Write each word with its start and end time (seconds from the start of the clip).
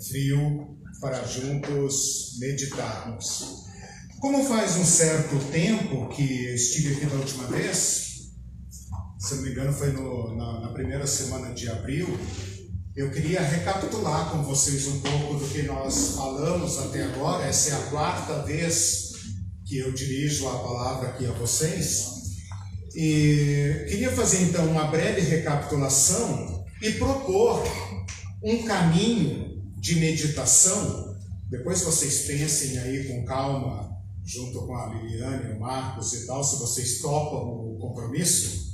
frio 0.00 0.78
para 1.00 1.24
juntos 1.24 2.36
meditarmos. 2.38 3.66
Como 4.20 4.44
faz 4.44 4.76
um 4.76 4.84
certo 4.84 5.38
tempo 5.50 6.08
que 6.08 6.22
estive 6.54 6.94
aqui 6.94 7.06
da 7.06 7.16
última 7.16 7.46
vez, 7.46 8.32
se 9.18 9.34
não 9.36 9.42
me 9.42 9.50
engano 9.50 9.72
foi 9.72 9.92
no, 9.92 10.36
na, 10.36 10.60
na 10.60 10.72
primeira 10.72 11.06
semana 11.06 11.52
de 11.54 11.68
abril, 11.68 12.18
eu 12.96 13.12
queria 13.12 13.40
recapitular 13.40 14.30
com 14.30 14.42
vocês 14.42 14.88
um 14.88 15.00
pouco 15.00 15.34
do 15.34 15.48
que 15.48 15.62
nós 15.62 16.16
falamos 16.16 16.78
até 16.78 17.04
agora. 17.04 17.46
Essa 17.46 17.70
é 17.70 17.74
a 17.74 17.90
quarta 17.90 18.42
vez 18.42 19.12
que 19.64 19.78
eu 19.78 19.92
dirijo 19.92 20.48
a 20.48 20.58
palavra 20.58 21.10
aqui 21.10 21.26
a 21.26 21.32
vocês. 21.32 22.08
E 22.96 23.86
queria 23.88 24.10
fazer 24.10 24.42
então 24.42 24.66
uma 24.66 24.88
breve 24.88 25.20
recapitulação 25.20 26.64
e 26.82 26.90
propor 26.92 27.62
um 28.42 28.64
caminho 28.64 29.47
de 29.78 29.96
meditação. 29.96 31.16
Depois 31.48 31.82
vocês 31.82 32.26
pensem 32.26 32.78
aí 32.78 33.04
com 33.08 33.24
calma, 33.24 33.90
junto 34.24 34.66
com 34.66 34.76
a 34.76 34.94
Liliane, 34.94 35.52
o 35.52 35.60
Marcos 35.60 36.12
e 36.12 36.26
tal, 36.26 36.44
se 36.44 36.58
vocês 36.58 36.98
topam 37.00 37.72
o 37.72 37.78
compromisso 37.80 38.68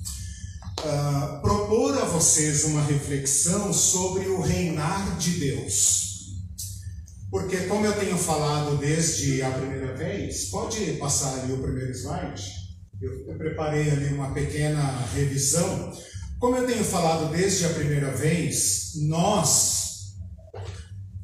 uh, 0.85 1.41
propor 1.41 1.97
a 1.99 2.05
vocês 2.05 2.65
uma 2.65 2.83
reflexão 2.83 3.73
sobre 3.73 4.27
o 4.27 4.41
reinar 4.41 5.17
de 5.19 5.31
Deus. 5.39 6.05
Porque, 7.31 7.57
como 7.67 7.85
eu 7.85 7.93
tenho 7.99 8.17
falado 8.17 8.77
desde 8.77 9.43
a 9.43 9.51
primeira 9.51 9.95
vez, 9.95 10.47
pode 10.47 10.93
passar 10.95 11.41
ali 11.41 11.53
o 11.53 11.59
primeiro 11.59 11.93
slide? 11.93 12.45
Eu, 13.01 13.37
preparei 13.37 13.91
ali 13.91 14.15
uma 14.15 14.33
pequena 14.33 15.05
revisão. 15.15 15.93
Como 16.39 16.57
eu 16.57 16.67
tenho 16.67 16.85
falado 16.85 17.33
desde 17.33 17.67
a 17.67 17.71
primeira 17.71 18.13
vez, 18.13 18.93
nós 19.09 19.74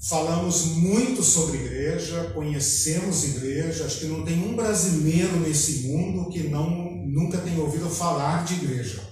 falamos 0.00 0.77
muito 0.77 1.22
sobre 1.22 1.59
igreja, 1.59 2.32
conhecemos 2.34 3.24
igreja, 3.24 3.84
acho 3.84 3.98
que 3.98 4.07
não 4.07 4.24
tem 4.24 4.42
um 4.42 4.57
brasileiro 4.57 5.38
nesse 5.40 5.88
mundo 5.88 6.30
que 6.30 6.45
não 6.45 6.90
nunca 7.07 7.38
tenha 7.38 7.60
ouvido 7.60 7.90
falar 7.90 8.45
de 8.45 8.54
igreja 8.54 9.10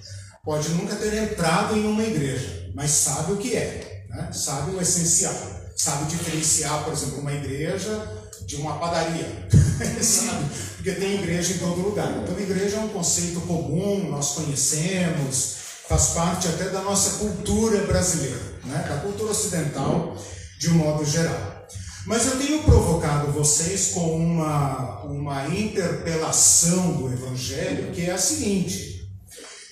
pode 0.49 0.71
nunca 0.71 0.97
ter 0.97 1.13
entrado 1.13 1.77
em 1.77 1.87
uma 1.87 2.03
igreja, 2.03 2.71
mas 2.75 2.91
sabe 2.91 3.33
o 3.33 3.37
que 3.37 3.55
é, 3.55 4.07
né? 4.09 4.31
sabe 4.33 4.71
o 4.71 4.81
essencial, 4.81 5.35
sabe 5.77 6.07
diferenciar, 6.07 6.85
por 6.85 6.95
exemplo, 6.95 7.19
uma 7.19 7.35
igreja 7.35 8.11
de 8.47 8.57
uma 8.57 8.79
padaria, 8.79 9.47
sabe? 10.01 10.47
Porque 10.77 10.93
tem 10.93 11.17
igreja 11.17 11.53
em 11.53 11.59
todo 11.59 11.83
lugar. 11.83 12.11
Então, 12.23 12.41
igreja 12.41 12.77
é 12.77 12.81
um 12.81 12.89
conceito 12.89 13.43
comum, 13.43 14.09
nós 14.09 14.37
conhecemos, 14.37 15.57
faz 15.87 16.09
parte 16.13 16.49
até 16.49 16.71
da 16.71 16.81
nossa 16.81 17.19
cultura 17.19 17.85
brasileira, 17.85 18.41
né? 18.65 18.87
da 18.89 18.97
cultura 19.01 19.33
ocidental 19.33 20.17
de 20.59 20.71
um 20.71 20.75
modo 20.75 21.05
geral. 21.05 21.67
Mas 22.07 22.27
eu 22.27 22.39
tenho 22.39 22.63
provocado 22.63 23.33
vocês 23.33 23.89
com 23.93 24.17
uma, 24.17 25.03
uma 25.03 25.47
interpelação 25.49 26.95
do 26.95 27.13
Evangelho 27.13 27.93
que 27.93 28.07
é 28.07 28.13
a 28.13 28.19
seguinte: 28.19 29.07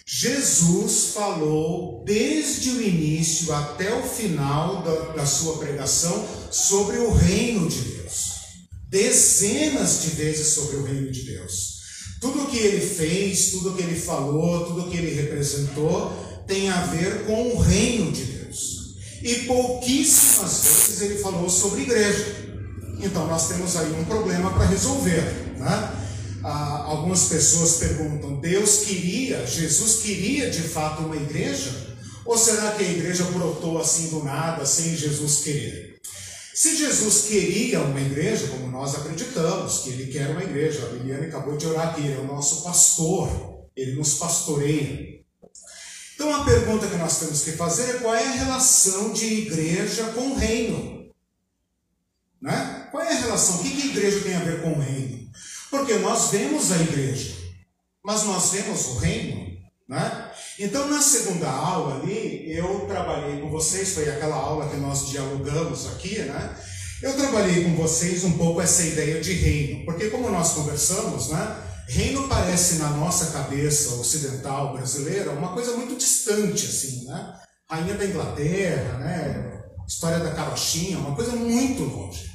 Jesus 0.06 1.14
falou 1.14 2.04
desde 2.04 2.70
o 2.70 2.82
início 2.82 3.52
até 3.52 3.92
o 3.92 4.02
final 4.02 4.82
da, 4.82 5.14
da, 5.14 5.26
sua 5.26 5.56
pregação 5.58 6.26
sobre 6.50 6.98
o 6.98 7.10
reino 7.10 7.68
de 7.68 7.80
Deus. 7.80 8.36
Dezenas 8.88 10.02
de 10.02 10.10
vezes 10.10 10.48
sobre 10.48 10.76
o 10.76 10.84
reino 10.84 11.10
de 11.10 11.22
Deus. 11.22 11.76
Tudo 12.20 12.46
que 12.46 12.58
ele 12.58 12.86
fez, 12.86 13.50
tudo 13.50 13.74
que 13.74 13.82
ele 13.82 13.98
falou, 13.98 14.66
tudo 14.66 14.90
que 14.90 14.96
ele 14.96 15.14
representou 15.14 16.12
tem 16.46 16.68
a 16.68 16.82
ver 16.84 17.24
com 17.24 17.54
o 17.54 17.58
reino 17.58 18.12
de 18.12 18.24
Deus. 18.24 18.35
E 19.22 19.34
pouquíssimas 19.46 20.62
vezes 20.62 21.00
ele 21.02 21.18
falou 21.18 21.48
sobre 21.48 21.82
igreja. 21.82 22.46
Então 23.00 23.26
nós 23.26 23.48
temos 23.48 23.76
aí 23.76 23.92
um 23.92 24.04
problema 24.04 24.50
para 24.52 24.66
resolver. 24.66 25.22
Né? 25.58 26.06
ah, 26.46 26.84
algumas 26.86 27.24
pessoas 27.24 27.76
perguntam: 27.76 28.36
Deus 28.36 28.84
queria, 28.84 29.44
Jesus 29.46 30.02
queria 30.02 30.48
de 30.48 30.62
fato 30.62 31.02
uma 31.02 31.16
igreja? 31.16 31.96
Ou 32.24 32.38
será 32.38 32.72
que 32.72 32.84
a 32.84 32.88
igreja 32.88 33.24
brotou 33.24 33.78
assim 33.78 34.08
do 34.08 34.24
nada, 34.24 34.64
sem 34.64 34.96
Jesus 34.96 35.42
querer? 35.42 35.96
Se 36.54 36.76
Jesus 36.76 37.26
queria 37.28 37.80
uma 37.80 38.00
igreja, 38.00 38.48
como 38.48 38.68
nós 38.68 38.94
acreditamos, 38.94 39.80
que 39.80 39.90
Ele 39.90 40.10
quer 40.10 40.30
uma 40.30 40.42
igreja, 40.42 40.86
a 40.86 40.92
Liliane 40.92 41.26
acabou 41.26 41.56
de 41.56 41.66
orar 41.66 41.88
aqui, 41.88 42.00
Ele 42.00 42.14
é 42.14 42.18
o 42.18 42.26
nosso 42.26 42.62
pastor, 42.62 43.28
Ele 43.76 43.94
nos 43.94 44.14
pastoreia. 44.14 45.15
Então 46.16 46.34
a 46.34 46.44
pergunta 46.44 46.86
que 46.86 46.96
nós 46.96 47.18
temos 47.18 47.42
que 47.42 47.52
fazer 47.52 47.96
é 47.96 47.98
qual 47.98 48.14
é 48.14 48.26
a 48.26 48.32
relação 48.32 49.12
de 49.12 49.26
igreja 49.26 50.04
com 50.14 50.30
o 50.30 50.34
reino? 50.34 51.10
Né? 52.40 52.88
Qual 52.90 53.02
é 53.02 53.12
a 53.12 53.20
relação? 53.20 53.56
O 53.56 53.62
que, 53.62 53.70
que 53.70 53.82
a 53.82 53.90
igreja 53.92 54.20
tem 54.20 54.34
a 54.34 54.40
ver 54.40 54.62
com 54.62 54.72
o 54.72 54.80
reino? 54.80 55.28
Porque 55.70 55.94
nós 55.98 56.30
vemos 56.30 56.72
a 56.72 56.76
igreja, 56.76 57.36
mas 58.02 58.24
nós 58.24 58.50
vemos 58.50 58.86
o 58.86 58.98
reino. 58.98 59.58
Né? 59.86 60.30
Então, 60.58 60.88
na 60.88 61.02
segunda 61.02 61.50
aula 61.50 62.00
ali, 62.00 62.50
eu 62.50 62.86
trabalhei 62.88 63.38
com 63.42 63.50
vocês, 63.50 63.92
foi 63.92 64.08
aquela 64.08 64.36
aula 64.36 64.70
que 64.70 64.76
nós 64.76 65.08
dialogamos 65.08 65.86
aqui, 65.88 66.18
né? 66.20 66.56
Eu 67.02 67.14
trabalhei 67.14 67.62
com 67.62 67.76
vocês 67.76 68.24
um 68.24 68.38
pouco 68.38 68.62
essa 68.62 68.82
ideia 68.82 69.20
de 69.20 69.34
reino, 69.34 69.84
porque 69.84 70.08
como 70.08 70.30
nós 70.30 70.52
conversamos, 70.52 71.28
né? 71.28 71.65
Reino 71.88 72.26
parece 72.28 72.76
na 72.76 72.90
nossa 72.90 73.26
cabeça 73.26 73.94
ocidental 73.94 74.72
brasileira 74.72 75.30
uma 75.30 75.52
coisa 75.52 75.76
muito 75.76 75.96
distante, 75.96 76.66
assim, 76.66 77.04
né? 77.04 77.34
Rainha 77.70 77.94
da 77.94 78.04
Inglaterra, 78.04 78.98
né? 78.98 79.62
História 79.86 80.18
da 80.18 80.32
carochinha, 80.32 80.98
uma 80.98 81.14
coisa 81.14 81.32
muito 81.32 81.84
longe. 81.84 82.30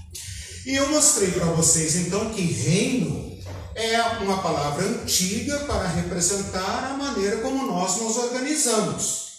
E 0.66 0.75
eu 0.75 0.89
mostrei 0.89 1.31
para 1.31 1.45
vocês 1.45 1.95
então 1.95 2.29
que 2.29 2.41
reino 2.41 3.38
é 3.75 4.01
uma 4.22 4.41
palavra 4.41 4.85
antiga 4.85 5.59
para 5.59 5.88
representar 5.88 6.91
a 6.91 6.97
maneira 6.97 7.38
como 7.38 7.66
nós 7.66 8.00
nos 8.01 8.18
organizamos. 8.18 9.31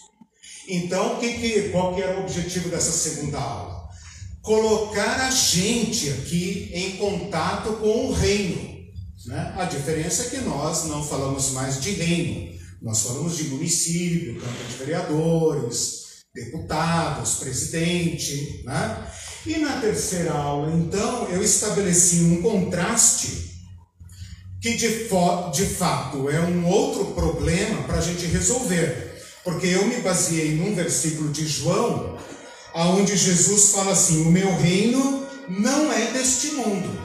Então, 0.69 1.19
que, 1.19 1.33
que, 1.35 1.69
qual 1.71 1.95
que 1.95 2.03
era 2.03 2.19
o 2.19 2.23
objetivo 2.23 2.69
dessa 2.69 2.93
segunda 2.93 3.39
aula? 3.39 3.89
Colocar 4.43 5.27
a 5.27 5.31
gente 5.31 6.11
aqui 6.11 6.71
em 6.73 6.97
contato 6.97 7.75
com 7.75 8.07
o 8.07 8.13
reino. 8.13 8.72
Né? 9.27 9.55
A 9.57 9.65
diferença 9.65 10.25
é 10.25 10.31
que 10.31 10.39
nós 10.39 10.87
não 10.87 11.05
falamos 11.05 11.51
mais 11.53 11.81
de 11.81 11.93
reino, 11.93 12.59
nós 12.81 13.03
falamos 13.03 13.37
de 13.37 13.45
município, 13.45 14.41
Câmara 14.41 14.65
de 14.65 14.77
Vereadores, 14.77 16.03
deputados, 16.35 17.35
presidente. 17.35 18.63
Né? 18.65 19.07
E 19.47 19.59
na 19.59 19.81
terceira 19.81 20.33
aula, 20.33 20.73
então, 20.75 21.29
eu 21.29 21.43
estabeleci 21.43 22.21
um 22.21 22.43
contraste 22.43 23.53
que 24.61 24.77
de, 24.77 25.09
de 25.09 25.67
fato 25.67 26.31
é 26.31 26.41
um 26.41 26.67
outro 26.67 27.07
problema 27.07 27.83
para 27.83 27.99
a 27.99 28.01
gente 28.01 28.27
resolver. 28.27 29.13
Porque 29.43 29.67
eu 29.67 29.87
me 29.89 30.01
baseei 30.01 30.55
num 30.55 30.73
versículo 30.73 31.31
de 31.33 31.47
João, 31.47 32.17
onde 32.73 33.17
Jesus 33.17 33.73
fala 33.73 33.91
assim: 33.91 34.23
O 34.23 34.31
meu 34.31 34.57
reino 34.57 35.27
não 35.49 35.93
é 35.93 36.13
deste 36.13 36.53
mundo. 36.53 37.02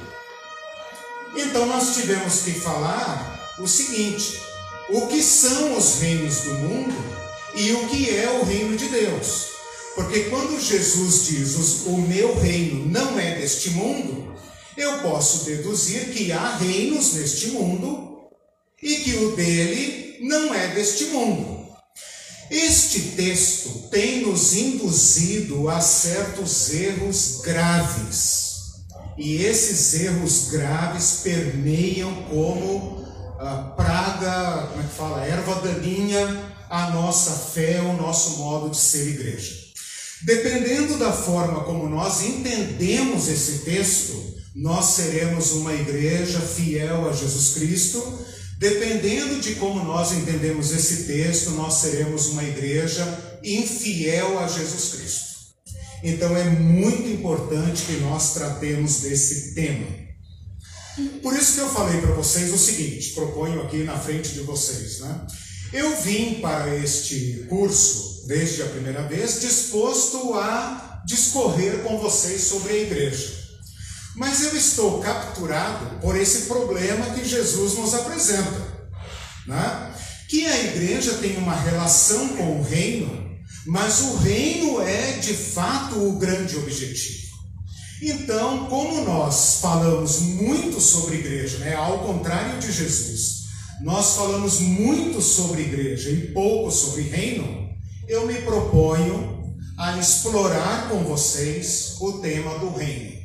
Então 1.38 1.68
nós 1.68 1.96
tivemos 1.96 2.42
que 2.42 2.52
falar 2.52 3.56
o 3.59 3.68
seguinte: 3.68 4.42
o 4.90 5.08
que 5.08 5.22
são 5.22 5.78
os 5.78 6.00
reinos 6.00 6.42
do 6.42 6.53
mundo 6.56 6.96
e 7.56 7.72
o 7.74 7.88
que 7.88 8.09
é 8.09 8.30
o 8.31 8.44
reino 8.44 8.75
de 8.75 8.88
Deus. 8.90 9.48
Porque 9.96 10.25
quando 10.25 10.59
Jesus 10.59 11.28
diz 11.28 11.56
o 11.86 11.98
meu 11.98 12.40
reino 12.40 12.86
não 12.88 13.20
é 13.20 13.40
deste 13.40 13.72
mundo, 13.72 14.36
eu 14.75 15.00
posso 15.00 15.46
deduzir 15.46 16.09
que 16.09 16.31
há 16.31 16.58
reinos 16.58 17.14
neste 17.14 17.48
mundo 17.48 18.30
e 18.81 18.98
que 18.98 19.16
o 19.16 19.36
dele 19.36 20.19
não 20.22 20.54
é 20.54 20.68
deste 20.69 21.06
mundo. 21.06 21.68
Este 22.50 23.02
texto 23.16 23.90
tem 23.90 24.22
nos 24.22 24.56
induzido 24.56 25.68
a 25.68 25.81
certos 25.81 26.74
erros 26.74 27.42
graves. 27.44 28.46
E 29.18 29.44
esses 29.44 29.94
erros 29.96 30.50
graves 30.52 31.22
permeiam 31.24 32.14
como 32.30 33.04
a 33.40 33.74
praga, 33.75 34.68
como 34.68 34.84
é 34.84 34.88
que 34.88 34.94
fala, 34.94 35.25
erva 35.25 35.56
daninha 35.62 36.56
a 36.69 36.92
nossa 36.92 37.31
fé, 37.31 37.81
o 37.81 37.94
nosso 37.94 38.38
modo 38.38 38.69
de 38.69 38.78
ser 38.78 39.08
igreja. 39.08 39.68
Dependendo 40.22 40.98
da 40.98 41.12
forma 41.12 41.64
como 41.64 41.88
nós 41.88 42.22
entendemos 42.22 43.28
esse 43.28 43.60
texto, 43.60 44.36
nós 44.56 44.86
seremos 44.86 45.52
uma 45.52 45.74
igreja 45.74 46.40
fiel 46.40 47.08
a 47.08 47.14
Jesus 47.14 47.54
Cristo. 47.54 48.25
Dependendo 48.58 49.40
de 49.40 49.54
como 49.56 49.84
nós 49.84 50.12
entendemos 50.12 50.72
esse 50.72 51.04
texto, 51.04 51.52
nós 51.52 51.75
seremos 51.75 52.28
uma 52.28 52.44
igreja 52.44 53.38
infiel 53.44 54.40
a 54.40 54.48
Jesus 54.48 54.96
Cristo. 54.96 55.26
Então 56.03 56.35
é 56.38 56.44
muito 56.45 57.07
importante 57.09 57.83
que 57.83 57.97
nós 57.97 58.33
tratemos 58.33 59.01
desse 59.01 59.53
tema. 59.55 59.88
Por 61.21 61.35
isso 61.35 61.53
que 61.53 61.59
eu 61.59 61.69
falei 61.69 62.01
para 62.01 62.13
vocês 62.13 62.51
o 62.51 62.57
seguinte, 62.57 63.13
proponho 63.13 63.61
aqui 63.61 63.83
na 63.83 63.97
frente 63.97 64.29
de 64.29 64.41
vocês, 64.41 64.99
né? 64.99 65.27
Eu 65.73 66.01
vim 66.01 66.35
para 66.35 66.73
este 66.75 67.45
curso, 67.49 68.25
desde 68.27 68.61
a 68.61 68.67
primeira 68.67 69.03
vez, 69.03 69.41
disposto 69.41 70.33
a 70.33 71.03
discorrer 71.05 71.83
com 71.83 71.99
vocês 71.99 72.41
sobre 72.41 72.73
a 72.73 72.77
igreja. 72.77 73.47
Mas 74.15 74.41
eu 74.44 74.55
estou 74.55 74.99
capturado 74.99 75.99
por 75.99 76.15
esse 76.15 76.44
problema 76.44 77.13
que 77.13 77.23
Jesus 77.23 77.75
nos 77.75 77.94
apresenta, 77.94 78.89
né? 79.45 79.94
que 80.27 80.45
a 80.45 80.63
igreja 80.65 81.13
tem 81.15 81.38
uma 81.38 81.55
relação 81.55 82.29
com 82.29 82.59
o 82.59 82.63
reino, 82.63 83.26
mas 83.68 84.02
o 84.02 84.16
reino 84.18 84.81
é 84.81 85.18
de 85.18 85.34
fato 85.34 85.96
o 85.96 86.14
grande 86.14 86.56
objetivo. 86.56 87.28
Então, 88.02 88.68
como 88.68 89.04
nós 89.04 89.60
falamos 89.60 90.19
muito 90.19 90.80
sobre 90.80 91.18
igreja, 91.18 91.58
né? 91.60 91.75
ao 91.75 92.00
contrário 92.00 92.60
de 92.60 92.72
Jesus, 92.72 93.48
nós 93.81 94.16
falamos 94.16 94.60
muito 94.60 95.22
sobre 95.22 95.64
igreja 95.64 96.10
e 96.10 96.31
pouco 96.31 96.72
sobre 96.72 97.02
reino, 97.04 97.69
eu 98.08 98.25
me 98.25 98.36
proponho 98.42 99.54
a 99.78 99.98
explorar 99.98 100.90
com 100.90 101.04
vocês 101.04 101.98
o 102.00 102.14
tema 102.14 102.58
do 102.60 102.69
reino. 102.69 103.18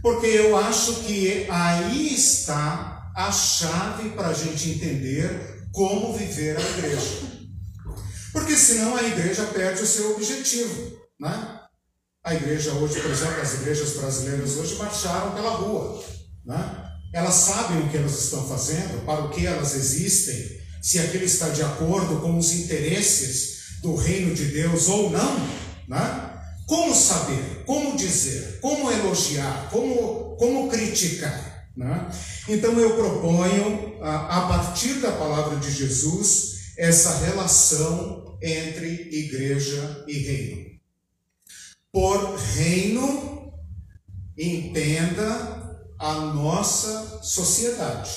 Porque 0.00 0.26
eu 0.26 0.56
acho 0.56 0.94
que 1.04 1.46
aí 1.50 2.14
está 2.14 3.12
a 3.14 3.30
chave 3.30 4.10
para 4.10 4.28
a 4.28 4.34
gente 4.34 4.70
entender 4.70 5.66
como 5.72 6.16
viver 6.16 6.56
a 6.56 6.60
igreja. 6.60 7.35
Porque 8.36 8.54
senão 8.54 8.94
a 8.94 9.02
igreja 9.02 9.44
perde 9.44 9.80
o 9.80 9.86
seu 9.86 10.14
objetivo. 10.14 10.92
Né? 11.18 11.58
A 12.22 12.34
igreja 12.34 12.70
hoje, 12.74 13.00
por 13.00 13.10
exemplo, 13.10 13.40
as 13.40 13.54
igrejas 13.54 13.94
brasileiras 13.94 14.56
hoje 14.58 14.74
marcharam 14.74 15.32
pela 15.32 15.52
rua. 15.52 16.04
Né? 16.44 16.84
Elas 17.14 17.32
sabem 17.32 17.80
o 17.80 17.88
que 17.88 17.96
elas 17.96 18.24
estão 18.24 18.46
fazendo, 18.46 19.06
para 19.06 19.24
o 19.24 19.30
que 19.30 19.46
elas 19.46 19.74
existem, 19.74 20.60
se 20.82 20.98
aquilo 20.98 21.24
está 21.24 21.48
de 21.48 21.62
acordo 21.62 22.20
com 22.20 22.36
os 22.36 22.52
interesses 22.52 23.80
do 23.80 23.96
reino 23.96 24.34
de 24.34 24.44
Deus 24.44 24.86
ou 24.88 25.08
não, 25.08 25.36
né? 25.88 26.38
Como 26.66 26.94
saber, 26.94 27.64
como 27.64 27.96
dizer, 27.96 28.58
como 28.60 28.92
elogiar, 28.92 29.70
como, 29.70 30.36
como 30.36 30.68
criticar. 30.68 31.70
Né? 31.74 32.10
Então 32.48 32.78
eu 32.78 32.96
proponho, 32.96 33.96
a, 34.02 34.38
a 34.38 34.48
partir 34.48 34.94
da 35.00 35.12
palavra 35.12 35.56
de 35.56 35.70
Jesus, 35.70 36.56
essa 36.76 37.16
relação 37.24 38.25
entre 38.42 39.08
igreja 39.10 40.04
e 40.06 40.18
reino. 40.18 40.80
Por 41.92 42.36
reino, 42.36 43.52
entenda 44.36 45.88
a 45.98 46.14
nossa 46.14 47.20
sociedade. 47.22 48.10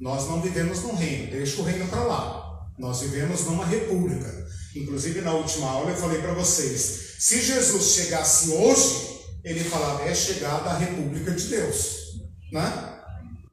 Nós 0.00 0.28
não 0.28 0.42
vivemos 0.42 0.82
num 0.82 0.94
reino, 0.94 1.30
deixa 1.30 1.60
o 1.60 1.64
reino 1.64 1.88
para 1.88 2.02
lá. 2.02 2.68
Nós 2.78 3.00
vivemos 3.00 3.44
numa 3.44 3.64
república. 3.64 4.44
Inclusive, 4.74 5.20
na 5.20 5.32
última 5.32 5.70
aula 5.70 5.90
eu 5.90 5.96
falei 5.96 6.20
para 6.20 6.34
vocês: 6.34 7.14
se 7.18 7.40
Jesus 7.40 7.92
chegasse 7.92 8.50
hoje, 8.50 9.20
ele 9.44 9.62
falava, 9.62 10.02
é 10.02 10.14
chegada 10.14 10.70
a 10.70 10.78
república 10.78 11.30
de 11.30 11.48
Deus. 11.48 12.20
Né? 12.50 13.00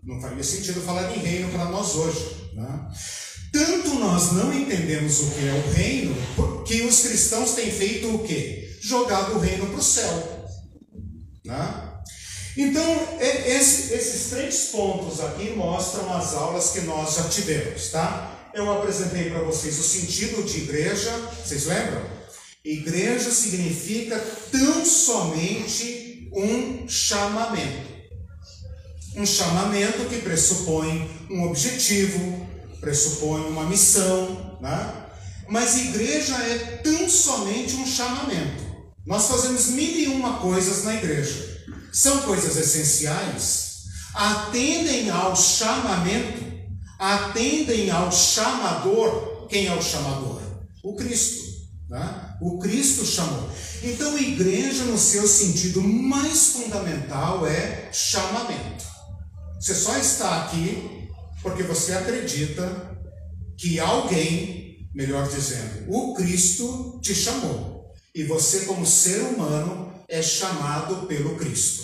Não 0.03 0.19
faria 0.19 0.43
sentido 0.43 0.81
falar 0.81 1.15
em 1.15 1.19
reino 1.19 1.51
para 1.51 1.65
nós 1.65 1.95
hoje. 1.95 2.51
Né? 2.53 2.87
Tanto 3.51 3.95
nós 3.95 4.31
não 4.31 4.53
entendemos 4.53 5.19
o 5.21 5.31
que 5.31 5.47
é 5.47 5.53
o 5.53 5.73
reino, 5.73 6.15
que 6.65 6.81
os 6.83 7.01
cristãos 7.01 7.51
têm 7.51 7.69
feito 7.69 8.15
o 8.15 8.19
quê? 8.19 8.77
Jogado 8.81 9.35
o 9.35 9.39
reino 9.39 9.67
para 9.67 9.79
o 9.79 9.83
céu. 9.83 10.47
Né? 11.43 11.91
Então, 12.57 13.17
esse, 13.19 13.93
esses 13.93 14.29
três 14.29 14.67
pontos 14.71 15.19
aqui 15.19 15.51
mostram 15.51 16.11
as 16.13 16.33
aulas 16.33 16.71
que 16.71 16.81
nós 16.81 17.15
já 17.15 17.23
tivemos, 17.29 17.89
tá? 17.89 18.49
Eu 18.53 18.69
apresentei 18.71 19.29
para 19.29 19.43
vocês 19.43 19.79
o 19.79 19.83
sentido 19.83 20.43
de 20.43 20.57
igreja, 20.59 21.11
vocês 21.43 21.65
lembram? 21.65 22.03
Igreja 22.63 23.31
significa 23.31 24.19
tão 24.51 24.85
somente 24.85 26.29
um 26.33 26.87
chamamento. 26.87 27.91
Um 29.15 29.25
chamamento 29.25 30.05
que 30.09 30.17
pressupõe 30.17 31.09
um 31.29 31.43
objetivo, 31.47 32.47
pressupõe 32.81 33.41
uma 33.45 33.63
missão, 33.65 34.57
né? 34.59 35.05
Mas 35.47 35.77
igreja 35.77 36.35
é 36.35 36.81
tão 36.83 37.09
somente 37.09 37.75
um 37.75 37.85
chamamento. 37.85 38.63
Nós 39.05 39.27
fazemos 39.27 39.67
mil 39.67 39.97
e 39.97 40.07
uma 40.07 40.39
coisas 40.39 40.83
na 40.83 40.95
igreja 40.95 41.51
são 41.91 42.21
coisas 42.21 42.55
essenciais, 42.55 43.83
atendem 44.13 45.09
ao 45.09 45.35
chamamento, 45.35 46.41
atendem 46.97 47.91
ao 47.91 48.11
chamador. 48.11 49.47
Quem 49.49 49.67
é 49.67 49.75
o 49.75 49.81
chamador? 49.81 50.41
O 50.83 50.95
Cristo. 50.95 51.51
Né? 51.89 52.35
O 52.41 52.57
Cristo 52.59 53.05
chamou. 53.05 53.49
Então, 53.83 54.17
igreja, 54.17 54.85
no 54.85 54.97
seu 54.97 55.27
sentido 55.27 55.81
mais 55.83 56.53
fundamental, 56.53 57.45
é 57.45 57.89
chamamento. 57.91 58.85
Você 59.59 59.75
só 59.75 59.97
está 59.97 60.43
aqui 60.43 61.00
porque 61.41 61.63
você 61.63 61.93
acredita 61.93 62.97
que 63.57 63.79
alguém, 63.79 64.89
melhor 64.93 65.27
dizendo, 65.27 65.85
o 65.89 66.13
Cristo 66.13 66.99
te 67.01 67.13
chamou. 67.13 67.93
E 68.13 68.23
você, 68.23 68.61
como 68.61 68.85
ser 68.85 69.21
humano, 69.21 69.93
é 70.07 70.21
chamado 70.21 71.07
pelo 71.07 71.35
Cristo. 71.37 71.83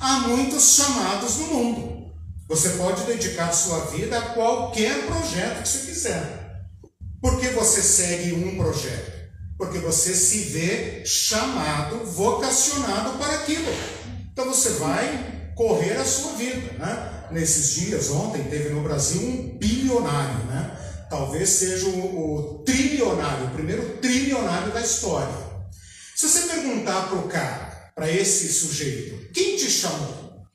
Há 0.00 0.20
muitos 0.20 0.74
chamados 0.74 1.36
no 1.36 1.46
mundo. 1.46 2.12
Você 2.48 2.70
pode 2.70 3.02
dedicar 3.04 3.52
sua 3.52 3.86
vida 3.86 4.18
a 4.18 4.34
qualquer 4.34 5.06
projeto 5.06 5.62
que 5.62 5.68
você 5.68 5.86
quiser. 5.86 6.46
Por 7.20 7.40
que 7.40 7.48
você 7.48 7.82
segue 7.82 8.32
um 8.34 8.56
projeto? 8.56 9.16
Porque 9.58 9.78
você 9.78 10.14
se 10.14 10.50
vê 10.50 11.04
chamado, 11.04 12.04
vocacionado 12.04 13.18
para 13.18 13.36
aquilo. 13.36 13.72
Então 14.30 14.44
você 14.44 14.70
vai 14.70 15.52
correr 15.56 15.96
a 15.96 16.04
sua 16.04 16.32
vida. 16.32 16.72
Né? 16.78 17.15
Nesses 17.30 17.70
dias, 17.74 18.10
ontem, 18.10 18.44
teve 18.44 18.70
no 18.70 18.82
Brasil 18.82 19.20
um 19.20 19.58
bilionário. 19.58 20.44
Né? 20.46 21.06
Talvez 21.10 21.48
seja 21.48 21.86
o, 21.88 22.60
o 22.60 22.64
trilionário, 22.64 23.46
o 23.46 23.50
primeiro 23.50 23.98
trilionário 23.98 24.72
da 24.72 24.80
história. 24.80 25.34
Se 26.14 26.28
você 26.28 26.46
perguntar 26.46 27.08
para 27.08 27.18
o 27.18 27.28
cara, 27.28 27.90
para 27.94 28.10
esse 28.10 28.52
sujeito, 28.52 29.30
quem 29.32 29.56
te 29.56 29.70
chamou? 29.70 30.46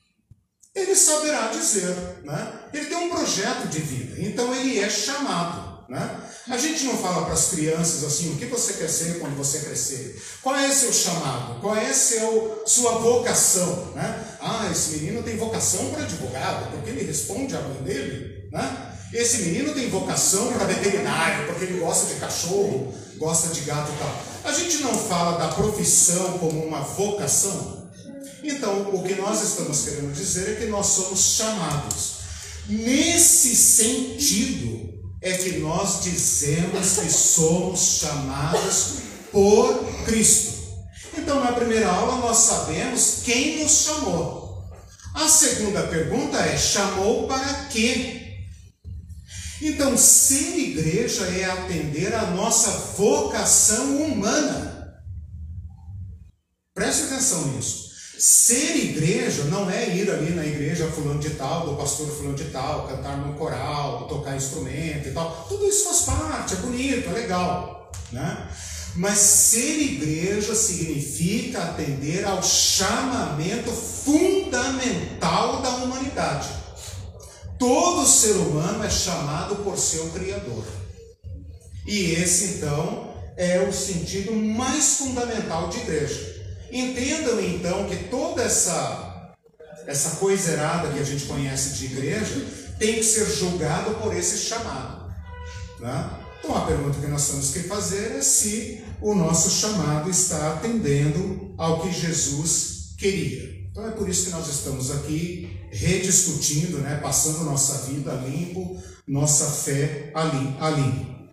Ele 0.74 0.94
saberá 0.94 1.48
dizer, 1.48 1.94
né? 2.24 2.52
Ele 2.72 2.86
tem 2.86 2.96
um 2.96 3.10
projeto 3.10 3.68
de 3.68 3.78
vida, 3.78 4.20
então 4.20 4.54
ele 4.54 4.80
é 4.80 4.88
chamado, 4.88 5.61
né? 5.92 6.20
A 6.48 6.56
gente 6.56 6.84
não 6.84 6.96
fala 6.96 7.26
para 7.26 7.34
as 7.34 7.50
crianças 7.50 8.02
assim, 8.02 8.32
o 8.32 8.36
que 8.36 8.46
você 8.46 8.72
quer 8.72 8.88
ser 8.88 9.18
quando 9.18 9.36
você 9.36 9.58
crescer? 9.58 10.20
Qual 10.40 10.56
é 10.56 10.72
seu 10.72 10.90
chamado? 10.90 11.60
Qual 11.60 11.76
é 11.76 11.92
seu, 11.92 12.62
sua 12.66 12.92
vocação? 12.92 13.92
Né? 13.94 14.24
Ah, 14.40 14.70
esse 14.72 14.96
menino 14.96 15.22
tem 15.22 15.36
vocação 15.36 15.90
para 15.90 16.04
advogado, 16.04 16.70
porque 16.70 16.88
ele 16.88 17.04
responde 17.04 17.54
à 17.54 17.60
mãe 17.60 17.82
dele, 17.82 18.48
né? 18.50 18.88
Esse 19.12 19.42
menino 19.42 19.74
tem 19.74 19.90
vocação 19.90 20.50
para 20.54 20.64
veterinário, 20.64 21.46
porque 21.46 21.64
ele 21.64 21.80
gosta 21.80 22.06
de 22.06 22.18
cachorro, 22.18 22.94
gosta 23.18 23.52
de 23.52 23.60
gato 23.60 23.92
e 23.92 23.98
tal. 23.98 24.50
A 24.50 24.52
gente 24.58 24.78
não 24.78 24.96
fala 24.96 25.36
da 25.38 25.48
profissão 25.48 26.38
como 26.38 26.64
uma 26.64 26.80
vocação. 26.80 27.92
Então, 28.42 28.94
o 28.94 29.02
que 29.02 29.14
nós 29.16 29.42
estamos 29.42 29.82
querendo 29.82 30.14
dizer 30.14 30.52
é 30.52 30.54
que 30.54 30.66
nós 30.68 30.86
somos 30.86 31.36
chamados. 31.36 32.12
Nesse 32.66 33.54
sentido, 33.54 34.91
é 35.22 35.32
que 35.36 35.58
nós 35.58 36.02
dizemos 36.02 36.98
que 36.98 37.10
somos 37.10 38.00
chamados 38.00 38.94
por 39.30 39.84
Cristo. 40.04 40.60
Então, 41.16 41.42
na 41.42 41.52
primeira 41.52 41.88
aula, 41.88 42.16
nós 42.16 42.38
sabemos 42.38 43.20
quem 43.24 43.62
nos 43.62 43.84
chamou. 43.84 44.68
A 45.14 45.28
segunda 45.28 45.82
pergunta 45.86 46.38
é: 46.38 46.58
chamou 46.58 47.28
para 47.28 47.66
quê? 47.66 48.18
Então, 49.60 49.96
ser 49.96 50.58
igreja 50.58 51.24
é 51.26 51.44
atender 51.44 52.12
a 52.14 52.26
nossa 52.32 52.70
vocação 52.96 54.02
humana. 54.02 55.00
Preste 56.74 57.04
atenção 57.04 57.46
nisso. 57.52 57.91
Ser 58.22 58.76
igreja 58.76 59.42
não 59.46 59.68
é 59.68 59.96
ir 59.96 60.08
ali 60.08 60.30
na 60.30 60.46
igreja 60.46 60.86
fulano 60.86 61.18
de 61.18 61.30
tal, 61.30 61.66
do 61.66 61.74
pastor 61.74 62.06
fulano 62.06 62.36
de 62.36 62.44
tal, 62.50 62.86
cantar 62.86 63.16
no 63.16 63.34
coral, 63.34 64.06
tocar 64.06 64.36
instrumento 64.36 65.08
e 65.08 65.10
tal. 65.10 65.44
Tudo 65.48 65.66
isso 65.66 65.86
faz 65.86 66.02
parte, 66.02 66.54
é 66.54 66.56
bonito, 66.58 67.10
é 67.10 67.12
legal. 67.14 67.90
Né? 68.12 68.48
Mas 68.94 69.18
ser 69.18 69.76
igreja 69.76 70.54
significa 70.54 71.64
atender 71.64 72.24
ao 72.24 72.40
chamamento 72.44 73.72
fundamental 73.72 75.60
da 75.60 75.70
humanidade. 75.70 76.48
Todo 77.58 78.06
ser 78.06 78.34
humano 78.34 78.84
é 78.84 78.90
chamado 78.90 79.56
por 79.64 79.76
seu 79.76 80.10
Criador. 80.10 80.64
E 81.84 82.12
esse, 82.12 82.58
então, 82.58 83.16
é 83.36 83.58
o 83.68 83.72
sentido 83.72 84.32
mais 84.32 84.98
fundamental 84.98 85.68
de 85.68 85.78
igreja. 85.78 86.31
Entendam, 86.72 87.38
então, 87.38 87.86
que 87.86 88.04
toda 88.04 88.42
essa, 88.42 89.34
essa 89.86 90.16
coisa 90.16 90.52
errada 90.52 90.88
que 90.88 90.98
a 90.98 91.04
gente 91.04 91.26
conhece 91.26 91.74
de 91.74 91.84
igreja 91.84 92.46
tem 92.78 92.94
que 92.94 93.04
ser 93.04 93.26
julgado 93.26 93.94
por 93.96 94.16
esse 94.16 94.38
chamado. 94.38 95.12
Né? 95.78 96.10
Então, 96.38 96.56
a 96.56 96.62
pergunta 96.62 96.98
que 96.98 97.06
nós 97.06 97.28
temos 97.28 97.52
que 97.52 97.60
fazer 97.64 98.16
é 98.16 98.22
se 98.22 98.82
o 99.02 99.14
nosso 99.14 99.50
chamado 99.50 100.08
está 100.08 100.54
atendendo 100.54 101.54
ao 101.58 101.82
que 101.82 101.92
Jesus 101.92 102.94
queria. 102.96 103.52
Então 103.70 103.86
é 103.86 103.90
por 103.90 104.08
isso 104.08 104.26
que 104.26 104.30
nós 104.32 104.48
estamos 104.48 104.90
aqui 104.90 105.60
rediscutindo, 105.70 106.78
né, 106.78 107.00
passando 107.02 107.44
nossa 107.44 107.90
vida 107.90 108.12
limpo, 108.12 108.80
nossa 109.08 109.46
fé 109.46 110.12
ali, 110.14 110.56
ali. 110.60 111.32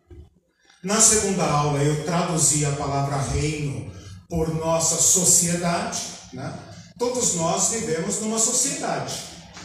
Na 0.82 1.00
segunda 1.02 1.44
aula 1.44 1.84
eu 1.84 2.06
traduzi 2.06 2.66
a 2.66 2.72
palavra 2.72 3.18
reino 3.18 3.92
por 4.30 4.54
nossa 4.54 4.96
sociedade, 4.96 6.02
né? 6.32 6.54
Todos 6.98 7.34
nós 7.36 7.70
vivemos 7.70 8.20
numa 8.20 8.38
sociedade, 8.38 9.16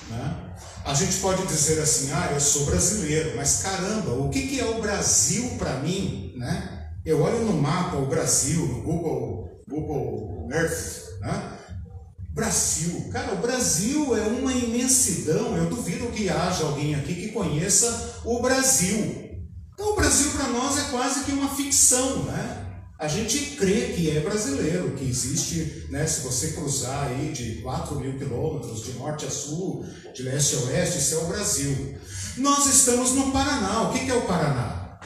né? 0.09 0.54
A 0.85 0.94
gente 0.94 1.16
pode 1.18 1.47
dizer 1.47 1.80
assim, 1.80 2.11
ah, 2.12 2.30
eu 2.33 2.40
sou 2.40 2.64
brasileiro, 2.66 3.37
mas 3.37 3.62
caramba, 3.62 4.12
o 4.12 4.30
que, 4.30 4.47
que 4.49 4.61
é 4.61 4.64
o 4.64 4.80
Brasil 4.80 5.50
para 5.59 5.78
mim, 5.80 6.33
né? 6.37 6.88
Eu 7.04 7.21
olho 7.21 7.44
no 7.44 7.52
mapa 7.52 7.97
o 7.97 8.06
Brasil, 8.06 8.66
no 8.66 8.83
Google, 8.83 9.62
Google 9.68 10.49
Earth, 10.50 11.21
né? 11.21 11.59
Brasil, 12.30 13.09
cara, 13.12 13.35
o 13.35 13.38
Brasil 13.38 14.16
é 14.16 14.23
uma 14.23 14.52
imensidão. 14.52 15.56
Eu 15.56 15.71
duvido 15.71 16.09
que 16.09 16.28
haja 16.28 16.64
alguém 16.64 16.94
aqui 16.94 17.14
que 17.14 17.28
conheça 17.28 18.21
o 18.25 18.42
Brasil. 18.42 19.40
Então, 19.73 19.92
o 19.92 19.97
Brasil 19.97 20.30
para 20.33 20.49
nós 20.49 20.78
é 20.78 20.90
quase 20.90 21.25
que 21.25 21.33
uma 21.33 21.54
ficção, 21.54 22.25
né? 22.25 22.63
A 22.98 23.08
gente 23.08 23.56
crê 23.56 23.92
que 23.94 24.16
é 24.16 24.20
brasileiro, 24.20 24.92
que 24.92 25.04
existe, 25.04 25.88
né, 25.90 26.06
se 26.06 26.20
você 26.20 26.52
cruzar 26.52 27.08
aí 27.08 27.32
de 27.32 27.60
4 27.62 27.98
mil 27.98 28.16
quilômetros, 28.16 28.84
de 28.84 28.92
norte 28.92 29.26
a 29.26 29.30
sul, 29.30 29.84
de 30.14 30.22
leste 30.22 30.54
a 30.56 30.58
oeste, 30.60 30.98
isso 30.98 31.14
é 31.14 31.18
o 31.18 31.26
Brasil. 31.26 31.98
Nós 32.36 32.66
estamos 32.66 33.12
no 33.12 33.32
Paraná. 33.32 33.82
O 33.82 33.92
que 33.92 34.08
é 34.08 34.14
o 34.14 34.22
Paraná? 34.22 34.98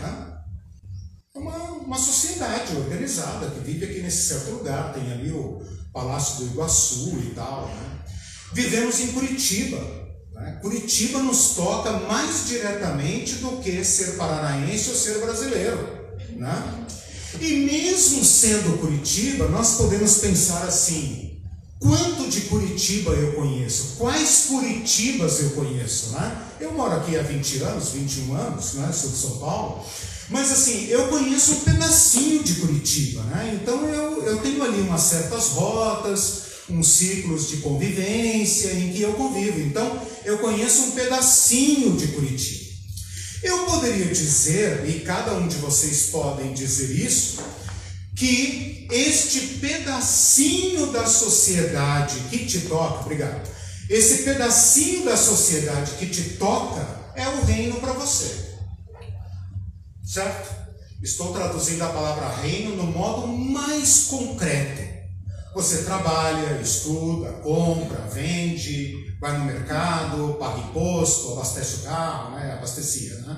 É 1.35 1.39
uma, 1.39 1.57
uma 1.57 1.99
sociedade 1.99 2.77
organizada 2.77 3.51
que 3.51 3.61
vive 3.61 3.87
aqui 3.87 4.01
nesse 4.01 4.29
certo 4.29 4.51
lugar. 4.51 4.93
Tem 4.93 5.11
ali 5.13 5.31
o 5.31 5.63
Palácio 5.93 6.45
do 6.45 6.53
Iguaçu 6.53 7.19
e 7.21 7.33
tal. 7.35 7.69
Né? 7.69 8.05
Vivemos 8.53 9.01
em 9.01 9.13
Curitiba. 9.13 9.79
Né? 10.33 10.59
Curitiba 10.61 11.23
nos 11.23 11.51
toca 11.51 11.93
mais 12.01 12.49
diretamente 12.49 13.37
do 13.37 13.59
que 13.63 13.85
ser 13.85 14.17
paranaense 14.17 14.91
ou 14.91 14.97
ser 14.97 15.19
brasileiro. 15.21 15.79
Né? 16.37 16.87
E 17.41 17.53
mesmo 17.67 18.25
sendo 18.25 18.79
Curitiba, 18.79 19.49
nós 19.49 19.77
podemos 19.77 20.19
pensar 20.19 20.65
assim: 20.65 21.39
quanto 21.79 22.29
de 22.29 22.43
Curitiba 22.43 23.13
eu 23.13 23.33
conheço? 23.35 23.97
Quais 23.99 24.47
Curitibas 24.49 25.41
eu 25.41 25.51
conheço? 25.51 26.11
Né? 26.11 26.43
Eu 26.61 26.73
moro 26.73 26.95
aqui 26.95 27.17
há 27.17 27.23
20 27.23 27.63
anos, 27.63 27.91
21 27.91 28.35
anos, 28.35 28.75
né? 28.75 28.91
sou 28.93 29.11
de 29.11 29.17
São 29.17 29.39
Paulo. 29.39 29.85
Mas 30.31 30.53
assim, 30.53 30.87
eu 30.89 31.09
conheço 31.09 31.53
um 31.53 31.61
pedacinho 31.61 32.43
de 32.43 32.57
Curitiba, 32.57 33.23
né? 33.25 33.59
Então 33.61 33.89
eu, 33.89 34.23
eu 34.25 34.39
tenho 34.39 34.63
ali 34.63 34.81
umas 34.83 35.01
certas 35.01 35.49
rotas, 35.49 36.43
uns 36.69 36.87
ciclos 36.87 37.49
de 37.49 37.59
convivência 37.59 38.73
em 38.73 38.93
que 38.93 39.01
eu 39.01 39.15
convivo. 39.15 39.61
Então 39.61 40.03
eu 40.25 40.39
conheço 40.39 40.83
um 40.83 40.91
pedacinho 40.91 41.97
de 41.97 42.09
Curitiba. 42.09 42.68
Eu 43.43 43.67
poderia 43.67 44.07
dizer, 44.07 44.89
e 44.89 45.01
cada 45.01 45.35
um 45.35 45.47
de 45.47 45.57
vocês 45.57 46.07
podem 46.07 46.53
dizer 46.53 46.91
isso, 46.91 47.41
que 48.17 48.89
este 48.91 49.59
pedacinho 49.59 50.87
da 50.93 51.07
sociedade 51.07 52.19
que 52.31 52.47
te 52.47 52.61
toca, 52.63 53.01
obrigado, 53.01 53.49
esse 53.89 54.25
pedacinho 54.25 55.05
da 55.05 55.17
sociedade 55.17 55.93
que 55.93 56.07
te 56.07 56.23
toca 56.31 57.13
é 57.15 57.27
o 57.29 57.45
reino 57.45 57.81
para 57.81 57.93
você. 57.93 58.49
Certo? 60.05 60.57
Estou 61.03 61.33
traduzindo 61.33 61.83
a 61.83 61.89
palavra 61.89 62.29
reino 62.43 62.75
no 62.75 62.85
modo 62.85 63.29
mais 63.29 64.05
concreto. 64.05 64.88
Você 65.55 65.85
trabalha, 65.85 66.61
estuda, 66.61 67.33
compra, 67.43 68.01
vende, 68.13 69.17
vai 69.21 69.37
no 69.39 69.45
mercado, 69.45 70.37
paga 70.39 70.59
imposto, 70.59 71.33
abastece 71.33 71.77
o 71.77 71.83
carro, 71.85 72.37
né? 72.37 72.53
abastecia, 72.53 73.17
né? 73.21 73.37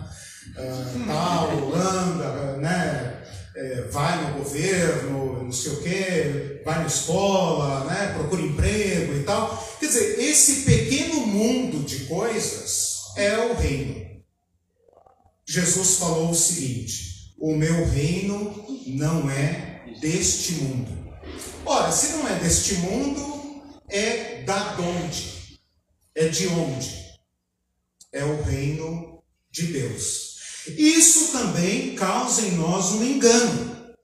Uh, 0.56 1.06
tal, 1.06 1.74
anda, 1.74 2.56
né? 2.56 3.16
É, 3.56 3.88
vai 3.90 4.24
no 4.24 4.38
governo, 4.38 5.42
não 5.42 5.52
sei 5.52 5.72
o 5.72 5.82
quê, 5.82 6.62
vai 6.64 6.78
na 6.78 6.86
escola, 6.86 7.84
né? 7.84 8.14
procura 8.14 8.42
emprego 8.42 9.14
e 9.14 9.22
tal. 9.24 9.76
Quer 9.78 9.86
dizer, 9.86 10.20
esse 10.20 10.62
pequeno 10.62 11.26
mundo 11.26 11.84
de 11.84 12.04
coisas 12.04 13.00
é 13.16 13.36
o 13.38 13.54
reino. 13.54 14.10
Jesus 15.46 15.96
falou 15.96 16.30
o 16.30 16.34
seguinte: 16.34 17.34
o 17.38 17.56
meu 17.56 17.84
reino 17.86 18.64
não 18.86 19.28
é 19.28 19.84
deste 20.00 20.52
mundo. 20.54 20.99
Ora, 21.64 21.92
se 21.92 22.12
não 22.16 22.28
é 22.28 22.38
deste 22.38 22.74
mundo, 22.74 23.62
é 23.88 24.42
da 24.42 24.76
onde? 24.78 25.60
É 26.14 26.28
de 26.28 26.48
onde? 26.48 26.96
É 28.12 28.24
o 28.24 28.42
reino 28.42 29.22
de 29.50 29.66
Deus. 29.66 30.36
Isso 30.66 31.32
também 31.32 31.94
causa 31.94 32.42
em 32.42 32.52
nós 32.52 32.92
um 32.92 33.04
engano. 33.04 33.94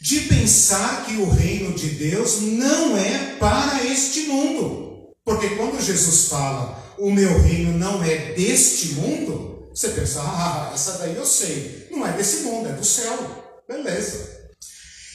De 0.00 0.22
pensar 0.22 1.04
que 1.04 1.16
o 1.16 1.30
reino 1.30 1.74
de 1.74 1.90
Deus 1.90 2.40
não 2.40 2.96
é 2.96 3.36
para 3.36 3.84
este 3.84 4.22
mundo. 4.22 5.14
Porque 5.24 5.50
quando 5.50 5.82
Jesus 5.82 6.28
fala, 6.28 6.94
o 6.98 7.10
meu 7.10 7.40
reino 7.42 7.76
não 7.78 8.02
é 8.02 8.32
deste 8.32 8.94
mundo, 8.94 9.68
você 9.74 9.90
pensa, 9.90 10.20
ah, 10.22 10.70
essa 10.74 10.98
daí 10.98 11.14
eu 11.14 11.26
sei. 11.26 11.88
Não 11.90 12.06
é 12.06 12.12
desse 12.12 12.42
mundo, 12.42 12.68
é 12.68 12.72
do 12.72 12.84
céu. 12.84 13.62
Beleza. 13.68 14.39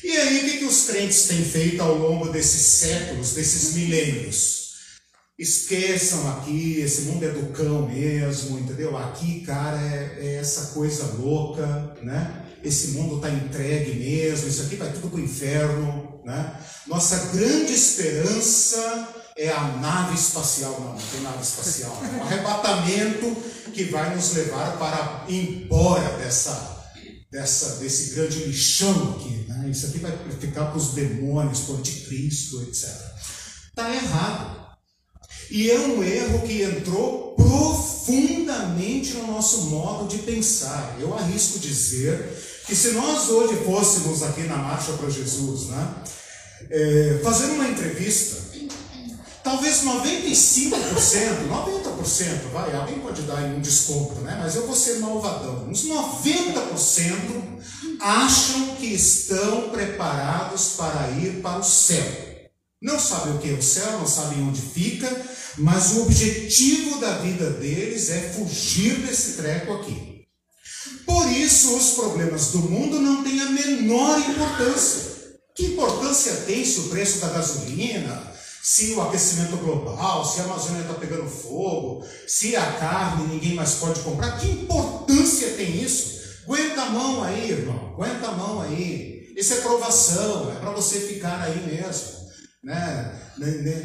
E 0.06 0.12
aí, 0.12 0.38
o 0.38 0.44
que, 0.46 0.58
que 0.60 0.66
os 0.66 0.84
crentes 0.84 1.24
têm 1.24 1.44
feito 1.44 1.82
ao 1.82 1.98
longo 1.98 2.30
desses 2.30 2.62
séculos, 2.80 3.32
desses 3.32 3.74
milênios? 3.74 4.76
Esqueçam 5.38 6.30
aqui, 6.30 6.80
esse 6.80 7.02
mundo 7.02 7.26
é 7.26 7.30
do 7.30 7.48
cão 7.48 7.90
mesmo, 7.90 8.60
entendeu? 8.60 8.96
Aqui, 8.96 9.40
cara, 9.40 9.82
é, 9.82 10.18
é 10.20 10.36
essa 10.36 10.74
coisa 10.76 11.16
louca, 11.18 11.98
né? 12.04 12.46
Esse 12.64 12.90
mundo 12.90 13.16
está 13.16 13.32
entregue 13.32 13.94
mesmo, 13.96 14.48
isso 14.48 14.62
aqui 14.62 14.76
vai 14.76 14.94
tudo 14.94 15.10
para 15.10 15.20
o 15.20 15.24
inferno, 15.24 16.22
né? 16.24 16.56
Nossa 16.86 17.32
grande 17.36 17.74
esperança 17.74 19.10
é 19.36 19.50
a 19.50 19.64
nave 19.82 20.14
espacial, 20.14 20.80
não, 20.82 20.94
não 20.94 21.02
tem 21.12 21.22
nave 21.22 21.42
espacial, 21.42 22.00
é 22.04 22.16
um 22.16 22.24
arrebatamento 22.24 23.36
que 23.74 23.86
vai 23.86 24.16
nos 24.16 24.36
levar 24.36 24.78
para 24.78 25.26
embora 25.28 26.16
dessa 26.20 26.76
dessa, 27.32 27.76
desse 27.78 28.16
grande 28.16 28.46
lixão 28.46 29.16
aqui. 29.16 29.45
Né? 29.58 29.70
Isso 29.70 29.88
aqui 29.88 30.00
vai 30.00 30.12
ficar 30.40 30.66
para 30.66 30.78
os 30.78 30.90
demônios, 30.90 31.62
para 31.62 31.76
o 31.76 31.78
anticristo, 31.78 32.62
etc. 32.64 32.90
Está 33.70 33.94
errado. 33.94 34.66
E 35.52 35.70
é 35.70 35.80
um 35.80 36.04
erro 36.04 36.42
que 36.42 36.62
entrou 36.64 37.36
profundamente 37.36 39.14
no 39.14 39.28
nosso 39.28 39.66
modo 39.66 40.08
de 40.08 40.24
pensar. 40.24 40.98
Eu 41.00 41.14
arrisco 41.14 41.60
dizer 41.60 42.18
que 42.66 42.76
se 42.76 42.92
nós 42.92 43.30
hoje 43.30 43.56
fôssemos 43.64 44.24
aqui 44.24 44.42
na 44.44 44.58
Marcha 44.58 44.94
para 44.94 45.10
Jesus, 45.10 45.68
né, 45.68 45.96
é, 46.70 47.20
fazendo 47.24 47.54
uma 47.54 47.68
entrevista 47.68 48.55
Talvez 49.46 49.84
95%, 49.84 51.48
90%, 51.48 52.52
vai, 52.52 52.76
alguém 52.76 53.00
pode 53.00 53.22
dar 53.22 53.44
um 53.44 53.62
desconto, 53.62 54.20
né? 54.22 54.40
Mas 54.42 54.56
eu 54.56 54.66
vou 54.66 54.76
ser 54.76 54.98
malvadão. 54.98 55.68
Uns 55.70 55.86
90% 55.86 57.60
acham 58.00 58.76
que 58.78 58.88
estão 58.88 59.70
preparados 59.70 60.70
para 60.78 61.12
ir 61.12 61.44
para 61.44 61.60
o 61.60 61.64
céu. 61.64 62.04
Não 62.82 63.00
sabem 63.00 63.36
o 63.36 63.38
que 63.38 63.52
é 63.52 63.54
o 63.54 63.62
céu, 63.62 64.00
não 64.00 64.08
sabem 64.08 64.42
onde 64.42 64.60
fica, 64.60 65.08
mas 65.60 65.92
o 65.92 66.02
objetivo 66.02 67.00
da 67.00 67.20
vida 67.20 67.52
deles 67.52 68.10
é 68.10 68.22
fugir 68.22 68.96
desse 69.06 69.34
treco 69.34 69.74
aqui. 69.74 70.26
Por 71.06 71.32
isso, 71.32 71.78
os 71.78 71.92
problemas 71.92 72.48
do 72.48 72.62
mundo 72.62 73.00
não 73.00 73.24
têm 73.24 73.40
a 73.42 73.52
menor 73.52 74.18
importância. 74.28 75.36
Que 75.54 75.68
importância 75.68 76.34
tem 76.48 76.66
se 76.66 76.80
o 76.80 76.90
preço 76.90 77.20
da 77.20 77.30
gasolina, 77.30 78.34
se 78.66 78.94
o 78.94 79.02
aquecimento 79.04 79.58
global, 79.58 80.26
se 80.26 80.42
a 80.42 80.46
Amazônia 80.46 80.82
está 80.82 80.96
pegando 80.96 81.30
fogo, 81.30 82.04
se 82.28 82.56
a 82.56 82.66
carne 82.72 83.28
ninguém 83.28 83.54
mais 83.54 83.76
pode 83.76 84.00
comprar, 84.00 84.40
que 84.40 84.50
importância 84.50 85.50
tem 85.50 85.84
isso? 85.84 86.20
Aguenta 86.46 86.82
a 86.82 86.90
mão 86.90 87.24
aí, 87.24 87.52
irmão, 87.52 87.94
aguenta 87.94 88.26
a 88.26 88.32
mão 88.32 88.62
aí. 88.64 89.32
Isso 89.38 89.54
é 89.54 89.58
provação, 89.58 90.52
é 90.52 90.56
para 90.56 90.72
você 90.72 91.00
ficar 91.00 91.44
aí 91.44 91.64
mesmo, 91.68 92.28
né? 92.64 93.22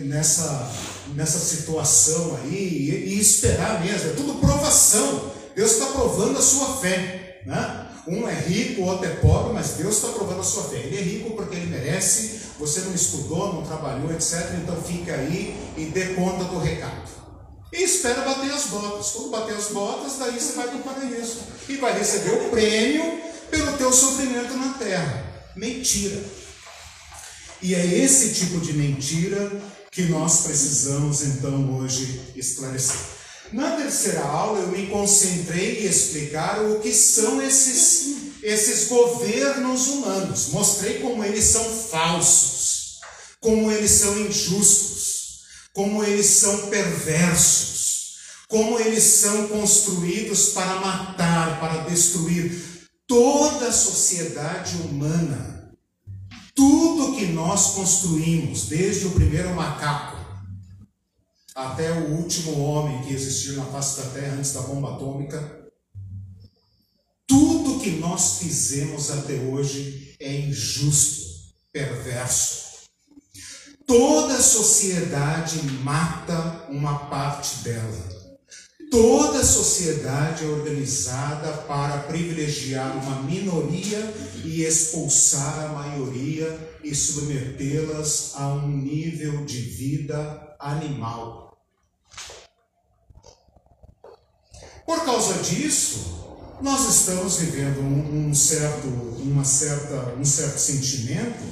Nessa, 0.07 0.73
nessa 1.15 1.39
situação 1.39 2.39
aí 2.43 3.05
e, 3.07 3.21
esperar 3.21 3.85
mesmo, 3.85 4.13
é 4.13 4.15
tudo 4.15 4.41
provação. 4.41 5.31
Deus 5.55 5.73
está 5.73 5.93
provando 5.93 6.39
a 6.39 6.43
sua 6.43 6.79
fé, 6.79 7.43
né? 7.45 7.87
Um 8.09 8.27
é 8.27 8.35
rico, 8.35 8.81
o 8.81 8.87
outro 8.87 9.05
é 9.05 9.15
pobre, 9.17 9.53
mas 9.53 9.73
Deus 9.73 9.97
está 9.97 10.09
provando 10.09 10.41
a 10.41 10.45
sua 10.45 10.65
fé. 10.65 10.77
Ele 10.77 10.97
é 10.97 11.03
rico 11.03 11.37
porque 11.37 11.55
ele 11.55 11.67
merece, 11.67 12.40
você 12.61 12.81
não 12.83 12.95
estudou, 12.95 13.55
não 13.55 13.63
trabalhou, 13.63 14.13
etc. 14.13 14.55
Então 14.63 14.81
fica 14.83 15.15
aí 15.15 15.57
e 15.77 15.87
dê 15.87 16.15
conta 16.15 16.45
do 16.45 16.59
recado. 16.59 17.09
E 17.73 17.83
espera 17.83 18.23
bater 18.23 18.53
as 18.53 18.67
botas. 18.67 19.11
Quando 19.13 19.31
bater 19.31 19.57
as 19.57 19.69
botas, 19.69 20.19
daí 20.19 20.39
você 20.39 20.53
vai 20.53 20.69
para 20.69 20.77
o 20.77 20.83
paraíso. 20.83 21.39
E 21.69 21.77
vai 21.77 21.99
receber 21.99 22.35
o 22.35 22.51
prêmio 22.51 23.21
pelo 23.51 23.77
teu 23.79 23.93
sofrimento 23.93 24.55
na 24.57 24.75
terra. 24.75 25.45
Mentira. 25.57 26.23
E 27.63 27.75
é 27.75 27.85
esse 27.85 28.35
tipo 28.35 28.61
de 28.61 28.75
mentira 28.75 29.51
que 29.91 30.03
nós 30.03 30.43
precisamos 30.43 31.23
então 31.23 31.79
hoje 31.79 32.33
esclarecer. 32.37 32.97
Na 33.53 33.73
terceira 33.73 34.21
aula 34.21 34.61
eu 34.61 34.69
me 34.69 34.87
concentrei 34.87 35.81
em 35.81 35.87
explicar 35.87 36.63
o 36.63 36.81
que 36.81 36.93
são 36.93 37.43
esses, 37.43 38.30
esses 38.43 38.89
governos 38.89 39.87
humanos. 39.89 40.49
Mostrei 40.49 41.01
como 41.01 41.25
eles 41.25 41.45
são 41.45 41.65
falsos, 41.65 42.99
como 43.41 43.71
eles 43.71 43.91
são 43.91 44.19
injustos, 44.21 45.41
como 45.73 46.03
eles 46.05 46.27
são 46.27 46.69
perversos, 46.69 48.17
como 48.49 48.79
eles 48.79 49.03
são 49.03 49.49
construídos 49.49 50.51
para 50.51 50.81
matar, 50.81 51.61
para 51.61 51.85
destruir 51.85 52.89
toda 53.07 53.69
a 53.69 53.73
sociedade 53.73 54.77
humana 54.77 55.61
tudo 56.55 57.17
que 57.17 57.27
nós 57.27 57.71
construímos, 57.71 58.67
desde 58.67 59.07
o 59.07 59.13
primeiro 59.13 59.55
macaco 59.55 60.19
até 61.55 61.91
o 61.91 62.17
último 62.17 62.61
homem 62.61 63.03
que 63.03 63.15
existiu 63.15 63.57
na 63.57 63.65
face 63.65 64.01
da 64.01 64.11
Terra 64.11 64.37
antes 64.37 64.53
da 64.53 64.61
bomba 64.61 64.95
atômica, 64.95 65.60
que 67.81 67.91
nós 67.93 68.39
fizemos 68.39 69.11
até 69.11 69.35
hoje 69.35 70.15
é 70.21 70.33
injusto, 70.39 71.27
perverso. 71.73 72.71
Toda 73.87 74.41
sociedade 74.41 75.63
mata 75.83 76.67
uma 76.69 77.07
parte 77.07 77.65
dela. 77.65 78.21
Toda 78.91 79.45
sociedade 79.45 80.45
é 80.45 80.49
organizada 80.49 81.53
para 81.63 81.99
privilegiar 82.03 82.97
uma 82.97 83.23
minoria 83.23 84.15
e 84.45 84.63
expulsar 84.63 85.61
a 85.61 85.69
maioria 85.69 86.79
e 86.83 86.95
submetê-las 86.95 88.33
a 88.35 88.49
um 88.49 88.69
nível 88.69 89.45
de 89.45 89.61
vida 89.61 90.57
animal. 90.59 91.57
Por 94.85 95.05
causa 95.05 95.35
disso, 95.43 96.30
nós 96.63 96.89
estamos 96.89 97.37
vivendo 97.39 97.81
um, 97.81 98.29
um 98.29 98.35
certo, 98.35 98.87
uma 99.23 99.45
certa, 99.45 100.15
um 100.19 100.25
certo 100.25 100.59
sentimento 100.59 101.43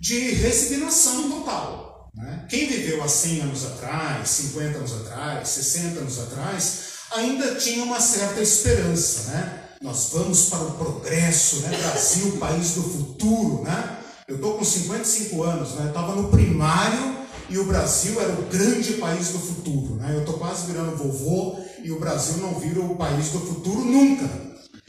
de 0.00 0.30
resignação 0.34 1.30
total. 1.30 2.10
Né? 2.14 2.46
Quem 2.48 2.68
viveu 2.68 3.02
há 3.02 3.08
100 3.08 3.40
anos 3.42 3.66
atrás, 3.66 4.28
50 4.30 4.78
anos 4.78 4.92
atrás, 4.92 5.48
60 5.48 6.00
anos 6.00 6.18
atrás, 6.18 6.78
ainda 7.12 7.54
tinha 7.56 7.84
uma 7.84 8.00
certa 8.00 8.40
esperança. 8.40 9.30
Né? 9.30 9.62
Nós 9.82 10.10
vamos 10.12 10.46
para 10.46 10.62
o 10.62 10.72
progresso, 10.72 11.60
né? 11.60 11.76
Brasil, 11.76 12.36
país 12.40 12.70
do 12.70 12.82
futuro. 12.82 13.62
Né? 13.62 13.98
Eu 14.26 14.36
estou 14.36 14.56
com 14.56 14.64
55 14.64 15.42
anos, 15.42 15.74
né? 15.74 15.88
estava 15.88 16.14
no 16.14 16.30
primário 16.30 17.16
e 17.50 17.58
o 17.58 17.64
Brasil 17.64 18.20
era 18.20 18.32
o 18.32 18.46
grande 18.46 18.94
país 18.94 19.28
do 19.28 19.38
futuro. 19.38 19.96
Né? 19.96 20.14
Eu 20.14 20.20
estou 20.20 20.38
quase 20.38 20.66
virando 20.66 20.96
vovô 20.96 21.60
e 21.86 21.92
o 21.92 22.00
Brasil 22.00 22.38
não 22.38 22.58
vira 22.58 22.80
o 22.80 22.96
país 22.96 23.28
do 23.28 23.38
futuro 23.38 23.78
nunca. 23.78 24.28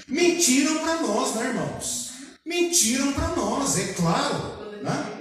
Mentiram 0.07 0.79
para 0.79 0.99
nós, 1.03 1.35
né, 1.35 1.49
irmãos? 1.49 2.09
Mentiram 2.43 3.13
para 3.13 3.35
nós, 3.35 3.77
é 3.77 3.93
claro. 3.93 4.57
Né? 4.81 5.13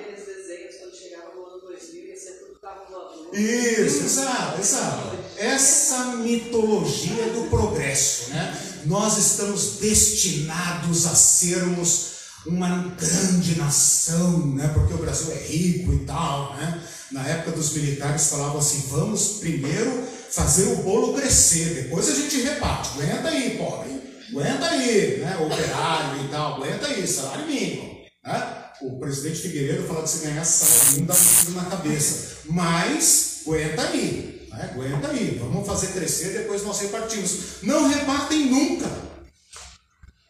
Isso, 3.30 4.04
exato, 4.04 4.59
exato. 4.59 5.18
Essa 5.37 6.16
mitologia 6.16 7.30
do 7.35 7.50
progresso, 7.50 8.30
né? 8.30 8.56
Nós 8.87 9.18
estamos 9.18 9.76
destinados 9.78 11.04
a 11.04 11.14
sermos 11.14 12.12
uma 12.47 12.95
grande 12.99 13.59
nação, 13.59 14.47
né? 14.54 14.68
Porque 14.68 14.95
o 14.95 14.99
Brasil 14.99 15.30
é 15.33 15.47
rico 15.47 15.92
e 15.92 16.06
tal, 16.06 16.54
né? 16.56 16.83
Na 17.12 17.28
época 17.28 17.50
dos 17.50 17.75
militares 17.75 18.28
falavam 18.28 18.61
assim: 18.61 18.85
vamos 18.88 19.41
primeiro 19.41 20.16
fazer 20.30 20.73
o 20.73 20.76
bolo 20.76 21.15
crescer, 21.15 21.82
depois 21.82 22.08
a 22.08 22.15
gente 22.15 22.41
reparte. 22.43 22.91
Aguenta 22.91 23.28
aí, 23.28 23.56
pobre. 23.56 23.91
Aguenta 24.30 24.67
aí, 24.67 25.19
né? 25.19 25.36
Operário 25.36 26.25
e 26.25 26.28
tal, 26.28 26.54
aguenta 26.54 26.86
aí, 26.86 27.06
salário 27.06 27.47
mínimo. 27.47 28.00
Né? 28.25 28.65
O 28.82 28.99
presidente 28.99 29.41
Figueiredo 29.41 29.86
fala 29.86 30.02
que 30.02 30.10
se 30.10 30.26
ganhar 30.26 30.45
salário 30.45 30.93
mínimo 30.93 31.06
dá 31.06 31.15
um 31.15 31.54
na 31.54 31.71
cabeça. 31.71 32.36
Mas 32.47 33.43
aguenta 33.47 33.82
aí, 33.82 34.49
né? 34.50 34.71
aguenta 34.73 35.08
aí, 35.08 35.39
vamos 35.41 35.67
fazer 35.67 35.89
crescer, 35.89 36.30
depois 36.30 36.62
nós 36.65 36.80
repartimos. 36.80 37.62
Não 37.62 37.89
repartem 37.89 38.47
nunca. 38.47 38.91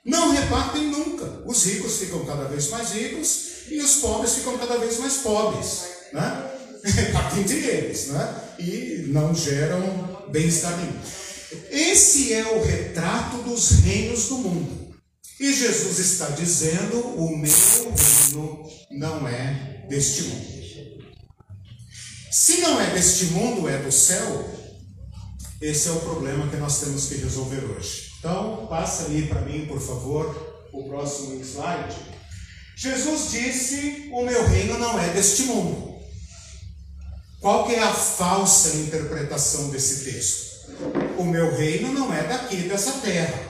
Não 0.05 0.31
repartem 0.31 0.89
nunca. 0.89 1.43
Os 1.45 1.65
ricos 1.65 1.99
ficam 1.99 2.25
cada 2.25 2.45
vez 2.45 2.69
mais 2.69 2.93
ricos 2.93 3.47
e 3.69 3.81
os 3.81 3.97
pobres 3.97 4.35
ficam 4.35 4.57
cada 4.59 4.79
vez 4.79 4.99
mais 4.99 5.15
pobres. 5.15 5.83
Né? 6.13 6.51
Repartem 6.85 7.41
entre 7.41 7.59
eles 7.59 8.09
né? 8.09 8.46
E 8.59 9.07
não 9.09 9.35
geram 9.35 10.27
bem-estar 10.31 10.77
nenhum. 10.77 11.01
Esse 11.71 12.33
é 12.33 12.45
o 12.45 12.65
retrato 12.65 13.39
dos 13.43 13.71
reinos 13.81 14.29
do 14.29 14.39
mundo. 14.39 14.97
E 15.39 15.53
Jesus 15.53 15.99
está 15.99 16.31
dizendo: 16.31 16.99
o 16.99 17.37
meu 17.37 17.53
reino 17.53 18.71
não 18.91 19.29
é 19.29 19.85
deste 19.89 20.23
mundo. 20.23 20.57
Se 22.31 22.59
não 22.59 22.81
é 22.81 22.91
deste 22.91 23.27
mundo, 23.27 23.69
é 23.69 23.79
do 23.79 23.91
céu, 23.91 24.51
esse 25.61 25.89
é 25.89 25.93
o 25.93 26.01
problema 26.01 26.49
que 26.49 26.57
nós 26.57 26.81
temos 26.81 27.07
que 27.07 27.17
resolver 27.17 27.65
hoje. 27.65 28.13
Então, 28.19 28.67
passa 28.69 29.07
aí 29.07 29.27
para 29.27 29.41
mim, 29.43 29.67
por 29.67 29.81
favor, 29.81 30.67
o 30.73 30.85
próximo 30.85 31.41
slide. 31.43 31.97
Jesus 32.77 33.31
disse: 33.31 34.11
O 34.13 34.25
meu 34.25 34.47
reino 34.47 34.79
não 34.79 35.01
é 35.01 35.09
deste 35.11 35.45
mundo. 35.45 35.86
Qual 37.47 37.71
é 37.71 37.79
a 37.79 37.93
falsa 37.95 38.77
interpretação 38.77 39.71
desse 39.71 40.03
texto? 40.03 40.69
O 41.17 41.23
meu 41.23 41.57
reino 41.57 41.93
não 41.93 42.13
é 42.13 42.25
daqui, 42.25 42.57
dessa 42.63 42.91
terra. 42.95 43.41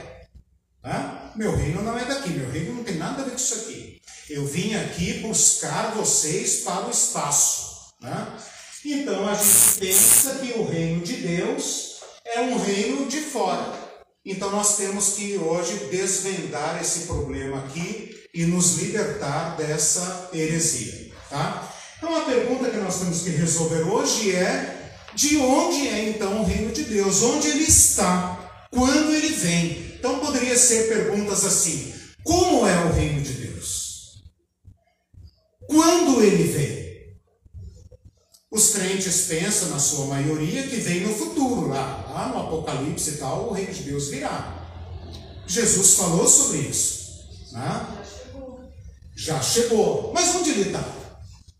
Meu 1.35 1.55
reino 1.55 1.81
não 1.81 1.97
é 1.97 2.05
daqui, 2.05 2.29
meu 2.29 2.47
reino 2.51 2.75
não 2.75 2.83
tem 2.83 2.97
nada 2.97 3.23
a 3.23 3.25
ver 3.25 3.31
com 3.31 3.37
isso 3.37 3.55
aqui. 3.55 3.99
Eu 4.29 4.45
vim 4.45 4.75
aqui 4.75 5.13
buscar 5.21 5.95
vocês 5.95 6.57
para 6.57 6.85
o 6.85 6.91
espaço. 6.91 7.95
Né? 7.99 8.37
Então 8.85 9.27
a 9.27 9.33
gente 9.33 9.79
pensa 9.79 10.35
que 10.35 10.59
o 10.59 10.69
reino 10.69 11.01
de 11.03 11.13
Deus 11.13 11.95
é 12.23 12.41
um 12.41 12.59
reino 12.59 13.07
de 13.07 13.19
fora. 13.21 13.73
Então 14.23 14.51
nós 14.51 14.77
temos 14.77 15.13
que 15.13 15.39
hoje 15.39 15.87
desvendar 15.89 16.79
esse 16.79 17.07
problema 17.07 17.65
aqui 17.65 18.15
e 18.31 18.45
nos 18.45 18.75
libertar 18.75 19.57
dessa 19.57 20.29
heresia, 20.35 21.11
tá? 21.31 21.73
Então 21.97 22.15
a 22.15 22.25
pergunta 22.25 22.69
que 22.69 22.77
nós 22.77 22.99
temos 22.99 23.21
que 23.21 23.31
resolver 23.31 23.81
hoje 23.81 24.35
é: 24.35 24.91
de 25.15 25.37
onde 25.37 25.87
é 25.87 26.09
então 26.09 26.41
o 26.41 26.45
reino 26.45 26.71
de 26.71 26.83
Deus? 26.83 27.23
Onde 27.23 27.47
ele 27.47 27.63
está? 27.63 28.67
Quando 28.71 29.13
ele 29.13 29.29
vem? 29.29 29.95
Então 29.97 30.19
poderia 30.19 30.57
ser 30.57 30.87
perguntas 30.87 31.43
assim: 31.43 31.93
como 32.23 32.67
é 32.67 32.85
o 32.85 32.93
reino 32.93 33.21
de 33.21 33.33
Deus? 33.33 34.23
Quando 35.67 36.21
ele 36.21 36.43
vem? 36.43 36.77
Os 38.49 38.69
crentes 38.69 39.23
pensam, 39.23 39.69
na 39.69 39.79
sua 39.79 40.05
maioria, 40.05 40.67
que 40.67 40.77
vem 40.77 41.01
no 41.01 41.13
futuro, 41.13 41.67
lá, 41.67 42.05
lá 42.09 42.29
no 42.29 42.39
Apocalipse 42.39 43.11
e 43.11 43.17
tal, 43.17 43.49
o 43.49 43.53
reino 43.53 43.73
de 43.73 43.83
Deus 43.83 44.07
virá. 44.07 44.57
Jesus 45.45 45.95
falou 45.95 46.27
sobre 46.27 46.59
isso. 46.59 47.27
Né? 47.51 47.87
Já 49.15 49.41
chegou. 49.41 50.11
Mas 50.13 50.33
onde 50.35 50.51
ele 50.51 50.69
está? 50.69 50.96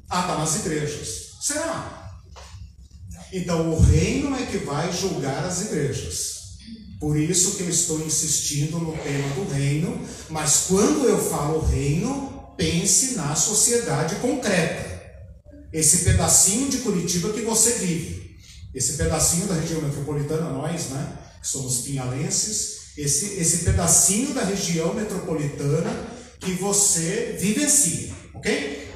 Ah, 0.10 0.22
está 0.22 0.38
nas 0.38 0.56
igrejas. 0.58 1.38
Será? 1.42 2.12
Então 3.32 3.74
o 3.74 3.80
reino 3.80 4.36
é 4.36 4.46
que 4.46 4.58
vai 4.60 4.92
julgar 4.92 5.46
as 5.46 5.66
igrejas. 5.66 6.38
Por 7.00 7.18
isso 7.18 7.56
que 7.56 7.64
eu 7.64 7.70
estou 7.70 8.00
insistindo 8.06 8.80
no 8.80 8.94
tema 8.98 9.36
do 9.36 9.54
reino, 9.54 10.02
mas 10.30 10.66
quando 10.68 11.08
eu 11.08 11.20
falo 11.30 11.66
reino, 11.66 12.54
pense 12.58 13.16
na 13.16 13.36
sociedade 13.36 14.16
concreta 14.16 14.98
esse 15.72 16.06
pedacinho 16.06 16.70
de 16.70 16.80
Curitiba 16.80 17.32
que 17.34 17.42
você 17.42 17.74
vive, 17.74 18.36
esse 18.74 18.94
pedacinho 18.94 19.48
da 19.48 19.56
região 19.56 19.82
metropolitana, 19.82 20.50
nós, 20.50 20.90
né, 20.90 21.18
que 21.42 21.48
somos 21.48 21.80
pinhalenses, 21.80 22.78
esse, 22.98 23.40
esse 23.40 23.60
pedacinho 23.60 24.34
da 24.34 24.44
região 24.44 24.94
metropolitana 24.94 25.92
que 26.40 26.54
você 26.54 27.38
vivencia, 27.40 28.12
ok? 28.34 28.87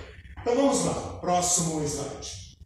Então 0.42 0.56
vamos 0.56 0.86
lá, 0.86 0.94
próximo 1.22 1.84
slide. 1.86 2.58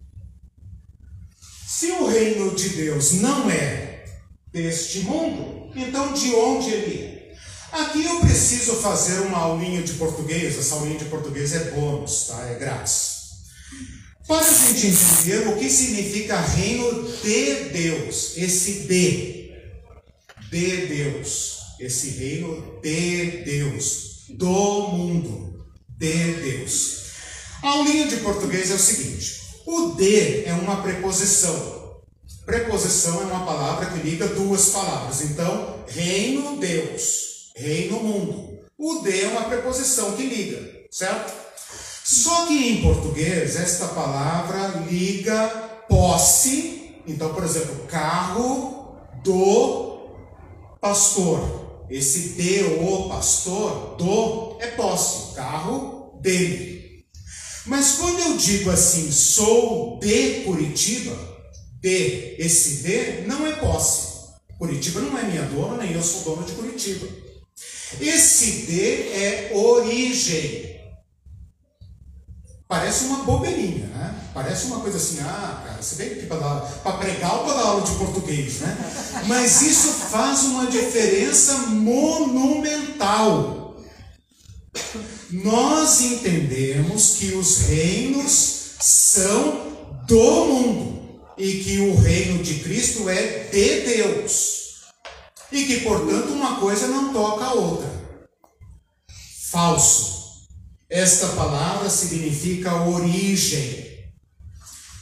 Se 1.68 1.92
o 1.92 2.08
reino 2.08 2.56
de 2.56 2.70
Deus 2.70 3.14
não 3.14 3.50
é 3.50 4.06
deste 4.52 5.00
mundo, 5.00 5.72
então 5.76 6.14
de 6.14 6.34
onde 6.34 6.70
ele 6.70 7.04
é? 7.04 7.36
Aqui 7.74 8.06
eu 8.06 8.22
preciso 8.22 8.76
fazer 8.76 9.20
uma 9.22 9.40
aulinha 9.40 9.84
de 9.84 9.94
português, 9.94 10.58
essa 10.58 10.76
aulinha 10.76 10.98
de 10.98 11.06
português 11.06 11.54
é 11.54 11.72
bônus, 11.72 12.28
tá? 12.28 12.50
É 12.50 12.56
grátis. 12.56 13.16
Para 14.26 14.40
a 14.40 14.54
gente 14.54 14.88
entender 14.88 15.50
o 15.50 15.58
que 15.58 15.70
significa 15.70 16.40
reino 16.40 17.04
de 17.22 17.56
Deus, 17.72 18.38
esse 18.38 18.88
de, 18.88 19.52
de 20.50 20.88
Deus. 20.88 21.56
esse 21.80 22.10
reino 22.12 22.80
de 22.82 23.44
Deus, 23.44 24.26
do 24.30 24.88
mundo, 24.88 25.66
de 25.90 26.34
Deus. 26.36 27.05
A 27.66 27.70
aulinha 27.70 28.06
de 28.06 28.18
português 28.18 28.70
é 28.70 28.76
o 28.76 28.80
seguinte: 28.80 29.42
o 29.66 29.96
de 29.96 30.46
é 30.46 30.54
uma 30.54 30.84
preposição. 30.84 31.96
Preposição 32.46 33.24
é 33.24 33.26
uma 33.26 33.44
palavra 33.44 33.88
que 33.88 34.08
liga 34.08 34.28
duas 34.28 34.70
palavras. 34.70 35.22
Então, 35.22 35.84
reino 35.88 36.58
Deus, 36.58 37.52
reino 37.56 38.02
mundo. 38.02 38.60
O 38.78 39.00
de 39.00 39.20
é 39.20 39.28
uma 39.30 39.46
preposição 39.46 40.12
que 40.12 40.28
liga, 40.28 40.62
certo? 40.92 41.34
Só 42.04 42.46
que 42.46 42.54
em 42.54 42.84
português, 42.84 43.56
esta 43.56 43.88
palavra 43.88 44.84
liga 44.88 45.48
posse. 45.90 47.02
Então, 47.08 47.34
por 47.34 47.44
exemplo, 47.44 47.88
carro 47.88 48.96
do 49.24 50.08
pastor. 50.80 51.86
Esse 51.90 52.30
de 52.36 52.64
o 52.80 53.10
pastor, 53.10 53.96
do 53.98 54.58
é 54.60 54.68
posse, 54.68 55.34
carro 55.34 56.20
dele. 56.22 56.76
Mas 57.66 57.94
quando 57.94 58.20
eu 58.20 58.38
digo 58.38 58.70
assim, 58.70 59.12
sou 59.12 60.00
de 60.00 60.44
Curitiba, 60.46 61.18
de 61.82 62.36
esse 62.38 62.84
de 62.84 63.28
não 63.28 63.46
é 63.48 63.54
posse. 63.54 64.16
Curitiba 64.58 65.02
não 65.02 65.18
é 65.18 65.24
minha 65.24 65.44
dona, 65.44 65.84
nem 65.84 65.92
eu 65.94 66.04
sou 66.04 66.22
dono 66.36 66.46
de 66.46 66.54
Curitiba. 66.54 67.08
Esse 68.00 68.66
de 68.68 69.10
é 69.14 69.52
origem. 69.54 70.76
Parece 72.68 73.06
uma 73.06 73.24
bobeirinha, 73.24 73.88
né? 73.88 74.16
Parece 74.34 74.66
uma 74.66 74.80
coisa 74.80 74.98
assim, 74.98 75.20
ah, 75.22 75.64
cara, 75.66 75.82
você 75.82 75.96
vem 75.96 76.14
aqui 76.14 76.26
para 76.26 76.98
pregar 76.98 77.38
ou 77.38 77.46
para 77.46 77.54
dar 77.54 77.62
aula 77.62 77.82
de 77.84 77.96
português, 77.96 78.60
né? 78.60 78.78
Mas 79.28 79.62
isso 79.62 79.88
faz 80.10 80.44
uma 80.46 80.68
diferença 80.68 81.58
monumental. 81.68 83.55
Nós 85.32 86.02
entendemos 86.02 87.18
que 87.18 87.34
os 87.34 87.60
reinos 87.68 88.76
são 88.80 90.02
do 90.08 90.46
mundo 90.46 91.22
e 91.38 91.64
que 91.64 91.80
o 91.80 91.96
reino 91.96 92.44
de 92.44 92.60
Cristo 92.60 93.10
é 93.10 93.50
de 93.52 93.82
Deus. 93.82 94.66
E 95.52 95.66
que, 95.66 95.82
portanto, 95.82 96.30
uma 96.30 96.60
coisa 96.60 96.88
não 96.88 97.14
toca 97.14 97.46
a 97.46 97.54
outra. 97.54 97.90
Falso. 99.52 100.16
Esta 100.90 101.28
palavra 101.30 101.90
significa 101.90 102.84
origem. 102.84 103.86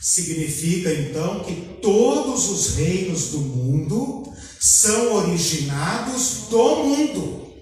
Significa 0.02 0.94
então 0.94 1.44
que 1.44 1.80
todos 1.82 2.50
os 2.50 2.76
reinos 2.76 3.30
do 3.30 3.40
mundo 3.40 4.34
são 4.60 5.14
originados 5.16 6.48
do 6.50 6.76
mundo. 6.78 7.54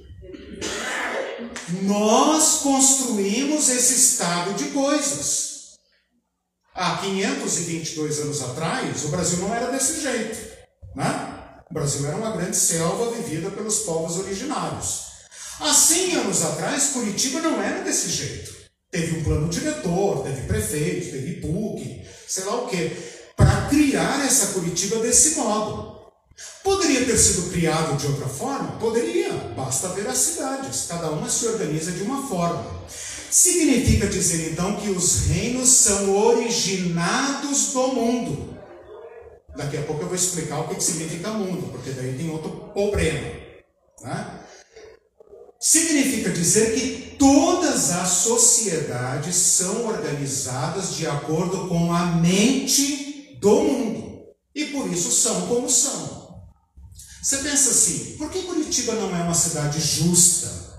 Nós 1.82 2.60
construímos 2.60 3.68
esse 3.70 3.96
estado 3.96 4.54
de 4.54 4.66
coisas. 4.66 5.80
Há 6.76 6.98
522 6.98 8.20
anos 8.20 8.42
atrás, 8.44 9.04
o 9.04 9.08
Brasil 9.08 9.40
não 9.40 9.54
era 9.54 9.72
desse 9.72 10.02
jeito. 10.02 10.38
Né? 10.96 11.64
O 11.70 11.74
Brasil 11.74 12.06
era 12.06 12.18
uma 12.18 12.32
grande 12.32 12.56
selva 12.56 13.12
vivida 13.12 13.50
pelos 13.50 13.80
povos 13.80 14.20
originários. 14.20 15.06
Há 15.60 15.74
100 15.74 16.16
anos 16.18 16.44
atrás, 16.44 16.90
Curitiba 16.90 17.42
não 17.42 17.62
era 17.62 17.84
desse 17.84 18.10
jeito. 18.10 18.54
Teve 18.92 19.20
um 19.20 19.24
plano 19.24 19.50
diretor, 19.50 20.24
teve 20.24 20.48
prefeito, 20.48 21.12
teve 21.12 21.42
PUC, 21.42 22.06
sei 22.28 22.44
lá 22.44 22.64
o 22.64 22.68
quê, 22.68 22.92
para 23.36 23.68
criar 23.70 24.24
essa 24.26 24.54
Curitiba 24.54 24.98
desse 24.98 25.36
modo. 25.36 26.01
Poderia 26.64 27.06
ter 27.06 27.18
sido 27.18 27.52
criado 27.52 27.98
de 27.98 28.06
outra 28.06 28.28
forma? 28.28 28.74
Poderia, 28.80 29.34
basta 29.56 29.90
ver 29.90 30.08
as 30.08 30.18
cidades, 30.18 30.86
cada 30.88 31.10
uma 31.10 31.28
se 31.28 31.48
organiza 31.48 31.92
de 31.92 32.04
uma 32.04 32.28
forma. 32.28 32.64
Significa 33.32 34.08
dizer 34.08 34.52
então 34.52 34.76
que 34.76 34.90
os 34.90 35.28
reinos 35.28 35.70
são 35.70 36.16
originados 36.16 37.74
do 37.74 37.88
mundo. 37.88 38.60
Daqui 39.56 39.78
a 39.78 39.82
pouco 39.84 40.04
eu 40.04 40.08
vou 40.08 40.16
explicar 40.16 40.60
o 40.60 40.68
que 40.68 40.84
significa 40.84 41.30
mundo, 41.32 41.72
porque 41.72 41.92
daí 41.92 42.16
tem 42.18 42.30
outro 42.30 42.52
problema. 42.74 43.28
Né? 44.02 44.40
Significa 45.60 46.30
dizer 46.30 46.76
que 46.76 47.16
todas 47.18 47.92
as 47.92 48.10
sociedades 48.10 49.36
são 49.36 49.88
organizadas 49.88 50.96
de 50.96 51.08
acordo 51.08 51.68
com 51.68 51.94
a 51.94 52.06
mente 52.06 53.38
do 53.40 53.62
mundo. 53.62 54.24
E 54.54 54.66
por 54.66 54.92
isso 54.92 55.12
são 55.12 55.48
como 55.48 55.70
são. 55.70 56.21
Você 57.22 57.38
pensa 57.38 57.70
assim: 57.70 58.16
por 58.18 58.32
que 58.32 58.42
Curitiba 58.42 58.94
não 58.94 59.16
é 59.16 59.22
uma 59.22 59.34
cidade 59.34 59.80
justa? 59.80 60.72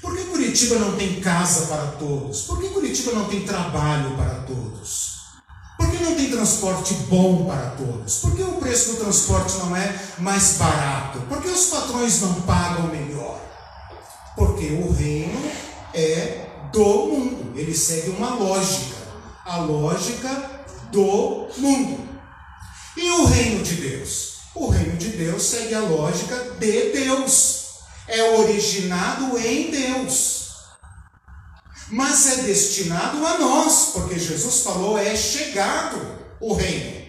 Por 0.00 0.16
que 0.16 0.24
Curitiba 0.24 0.76
não 0.76 0.96
tem 0.96 1.20
casa 1.20 1.66
para 1.66 1.88
todos? 1.98 2.42
Por 2.42 2.58
que 2.58 2.68
Curitiba 2.68 3.12
não 3.12 3.26
tem 3.26 3.44
trabalho 3.44 4.16
para 4.16 4.36
todos? 4.46 5.20
Por 5.76 5.90
que 5.90 6.02
não 6.02 6.14
tem 6.14 6.30
transporte 6.30 6.94
bom 7.10 7.44
para 7.44 7.70
todos? 7.72 8.16
Por 8.16 8.34
que 8.34 8.42
o 8.42 8.54
preço 8.54 8.92
do 8.92 9.00
transporte 9.00 9.58
não 9.58 9.76
é 9.76 9.94
mais 10.18 10.54
barato? 10.56 11.20
Por 11.20 11.42
que 11.42 11.48
os 11.48 11.66
patrões 11.66 12.22
não 12.22 12.40
pagam 12.42 12.86
melhor? 12.86 13.38
Porque 14.34 14.68
o 14.68 14.90
reino 14.90 15.50
é 15.92 16.46
do 16.72 16.84
mundo, 16.84 17.58
ele 17.58 17.76
segue 17.76 18.10
uma 18.10 18.34
lógica, 18.34 18.96
a 19.44 19.58
lógica 19.58 20.64
do 20.90 21.48
mundo. 21.58 22.08
E 22.96 23.10
o 23.10 23.26
reino 23.26 23.62
de 23.62 23.74
Deus? 23.74 24.29
O 24.54 24.68
reino 24.68 24.96
de 24.96 25.10
Deus 25.10 25.42
segue 25.44 25.74
a 25.74 25.80
lógica 25.80 26.36
de 26.58 26.90
Deus, 26.90 27.66
é 28.08 28.38
originado 28.38 29.38
em 29.38 29.70
Deus. 29.70 30.40
Mas 31.88 32.38
é 32.38 32.42
destinado 32.42 33.24
a 33.26 33.38
nós, 33.38 33.90
porque 33.92 34.18
Jesus 34.18 34.62
falou: 34.62 34.98
é 34.98 35.16
chegado 35.16 36.18
o 36.40 36.54
reino. 36.54 37.00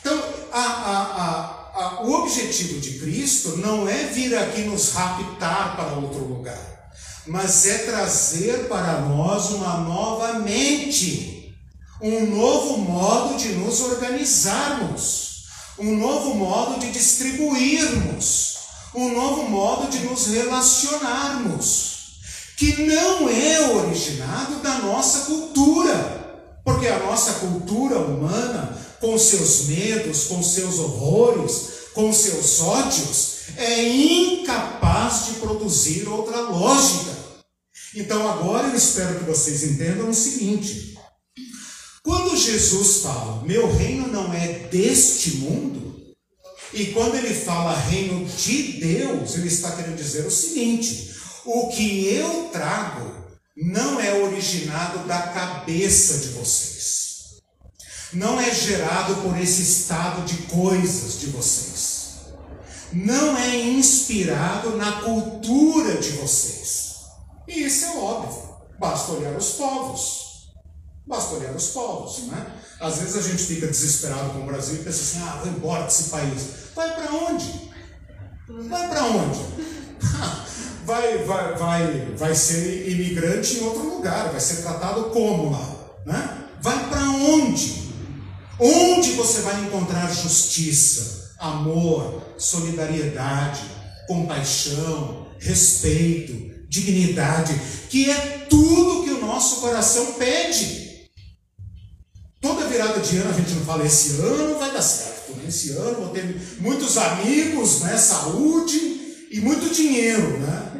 Então, 0.00 0.22
a, 0.52 0.60
a, 0.60 1.82
a, 1.82 2.02
o 2.04 2.12
objetivo 2.22 2.78
de 2.80 2.98
Cristo 2.98 3.56
não 3.56 3.88
é 3.88 4.04
vir 4.04 4.36
aqui 4.36 4.62
nos 4.62 4.92
raptar 4.92 5.76
para 5.76 5.94
outro 5.94 6.24
lugar, 6.24 6.90
mas 7.26 7.66
é 7.66 7.78
trazer 7.78 8.68
para 8.68 9.00
nós 9.00 9.50
uma 9.50 9.78
nova 9.78 10.38
mente, 10.38 11.54
um 12.00 12.26
novo 12.26 12.78
modo 12.78 13.36
de 13.36 13.48
nos 13.50 13.80
organizarmos, 13.80 15.25
um 15.78 15.96
novo 15.96 16.34
modo 16.34 16.80
de 16.80 16.90
distribuirmos, 16.90 18.56
um 18.94 19.12
novo 19.12 19.48
modo 19.48 19.90
de 19.90 20.00
nos 20.00 20.26
relacionarmos, 20.28 21.96
que 22.56 22.86
não 22.86 23.28
é 23.28 23.74
originado 23.74 24.56
da 24.56 24.78
nossa 24.78 25.26
cultura. 25.26 26.24
Porque 26.64 26.88
a 26.88 26.98
nossa 26.98 27.34
cultura 27.34 27.98
humana 27.98 28.76
com 29.00 29.16
seus 29.18 29.66
medos, 29.66 30.24
com 30.24 30.42
seus 30.42 30.78
horrores, 30.78 31.68
com 31.94 32.12
seus 32.12 32.60
ódios, 32.60 33.36
é 33.56 33.82
incapaz 33.88 35.26
de 35.26 35.32
produzir 35.34 36.08
outra 36.08 36.40
lógica. 36.40 37.14
Então 37.94 38.28
agora 38.28 38.68
eu 38.68 38.74
espero 38.74 39.18
que 39.18 39.24
vocês 39.24 39.62
entendam 39.62 40.08
o 40.08 40.14
seguinte: 40.14 40.95
quando 42.06 42.36
Jesus 42.36 43.02
fala, 43.02 43.42
meu 43.42 43.70
reino 43.76 44.06
não 44.06 44.32
é 44.32 44.68
deste 44.70 45.38
mundo, 45.38 45.94
e 46.72 46.86
quando 46.86 47.16
ele 47.16 47.34
fala 47.34 47.78
reino 47.78 48.24
de 48.24 48.74
Deus, 48.80 49.34
ele 49.34 49.48
está 49.48 49.72
querendo 49.72 49.96
dizer 49.96 50.26
o 50.26 50.30
seguinte: 50.30 51.14
o 51.44 51.68
que 51.68 52.06
eu 52.06 52.48
trago 52.52 53.12
não 53.56 54.00
é 54.00 54.22
originado 54.22 55.06
da 55.06 55.20
cabeça 55.20 56.18
de 56.18 56.28
vocês 56.28 56.96
não 58.12 58.40
é 58.40 58.52
gerado 58.54 59.16
por 59.16 59.38
esse 59.38 59.62
estado 59.62 60.24
de 60.24 60.36
coisas 60.44 61.20
de 61.20 61.26
vocês. 61.26 62.06
Não 62.92 63.36
é 63.36 63.56
inspirado 63.56 64.76
na 64.76 65.02
cultura 65.02 65.96
de 65.96 66.10
vocês. 66.12 66.94
E 67.46 67.64
isso 67.64 67.84
é 67.84 67.96
óbvio. 67.96 68.56
Basta 68.78 69.12
olhar 69.12 69.36
os 69.36 69.50
povos. 69.52 70.15
Basta 71.06 71.36
olhar 71.36 71.54
os 71.54 71.68
povos, 71.68 72.24
né? 72.26 72.46
Às 72.80 72.98
vezes 72.98 73.16
a 73.16 73.22
gente 73.22 73.42
fica 73.44 73.66
desesperado 73.68 74.30
com 74.30 74.40
o 74.40 74.46
Brasil 74.46 74.74
e 74.74 74.84
pensa 74.84 75.02
assim: 75.02 75.28
ah, 75.28 75.40
vou 75.42 75.52
embora 75.52 75.84
desse 75.84 76.04
país. 76.04 76.42
Vai 76.74 76.94
para 76.94 77.12
onde? 77.12 77.70
Vai 78.68 78.88
para 78.88 79.04
onde? 79.04 79.40
vai, 80.84 81.18
vai, 81.24 81.54
vai, 81.54 82.14
vai 82.16 82.34
ser 82.34 82.88
imigrante 82.90 83.58
em 83.58 83.64
outro 83.64 83.96
lugar, 83.96 84.30
vai 84.30 84.40
ser 84.40 84.62
tratado 84.62 85.04
como 85.10 85.50
lá, 85.50 85.76
né? 86.04 86.44
Vai 86.60 86.88
para 86.88 87.02
onde? 87.02 87.86
Onde 88.58 89.12
você 89.12 89.42
vai 89.42 89.62
encontrar 89.64 90.12
justiça, 90.12 91.34
amor, 91.38 92.22
solidariedade, 92.38 93.60
compaixão, 94.08 95.26
respeito, 95.38 96.66
dignidade, 96.68 97.54
que 97.90 98.10
é 98.10 98.46
tudo 98.48 99.04
que 99.04 99.10
o 99.10 99.20
nosso 99.26 99.60
coração 99.60 100.14
pede. 100.14 100.85
Toda 102.40 102.68
virada 102.68 103.00
de 103.00 103.16
ano 103.16 103.30
a 103.30 103.32
gente 103.32 103.52
não 103.52 103.64
fala, 103.64 103.86
esse 103.86 104.20
ano 104.20 104.58
vai 104.58 104.72
dar 104.72 104.82
certo, 104.82 105.32
né? 105.36 105.44
esse 105.48 105.70
ano 105.72 106.00
vou 106.00 106.08
ter 106.10 106.24
muitos 106.60 106.96
amigos, 106.96 107.80
né? 107.80 107.96
saúde, 107.96 108.96
e 109.30 109.40
muito 109.40 109.74
dinheiro, 109.74 110.38
né? 110.38 110.72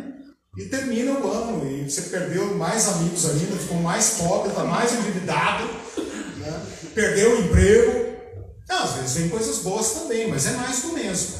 E 0.56 0.64
termina 0.66 1.12
o 1.12 1.30
ano 1.30 1.70
e 1.70 1.90
você 1.90 2.02
perdeu 2.02 2.54
mais 2.54 2.88
amigos 2.88 3.26
ainda, 3.26 3.56
ficou 3.56 3.78
mais 3.78 4.10
pobre, 4.18 4.50
está 4.50 4.64
mais 4.64 4.92
endividado, 4.92 5.64
né? 6.38 6.66
perdeu 6.94 7.36
o 7.36 7.44
emprego. 7.44 8.06
Às 8.68 8.94
vezes 8.94 9.16
vem 9.16 9.28
coisas 9.28 9.58
boas 9.58 9.92
também, 9.92 10.28
mas 10.28 10.46
é 10.46 10.52
mais 10.52 10.82
do 10.82 10.92
mesmo. 10.92 11.36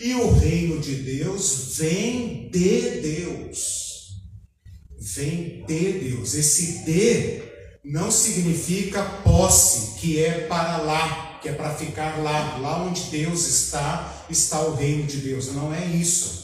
E 0.00 0.14
o 0.14 0.32
reino 0.32 0.80
de 0.80 0.96
Deus 0.96 1.76
vem 1.76 2.50
de 2.50 3.00
Deus. 3.00 4.18
Vem 4.98 5.64
de 5.66 5.92
Deus. 5.92 6.34
Esse 6.34 6.84
de 6.84 7.42
não 7.84 8.10
significa 8.10 9.02
posse, 9.24 9.98
que 9.98 10.22
é 10.22 10.46
para 10.46 10.78
lá, 10.78 11.38
que 11.42 11.48
é 11.48 11.52
para 11.52 11.74
ficar 11.74 12.22
lá. 12.22 12.58
Lá 12.58 12.82
onde 12.84 13.02
Deus 13.02 13.46
está, 13.46 14.24
está 14.30 14.60
o 14.60 14.74
reino 14.74 15.04
de 15.04 15.18
Deus. 15.18 15.52
Não 15.52 15.74
é 15.74 15.84
isso 15.86 16.42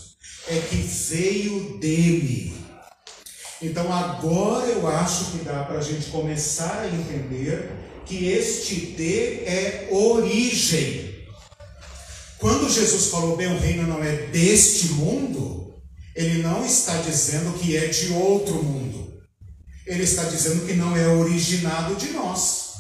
é 0.49 0.61
que 0.61 0.77
veio 0.77 1.79
dele. 1.79 2.55
Então 3.61 3.93
agora 3.93 4.67
eu 4.67 4.87
acho 4.87 5.33
que 5.33 5.45
dá 5.45 5.65
para 5.65 5.79
a 5.79 5.83
gente 5.83 6.11
começar 6.11 6.81
a 6.81 6.89
entender 6.89 7.71
que 8.07 8.29
este 8.29 8.75
D 8.97 9.45
é 9.45 9.89
origem. 9.91 11.27
Quando 12.39 12.71
Jesus 12.71 13.07
falou, 13.07 13.37
bem, 13.37 13.49
o 13.49 13.59
reino 13.59 13.87
não 13.87 14.03
é 14.03 14.29
deste 14.29 14.93
mundo, 14.93 15.75
ele 16.15 16.41
não 16.43 16.65
está 16.65 16.97
dizendo 16.99 17.59
que 17.59 17.77
é 17.77 17.89
de 17.89 18.13
outro 18.13 18.63
mundo. 18.63 18.98
Ele 19.89 20.03
está 20.03 20.25
dizendo 20.25 20.67
que 20.67 20.75
não 20.75 20.95
é 20.95 21.09
originado 21.09 21.97
de 21.97 22.11
nós. 22.11 22.75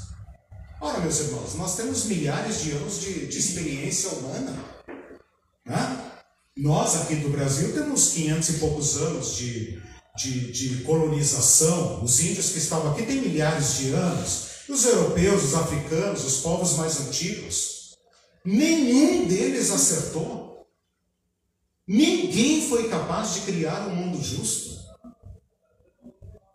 Ora, 0.79 1.01
meus 1.01 1.19
irmãos, 1.21 1.55
nós 1.55 1.75
temos 1.75 2.05
milhares 2.05 2.63
de 2.63 2.73
anos 2.73 3.01
de, 3.01 3.27
de 3.27 3.39
experiência 3.39 4.11
humana. 4.11 4.55
Né? 5.65 6.11
Nós 6.55 6.97
aqui 7.01 7.17
do 7.17 7.31
Brasil 7.31 7.73
temos 7.73 8.11
500 8.11 8.49
e 8.51 8.53
poucos 8.59 8.97
anos 8.99 9.37
de, 9.37 9.81
de, 10.19 10.53
de, 10.53 10.85
colonização. 10.85 12.05
Os 12.05 12.21
índios 12.21 12.51
que 12.51 12.59
estavam 12.59 12.93
aqui 12.93 13.07
têm 13.07 13.23
milhares 13.23 13.79
de 13.79 13.93
anos. 13.93 14.49
Os 14.69 14.85
europeus, 14.85 15.45
os 15.45 15.55
africanos, 15.55 16.27
os 16.27 16.41
povos 16.43 16.77
mais 16.77 17.01
antigos. 17.01 17.97
Nenhum 18.45 19.27
deles 19.27 19.71
acertou. 19.71 20.67
Ninguém 21.87 22.69
foi 22.69 22.91
capaz 22.91 23.33
de 23.33 23.41
criar 23.41 23.89
um 23.89 23.97
mundo 23.97 24.23
justo. 24.23 24.68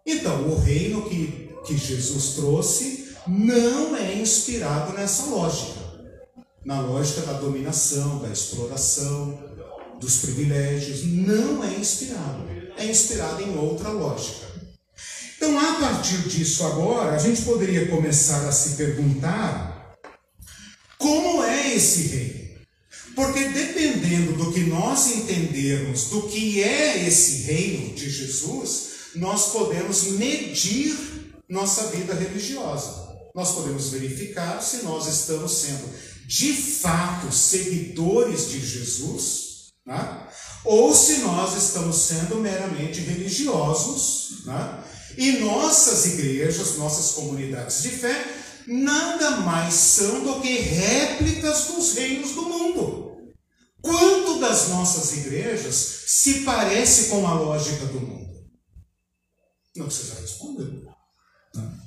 Então, 0.06 0.50
o 0.50 0.60
reino 0.60 1.10
que, 1.10 1.50
que 1.66 1.78
Jesus 1.78 2.36
trouxe 2.36 3.16
não 3.28 3.96
é 3.96 4.16
inspirado 4.16 4.94
nessa 4.94 5.26
lógica 5.28 5.84
na 6.66 6.80
lógica 6.80 7.22
da 7.22 7.34
dominação, 7.34 8.20
da 8.20 8.30
exploração, 8.30 9.38
dos 10.00 10.18
privilégios, 10.18 11.04
não 11.04 11.64
é 11.64 11.76
inspirado. 11.76 12.48
É 12.78 12.86
inspirado 12.86 13.42
em 13.44 13.58
outra 13.58 13.90
lógica. 13.90 14.48
Então, 15.36 15.60
a 15.60 15.80
partir 15.80 16.30
disso 16.30 16.66
agora, 16.66 17.16
a 17.16 17.18
gente 17.18 17.42
poderia 17.42 17.88
começar 17.88 18.48
a 18.48 18.52
se 18.52 18.78
perguntar 18.78 19.98
como 20.98 21.44
é 21.44 21.76
esse 21.76 22.08
reino. 22.08 22.44
Porque 23.14 23.50
dependendo 23.50 24.34
do 24.34 24.52
que 24.52 24.62
nós 24.62 25.12
entendermos 25.12 26.06
do 26.06 26.24
que 26.24 26.64
é 26.64 27.06
esse 27.06 27.44
reino 27.44 27.94
de 27.94 28.10
Jesus, 28.10 28.93
nós 29.16 29.52
podemos 29.52 30.04
medir 30.04 30.96
nossa 31.50 31.88
vida 31.88 32.14
religiosa. 32.14 33.04
Nós 33.36 33.52
podemos 33.52 33.90
verificar 33.90 34.62
se 34.62 34.84
nós 34.84 35.08
estamos 35.08 35.52
sendo 35.52 35.90
de 36.28 36.54
fato 36.54 37.32
seguidores 37.32 38.50
de 38.50 38.66
Jesus 38.66 39.44
né? 39.86 40.28
ou 40.64 40.94
se 40.94 41.18
nós 41.18 41.56
estamos 41.62 41.98
sendo 41.98 42.38
meramente 42.38 43.02
religiosos, 43.02 44.44
né? 44.46 44.84
e 45.18 45.34
nossas 45.40 46.06
igrejas, 46.06 46.78
nossas 46.78 47.12
comunidades 47.12 47.84
de 47.84 47.90
fé, 47.90 48.26
nada 48.66 49.32
mais 49.42 49.74
são 49.74 50.24
do 50.24 50.42
que 50.42 50.58
réplicas 50.58 51.66
dos 51.66 51.94
reinos 51.94 52.32
do 52.32 52.44
mundo. 52.44 53.18
Quanto 53.82 54.40
das 54.40 54.70
nossas 54.70 55.18
igrejas 55.18 56.04
se 56.08 56.40
parece 56.42 57.10
com 57.10 57.28
a 57.28 57.34
lógica 57.34 57.86
do 57.88 58.00
mundo? 58.00 58.23
Não 59.76 59.86
precisa 59.86 60.22
responder. 60.22 60.86
Né? 61.56 61.80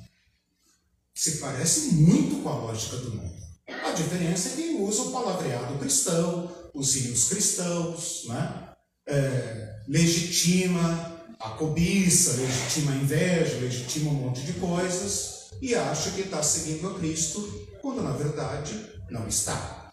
Se 1.13 1.37
parece 1.37 1.93
muito 1.95 2.43
com 2.43 2.49
a 2.49 2.55
lógica 2.55 2.97
do 2.97 3.15
mundo. 3.15 3.37
A 3.67 3.91
diferença 3.91 4.49
é 4.49 4.55
que 4.55 4.69
usa 4.79 5.03
o 5.03 5.11
palavreado 5.11 5.77
cristão, 5.79 6.51
os 6.73 6.95
hinos 6.95 7.29
cristãos, 7.29 8.25
né? 8.27 8.69
É, 9.05 9.81
legitima 9.87 11.17
a 11.39 11.49
cobiça, 11.51 12.37
legitima 12.41 12.91
a 12.91 12.95
inveja, 12.95 13.57
legitima 13.57 14.11
um 14.11 14.15
monte 14.15 14.41
de 14.41 14.53
coisas 14.53 15.49
e 15.61 15.75
acha 15.75 16.11
que 16.11 16.21
está 16.21 16.41
seguindo 16.43 16.87
a 16.87 16.99
Cristo, 16.99 17.41
quando 17.81 18.01
na 18.01 18.11
verdade 18.11 18.79
não 19.09 19.27
está. 19.27 19.89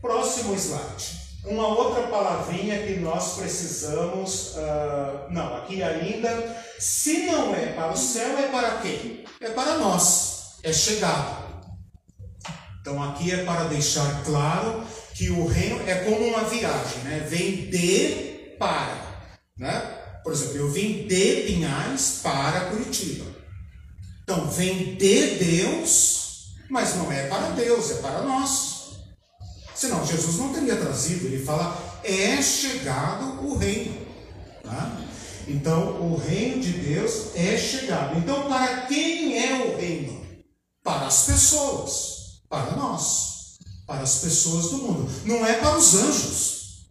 Próximo 0.00 0.54
slide. 0.54 1.22
Uma 1.44 1.66
outra 1.66 2.04
palavrinha 2.04 2.86
que 2.86 2.96
nós 3.00 3.34
precisamos. 3.36 4.54
Uh, 4.54 5.30
não, 5.30 5.56
aqui 5.56 5.82
ainda. 5.82 6.56
Se 6.78 7.26
não 7.26 7.54
é 7.54 7.72
para 7.72 7.92
o 7.92 7.96
céu, 7.96 8.38
é 8.38 8.48
para 8.48 8.78
quem? 8.78 9.24
É 9.40 9.50
para 9.50 9.78
nós. 9.78 10.58
É 10.62 10.72
chegado. 10.72 11.42
Então 12.80 13.02
aqui 13.02 13.32
é 13.32 13.44
para 13.44 13.64
deixar 13.64 14.24
claro 14.24 14.84
que 15.14 15.30
o 15.30 15.46
reino 15.46 15.80
é 15.88 16.04
como 16.04 16.26
uma 16.28 16.44
viagem, 16.44 16.98
né? 17.04 17.26
Vem 17.28 17.70
de 17.70 18.56
para, 18.58 19.32
né? 19.58 19.98
Por 20.22 20.32
exemplo, 20.32 20.56
eu 20.56 20.70
vim 20.70 21.06
de 21.06 21.42
Pinhais 21.46 22.20
para 22.22 22.66
Curitiba. 22.66 23.26
Então, 24.22 24.48
vem 24.48 24.94
de 24.94 25.34
Deus, 25.36 26.54
mas 26.70 26.94
não 26.94 27.10
é 27.10 27.26
para 27.26 27.50
Deus, 27.50 27.90
é 27.90 27.94
para 27.94 28.22
nós. 28.22 28.71
Senão, 29.82 30.06
Jesus 30.06 30.36
não 30.36 30.52
teria 30.52 30.76
trazido. 30.76 31.26
Ele 31.26 31.44
fala, 31.44 31.76
é 32.04 32.40
chegado 32.40 33.44
o 33.44 33.56
reino. 33.56 33.98
Tá? 34.62 35.00
Então, 35.48 36.00
o 36.00 36.16
reino 36.16 36.62
de 36.62 36.70
Deus 36.70 37.34
é 37.34 37.58
chegado. 37.58 38.16
Então, 38.16 38.48
para 38.48 38.82
quem 38.82 39.36
é 39.44 39.66
o 39.66 39.76
reino? 39.76 40.24
Para 40.84 41.08
as 41.08 41.24
pessoas, 41.24 42.42
para 42.48 42.76
nós 42.76 43.32
para 43.84 44.02
as 44.02 44.18
pessoas 44.20 44.70
do 44.70 44.78
mundo, 44.78 45.10
não 45.24 45.44
é 45.44 45.54
para 45.54 45.76
os 45.76 45.94
anjos. 45.96 46.86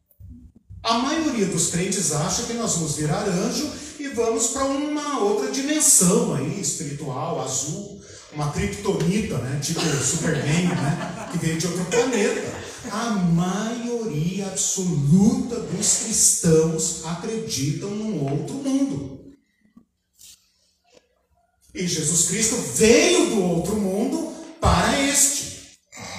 A 0.83 0.97
maioria 0.97 1.45
dos 1.45 1.69
crentes 1.69 2.11
acha 2.11 2.43
que 2.43 2.53
nós 2.53 2.75
vamos 2.75 2.97
virar 2.97 3.23
anjo 3.23 3.71
e 3.99 4.09
vamos 4.09 4.47
para 4.47 4.65
uma 4.65 5.19
outra 5.19 5.49
dimensão 5.49 6.35
aí, 6.35 6.59
espiritual, 6.59 7.41
azul, 7.41 8.01
uma 8.33 8.51
criptonita, 8.51 9.37
né? 9.37 9.59
Tipo 9.63 9.79
Superman, 9.79 10.67
né? 10.67 11.29
Que 11.31 11.37
veio 11.37 11.57
de 11.57 11.67
outro 11.67 11.85
planeta. 11.85 12.60
A 12.89 13.09
maioria 13.11 14.47
absoluta 14.47 15.59
dos 15.59 15.97
cristãos 15.99 17.05
acreditam 17.05 17.89
num 17.91 18.31
outro 18.31 18.55
mundo. 18.55 19.11
E 21.73 21.87
Jesus 21.87 22.27
Cristo 22.27 22.55
veio 22.75 23.27
do 23.27 23.43
outro 23.43 23.75
mundo 23.77 24.33
para 24.59 24.99
este 25.07 25.77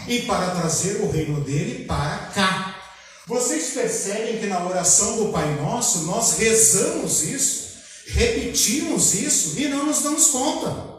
e 0.09 0.23
para 0.23 0.55
trazer 0.55 1.03
o 1.03 1.11
reino 1.11 1.43
dele 1.43 1.85
para 1.85 2.31
cá. 2.35 2.83
Vocês 3.27 3.71
percebem 3.71 4.41
que 4.41 4.47
na 4.47 4.67
oração 4.67 5.17
do 5.17 5.33
Pai 5.33 5.55
Nosso 5.57 6.05
nós 6.07 6.39
rezamos 6.39 7.23
isso, 7.23 7.73
repetimos 8.09 9.15
isso 9.15 9.59
e 9.59 9.69
não 9.69 9.87
nos 9.87 10.03
damos 10.03 10.29
conta. 10.29 10.93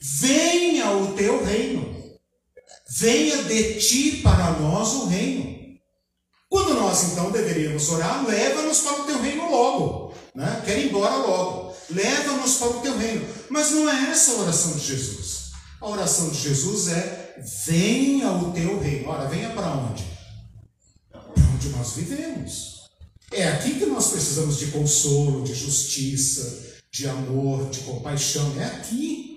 Venha 0.00 0.90
o 0.92 1.14
teu 1.14 1.44
reino, 1.44 1.97
venha 2.88 3.42
de 3.44 3.74
ti 3.74 4.20
para 4.22 4.52
nós 4.52 4.88
o 4.94 5.06
reino. 5.06 5.58
Quando 6.48 6.74
nós 6.74 7.12
então 7.12 7.30
deveríamos 7.30 7.90
orar, 7.90 8.26
leva-nos 8.26 8.80
para 8.80 9.02
o 9.02 9.04
teu 9.04 9.20
reino 9.20 9.50
logo, 9.50 10.14
né? 10.34 10.62
quer 10.64 10.78
ir 10.78 10.88
embora 10.88 11.16
logo, 11.16 11.74
leva-nos 11.90 12.56
para 12.56 12.68
o 12.68 12.80
teu 12.80 12.96
reino. 12.96 13.28
Mas 13.50 13.70
não 13.72 13.88
é 13.88 14.10
essa 14.10 14.32
a 14.32 14.36
oração 14.36 14.72
de 14.72 14.86
Jesus. 14.86 15.50
A 15.80 15.88
oração 15.88 16.30
de 16.30 16.40
Jesus 16.40 16.88
é 16.88 17.36
venha 17.66 18.32
o 18.32 18.52
teu 18.52 18.80
reino. 18.80 19.08
Ora, 19.08 19.28
venha 19.28 19.50
para 19.50 19.72
onde? 19.72 20.04
Para 21.10 21.22
onde 21.54 21.68
nós 21.68 21.92
vivemos. 21.92 22.88
É 23.30 23.46
aqui 23.48 23.74
que 23.74 23.86
nós 23.86 24.08
precisamos 24.08 24.58
de 24.58 24.68
consolo, 24.68 25.44
de 25.44 25.54
justiça, 25.54 26.66
de 26.90 27.06
amor, 27.06 27.68
de 27.68 27.80
compaixão. 27.80 28.54
É 28.58 28.64
aqui. 28.64 29.27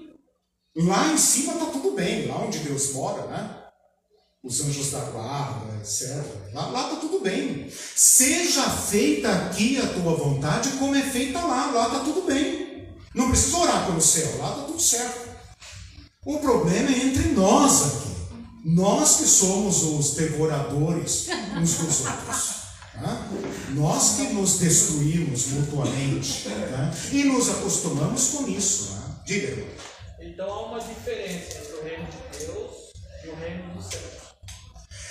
Lá 0.75 1.11
em 1.11 1.17
cima 1.17 1.53
está 1.53 1.65
tudo 1.65 1.91
bem, 1.91 2.27
lá 2.27 2.37
onde 2.43 2.59
Deus 2.59 2.93
mora, 2.93 3.27
né? 3.27 3.57
Os 4.43 4.61
anjos 4.61 4.89
da 4.91 4.99
guarda, 4.99 5.75
etc. 5.79 6.23
Lá 6.53 6.67
está 6.67 6.95
tudo 6.95 7.19
bem. 7.19 7.71
Seja 7.95 8.63
feita 8.69 9.29
aqui 9.29 9.77
a 9.77 9.87
tua 9.87 10.15
vontade 10.15 10.71
como 10.79 10.95
é 10.95 11.03
feita 11.03 11.39
lá. 11.39 11.71
Lá 11.71 11.87
está 11.87 11.99
tudo 11.99 12.21
bem. 12.23 12.89
Não 13.13 13.29
precisa 13.29 13.57
orar 13.57 13.85
pelo 13.85 14.01
céu, 14.01 14.37
lá 14.39 14.51
está 14.51 14.63
tudo 14.63 14.81
certo. 14.81 15.29
O 16.25 16.39
problema 16.39 16.89
é 16.89 17.03
entre 17.03 17.29
nós 17.29 17.83
aqui. 17.83 18.11
Nós 18.63 19.17
que 19.17 19.25
somos 19.25 19.83
os 19.83 20.11
devoradores 20.11 21.27
uns 21.57 21.73
dos 21.75 22.05
outros. 22.05 22.61
Né? 22.95 23.29
Nós 23.71 24.15
que 24.15 24.33
nos 24.33 24.59
destruímos 24.59 25.47
mutuamente 25.47 26.47
né? 26.47 26.93
e 27.11 27.23
nos 27.25 27.49
acostumamos 27.49 28.29
com 28.29 28.47
isso. 28.47 28.93
Né? 28.93 29.01
Diga. 29.25 29.67
Então 30.21 30.47
há 30.47 30.65
uma 30.67 30.79
diferença 30.79 31.57
entre 31.57 31.73
o 31.73 31.83
reino 31.83 32.05
de 32.05 32.37
Deus 32.45 32.91
e 33.25 33.27
o 33.29 33.35
reino 33.35 33.73
do 33.73 33.81
céu. 33.81 34.01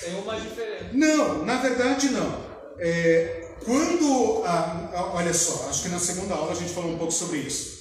Tem 0.01 0.15
uma 0.15 0.41
diferença. 0.41 0.91
Não, 0.93 1.45
na 1.45 1.61
verdade 1.61 2.11
não. 2.11 2.49
É, 2.79 3.57
quando. 3.65 4.45
Ah, 4.47 5.11
olha 5.15 5.35
só, 5.35 5.69
acho 5.69 5.83
que 5.83 5.89
na 5.89 5.99
segunda 5.99 6.35
aula 6.35 6.53
a 6.53 6.55
gente 6.55 6.73
falou 6.73 6.93
um 6.93 6.99
pouco 6.99 7.13
sobre 7.13 7.39
isso. 7.39 7.81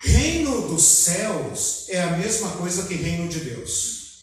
Reino 0.00 0.68
dos 0.68 0.82
céus 0.82 1.86
é 1.90 2.02
a 2.02 2.16
mesma 2.16 2.50
coisa 2.52 2.88
que 2.88 2.94
reino 2.94 3.28
de 3.28 3.40
Deus. 3.40 4.22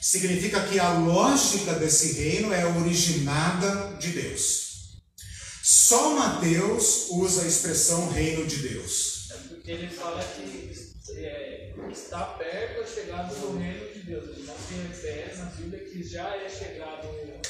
Significa 0.00 0.62
que 0.66 0.78
a 0.78 0.92
lógica 0.92 1.72
desse 1.72 2.12
reino 2.12 2.52
é 2.52 2.64
originada 2.66 3.96
de 3.96 4.10
Deus. 4.10 5.00
Só 5.62 6.10
Mateus 6.10 7.06
usa 7.10 7.42
a 7.42 7.48
expressão 7.48 8.10
reino 8.10 8.46
de 8.46 8.58
Deus. 8.58 9.13
Porque 9.48 9.70
ele 9.70 9.88
fala 9.88 10.22
que 10.22 10.94
é, 11.16 11.74
está 11.90 12.24
perto 12.24 12.80
a 12.80 12.86
chegada 12.86 13.34
do 13.34 13.58
reino 13.58 13.92
de 13.92 14.00
Deus. 14.00 14.24
Ele 14.28 14.46
não 14.46 14.56
se 14.56 14.74
refere 14.88 15.36
na 15.36 15.44
Bíblia 15.46 15.84
que 15.84 16.02
já 16.02 16.36
é 16.36 16.48
chegado 16.48 17.06
o 17.08 17.12
reino. 17.12 17.42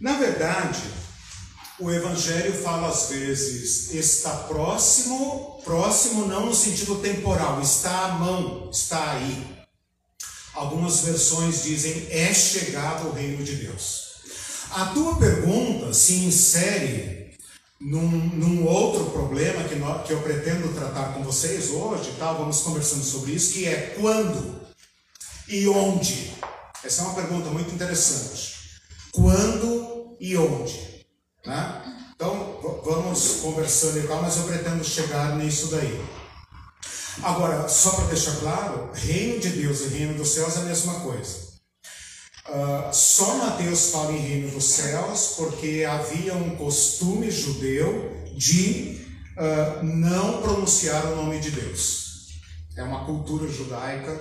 Na 0.00 0.16
verdade, 0.18 0.80
o 1.78 1.90
Evangelho 1.90 2.52
fala 2.52 2.88
às 2.88 3.08
vezes 3.08 3.94
está 3.94 4.30
próximo, 4.44 5.60
próximo 5.64 6.26
não 6.26 6.46
no 6.46 6.54
sentido 6.54 6.96
temporal, 7.00 7.60
está 7.60 8.06
à 8.06 8.08
mão, 8.08 8.70
está 8.70 9.12
aí. 9.12 9.60
Algumas 10.54 11.00
versões 11.00 11.62
dizem 11.62 12.06
é 12.10 12.34
chegado 12.34 13.08
o 13.08 13.12
reino 13.12 13.42
de 13.42 13.56
Deus. 13.56 14.10
A 14.72 14.86
tua 14.86 15.16
pergunta 15.16 15.92
se 15.94 16.14
insere 16.16 17.19
num, 17.80 18.08
num 18.08 18.66
outro 18.66 19.06
problema 19.06 19.64
que, 19.64 19.74
nós, 19.76 20.06
que 20.06 20.12
eu 20.12 20.20
pretendo 20.20 20.74
tratar 20.74 21.14
com 21.14 21.24
vocês 21.24 21.70
hoje, 21.70 22.12
tá? 22.18 22.32
vamos 22.32 22.60
conversando 22.60 23.02
sobre 23.02 23.32
isso, 23.32 23.54
que 23.54 23.66
é 23.66 23.96
quando 23.98 24.60
e 25.48 25.66
onde. 25.66 26.34
Essa 26.84 27.02
é 27.02 27.04
uma 27.06 27.14
pergunta 27.14 27.48
muito 27.50 27.74
interessante. 27.74 28.80
Quando 29.12 30.16
e 30.20 30.36
onde? 30.36 31.06
Né? 31.44 32.12
Então, 32.14 32.60
vamos 32.84 33.40
conversando 33.42 33.98
e 33.98 34.06
tal, 34.06 34.20
mas 34.20 34.36
eu 34.36 34.44
pretendo 34.44 34.84
chegar 34.84 35.36
nisso 35.36 35.68
daí. 35.68 36.04
Agora, 37.22 37.68
só 37.68 37.92
para 37.92 38.06
deixar 38.06 38.36
claro, 38.36 38.90
reino 38.92 39.40
de 39.40 39.48
Deus 39.50 39.80
e 39.80 39.88
reino 39.88 40.14
dos 40.14 40.28
céus 40.28 40.56
é 40.56 40.60
a 40.60 40.64
mesma 40.64 41.00
coisa. 41.00 41.49
Uh, 42.48 42.92
só 42.92 43.36
Mateus 43.36 43.90
fala 43.90 44.12
em 44.12 44.18
reino 44.18 44.50
dos 44.50 44.64
céus 44.64 45.34
porque 45.36 45.84
havia 45.88 46.34
um 46.34 46.56
costume 46.56 47.30
judeu 47.30 48.24
de 48.36 49.00
uh, 49.36 49.84
não 49.84 50.40
pronunciar 50.42 51.04
o 51.06 51.16
nome 51.16 51.38
de 51.38 51.50
Deus. 51.50 52.40
É 52.76 52.82
uma 52.82 53.04
cultura 53.04 53.46
judaica, 53.46 54.18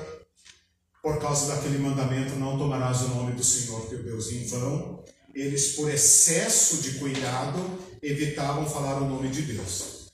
por 1.01 1.19
causa 1.19 1.55
daquele 1.55 1.79
mandamento: 1.79 2.35
não 2.35 2.57
tomarás 2.57 3.01
o 3.01 3.07
nome 3.09 3.31
do 3.31 3.43
Senhor 3.43 3.81
teu 3.87 4.03
Deus 4.03 4.31
em 4.31 4.45
vão 4.47 4.99
eles, 5.33 5.73
por 5.73 5.89
excesso 5.89 6.77
de 6.81 6.99
cuidado, 6.99 7.59
evitavam 8.01 8.69
falar 8.69 9.01
o 9.01 9.07
nome 9.07 9.29
de 9.29 9.43
Deus. 9.43 10.09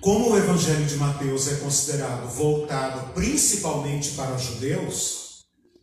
Como 0.00 0.30
o 0.30 0.36
Evangelho 0.36 0.84
de 0.84 0.96
Mateus 0.96 1.48
é 1.48 1.56
considerado 1.56 2.28
voltado 2.28 3.12
principalmente 3.12 4.10
para 4.10 4.36
judeus, 4.36 5.25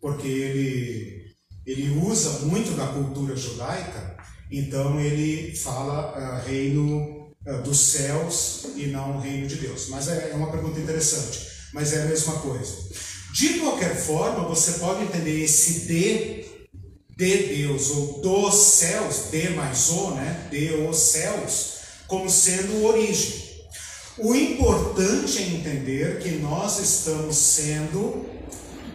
porque 0.03 0.27
ele, 0.27 1.33
ele 1.65 1.97
usa 1.97 2.39
muito 2.45 2.75
da 2.75 2.87
cultura 2.87 3.37
judaica, 3.37 4.17
então 4.51 4.99
ele 4.99 5.55
fala 5.55 6.11
uh, 6.11 6.45
reino 6.45 7.31
uh, 7.47 7.61
dos 7.63 7.79
céus 7.79 8.65
e 8.75 8.87
não 8.87 9.21
reino 9.21 9.47
de 9.47 9.55
Deus. 9.55 9.87
Mas 9.87 10.09
é, 10.09 10.31
é 10.31 10.35
uma 10.35 10.51
pergunta 10.51 10.77
interessante, 10.77 11.47
mas 11.73 11.93
é 11.93 12.01
a 12.01 12.05
mesma 12.07 12.33
coisa. 12.33 12.73
De 13.33 13.59
qualquer 13.59 13.95
forma, 13.95 14.45
você 14.45 14.73
pode 14.73 15.03
entender 15.03 15.41
esse 15.41 15.87
de 15.87 16.43
de 17.15 17.37
Deus, 17.55 17.91
ou 17.91 18.21
dos 18.21 18.55
céus, 18.55 19.29
de 19.31 19.51
mais 19.51 19.89
o, 19.89 20.15
né? 20.15 20.47
De 20.51 20.73
os 20.73 20.97
céus, 20.97 21.75
como 22.07 22.29
sendo 22.29 22.83
origem. 22.83 23.53
O 24.17 24.35
importante 24.35 25.37
é 25.37 25.47
entender 25.47 26.19
que 26.19 26.31
nós 26.31 26.79
estamos 26.79 27.37
sendo 27.37 28.32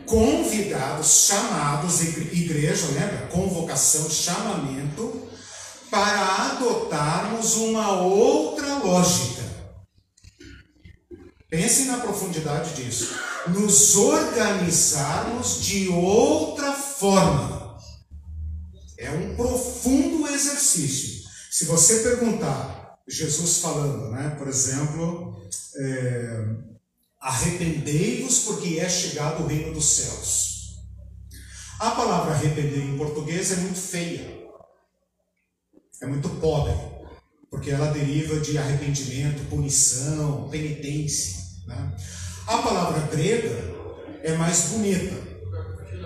convidados, 0.09 1.27
chamados, 1.27 2.01
igreja, 2.01 2.87
lembra? 2.89 3.29
Convocação, 3.31 4.09
chamamento, 4.09 5.29
para 5.91 6.53
adotarmos 6.53 7.57
uma 7.57 8.01
outra 8.01 8.79
lógica. 8.79 9.43
Pensem 11.51 11.87
na 11.87 11.99
profundidade 11.99 12.75
disso. 12.75 13.15
Nos 13.49 13.97
organizarmos 13.97 15.63
de 15.63 15.89
outra 15.89 16.73
forma. 16.73 17.79
É 18.99 19.11
um 19.11 19.37
profundo 19.37 20.27
exercício. 20.29 21.29
Se 21.51 21.65
você 21.67 22.01
perguntar, 22.01 22.99
Jesus 23.07 23.59
falando, 23.59 24.11
né, 24.11 24.35
por 24.39 24.49
exemplo, 24.49 25.43
é, 25.77 26.45
arrependei-vos 27.21 28.41
porque 28.41 28.79
é 28.79 28.89
chegado 28.89 29.43
o 29.43 29.47
reino 29.47 29.73
dos 29.73 29.85
céus. 29.85 30.79
A 31.81 31.91
palavra 31.93 32.33
arrepender 32.33 32.81
em 32.81 32.97
português 32.97 33.53
é 33.53 33.57
muito 33.57 33.79
feia, 33.79 34.47
é 36.03 36.07
muito 36.07 36.29
pobre, 36.41 36.75
porque 37.51 37.71
ela 37.71 37.93
deriva 37.93 38.41
de 38.41 38.59
arrependimento, 38.59 39.49
punição, 39.49 40.49
penitência. 40.51 41.37
Né? 41.67 41.97
A 42.47 42.59
palavra 42.59 43.07
grega 43.07 43.75
é 44.23 44.33
mais 44.37 44.71
bonita, 44.71 45.15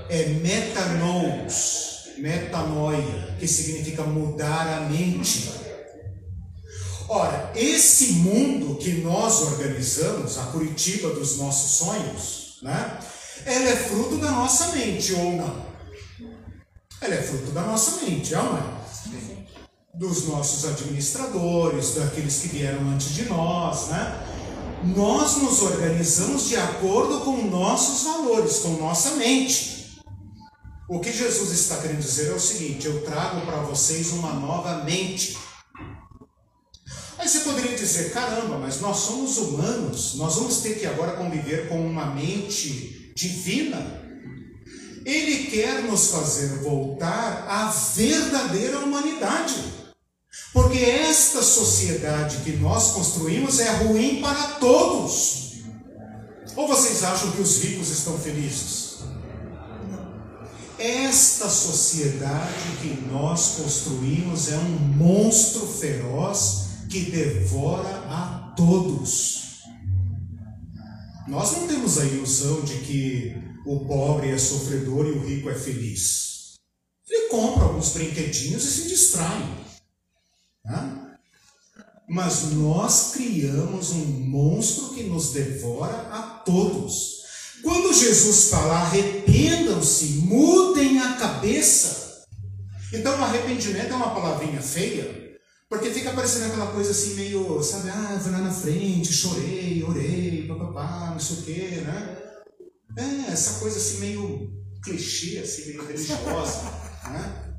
é 0.09 0.27
metanous 0.27 1.93
metanoia, 2.23 3.37
que 3.39 3.49
significa 3.49 4.05
mudar 4.05 4.79
a 4.79 4.81
mente. 4.89 5.51
Ora, 7.15 7.53
esse 7.55 8.15
mundo 8.15 8.77
que 8.77 9.03
nós 9.03 9.43
organizamos, 9.43 10.39
a 10.39 10.45
Curitiba 10.45 11.11
dos 11.11 11.37
nossos 11.37 11.73
sonhos, 11.73 12.57
né? 12.63 12.99
Ela 13.45 13.69
é 13.69 13.77
fruto 13.77 14.17
da 14.17 14.31
nossa 14.31 14.69
mente 14.69 15.13
ou 15.13 15.33
não? 15.33 15.67
Ela 17.03 17.15
é 17.17 17.23
fruto 17.23 17.51
da 17.51 17.61
nossa 17.65 18.03
mente, 18.03 18.33
é 18.33 18.39
ou 18.39 18.45
não 18.45 18.57
é? 18.57 18.63
Dos 19.93 20.27
nossos 20.27 20.65
administradores, 20.65 21.97
daqueles 21.97 22.39
que 22.39 22.49
vieram 22.49 22.81
antes 22.89 23.15
de 23.15 23.27
nós, 23.27 23.89
né? 23.89 24.27
Nós 24.97 25.37
nos 25.37 25.61
organizamos 25.61 26.49
de 26.49 26.57
acordo 26.57 27.21
com 27.21 27.43
nossos 27.43 28.05
valores, 28.05 28.61
com 28.61 28.71
nossa 28.79 29.17
mente. 29.17 30.01
O 30.89 30.99
que 30.99 31.13
Jesus 31.13 31.51
está 31.51 31.77
querendo 31.77 32.01
dizer 32.01 32.31
é 32.31 32.35
o 32.35 32.41
seguinte: 32.41 32.87
eu 32.87 33.05
trago 33.05 33.45
para 33.45 33.59
vocês 33.59 34.13
uma 34.13 34.33
nova 34.33 34.83
mente. 34.83 35.37
Aí 37.23 37.29
você 37.29 37.39
poderia 37.41 37.77
dizer: 37.77 38.13
caramba, 38.13 38.59
mas 38.59 38.81
nós 38.81 38.97
somos 38.97 39.39
humanos, 39.39 40.15
nós 40.17 40.35
vamos 40.35 40.57
ter 40.57 40.81
que 40.81 40.87
agora 40.87 41.13
conviver 41.13 41.69
com 41.69 41.81
uma 41.81 42.07
mente 42.07 43.13
divina. 43.15 44.03
Ele 45.07 45.45
quer 45.47 45.85
nos 45.85 46.09
fazer 46.09 46.49
voltar 46.65 47.47
à 47.49 47.71
verdadeira 47.95 48.81
humanidade. 48.81 49.55
Porque 50.53 50.79
esta 50.79 51.43
sociedade 51.43 52.39
que 52.39 52.57
nós 52.57 52.91
construímos 52.91 53.61
é 53.61 53.71
ruim 53.71 54.21
para 54.21 54.55
todos. 54.55 55.61
Ou 56.57 56.67
vocês 56.67 57.05
acham 57.05 57.31
que 57.31 57.41
os 57.41 57.63
ricos 57.63 57.89
estão 57.89 58.19
felizes? 58.19 58.97
Esta 60.77 61.49
sociedade 61.49 62.53
que 62.81 63.01
nós 63.13 63.59
construímos 63.59 64.51
é 64.51 64.57
um 64.57 64.79
monstro 64.97 65.69
feroz 65.69 66.72
que 66.93 67.11
devora 67.11 67.89
a 68.07 68.53
todos. 68.55 69.63
Nós 71.27 71.53
não 71.53 71.67
temos 71.67 71.99
a 71.99 72.05
ilusão 72.05 72.61
de 72.61 72.75
que 72.81 73.35
o 73.65 73.87
pobre 73.87 74.29
é 74.29 74.37
sofredor 74.37 75.07
e 75.07 75.13
o 75.13 75.27
rico 75.27 75.49
é 75.49 75.55
feliz. 75.55 76.59
Ele 77.09 77.29
compra 77.29 77.65
alguns 77.65 77.95
brinquedinhos 77.95 78.63
e 78.65 78.71
se 78.71 78.89
distrai. 78.89 79.41
Né? 80.63 81.17
Mas 82.11 82.51
nós 82.53 83.13
criamos 83.15 83.93
um 83.93 84.05
monstro 84.05 84.91
que 84.91 85.05
nos 85.05 85.33
devora 85.33 85.97
a 86.11 86.43
todos. 86.45 87.23
Quando 87.63 87.95
Jesus 87.95 88.51
fala 88.51 88.81
arrependam-se, 88.81 90.05
mudem 90.27 90.99
a 90.99 91.15
cabeça. 91.15 92.27
Então, 92.93 93.15
arrependimento 93.25 93.93
é 93.93 93.97
uma 93.97 94.15
palavrinha 94.15 94.61
feia, 94.61 95.22
porque 95.73 95.91
fica 95.91 96.13
parecendo 96.13 96.49
aquela 96.49 96.67
coisa 96.67 96.91
assim, 96.91 97.15
meio, 97.15 97.63
sabe, 97.63 97.89
ah, 97.89 98.21
fui 98.23 98.31
lá 98.31 98.41
na 98.41 98.53
frente, 98.53 99.11
chorei, 99.11 99.83
orei, 99.83 100.47
papapá, 100.47 101.13
não 101.13 101.19
sei 101.19 101.37
o 101.37 101.43
quê, 101.45 101.81
né? 101.81 102.19
É, 102.95 103.33
essa 103.33 103.59
coisa 103.59 103.79
assim, 103.79 104.01
meio 104.01 104.53
clichê, 104.85 105.39
assim, 105.39 105.69
meio 105.69 105.87
religiosa, 105.87 106.61
né? 107.09 107.55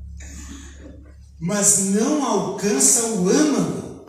mas 1.40 1.86
não 1.86 2.24
alcança 2.24 3.04
o 3.04 3.28
âmago. 3.28 4.06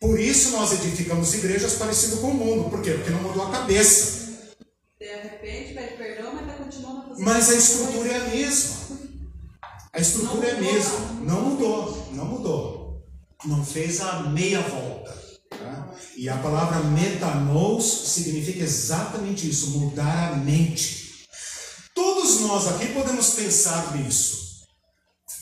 Por 0.00 0.20
isso 0.20 0.50
nós 0.52 0.72
edificamos 0.74 1.34
igrejas 1.34 1.74
parecidas 1.74 2.20
com 2.20 2.28
o 2.28 2.34
mundo. 2.34 2.70
Por 2.70 2.80
quê? 2.80 2.92
Porque 2.92 3.10
não 3.10 3.22
mudou 3.24 3.42
a 3.42 3.50
cabeça. 3.50 4.54
De 5.00 5.06
repente, 5.06 5.74
pede 5.74 5.96
perdão, 5.96 6.32
mas 6.32 6.46
está 6.46 6.62
continuando 6.62 7.00
a 7.00 7.08
fazer 7.08 7.24
Mas 7.24 7.50
a 7.50 7.54
estrutura 7.56 8.08
é 8.08 8.16
a 8.18 8.28
mesma. 8.28 8.76
A 9.92 9.98
estrutura 9.98 10.46
é 10.46 10.50
a 10.52 10.60
mesma. 10.60 10.98
Não 11.22 11.40
mudou, 11.40 12.08
não 12.12 12.24
mudou. 12.26 12.83
Não 13.46 13.64
fez 13.64 14.00
a 14.00 14.20
meia 14.24 14.60
volta. 14.60 15.14
Tá? 15.50 15.94
E 16.16 16.28
a 16.28 16.36
palavra 16.38 16.80
metanous 16.80 17.84
significa 17.84 18.62
exatamente 18.62 19.48
isso, 19.48 19.78
mudar 19.78 20.32
a 20.32 20.36
mente. 20.36 21.26
Todos 21.94 22.40
nós 22.40 22.66
aqui 22.68 22.86
podemos 22.86 23.30
pensar 23.30 23.96
nisso. 23.96 24.64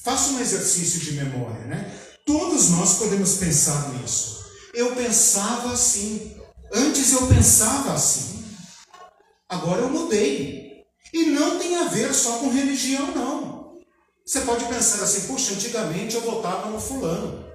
Faça 0.05 0.33
um 0.33 0.41
exercício 0.41 1.01
de 1.01 1.13
memória, 1.13 1.65
né? 1.67 1.99
Todos 2.27 2.71
nós 2.71 2.99
podemos 2.99 3.35
pensar 3.35 3.91
nisso. 3.91 4.45
Eu 4.75 4.95
pensava 4.97 5.73
assim. 5.73 6.37
Antes 6.73 7.13
eu 7.13 7.27
pensava 7.29 7.93
assim. 7.93 8.45
Agora 9.49 9.83
eu 9.83 9.91
mudei. 9.91 10.83
E 11.13 11.27
não 11.27 11.59
tem 11.59 11.77
a 11.77 11.85
ver 11.85 12.13
só 12.15 12.39
com 12.39 12.51
religião, 12.51 13.15
não. 13.15 13.77
Você 14.25 14.41
pode 14.43 14.65
pensar 14.65 15.03
assim, 15.05 15.27
puxa, 15.27 15.53
antigamente 15.53 16.15
eu 16.15 16.23
votava 16.23 16.71
no 16.71 16.81
fulano. 16.81 17.52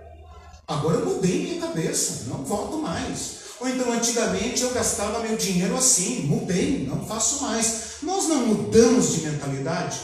Agora 0.68 0.98
eu 0.98 1.06
mudei 1.06 1.44
minha 1.44 1.62
cabeça, 1.62 2.26
não 2.28 2.44
voto 2.44 2.78
mais. 2.78 3.38
Ou 3.60 3.70
então, 3.70 3.92
antigamente 3.92 4.62
eu 4.62 4.74
gastava 4.74 5.20
meu 5.20 5.38
dinheiro 5.38 5.76
assim, 5.78 6.24
mudei, 6.24 6.86
não 6.86 7.08
faço 7.08 7.42
mais. 7.42 7.96
Nós 8.04 8.28
não 8.28 8.46
mudamos 8.46 9.14
de 9.14 9.22
mentalidade? 9.22 9.98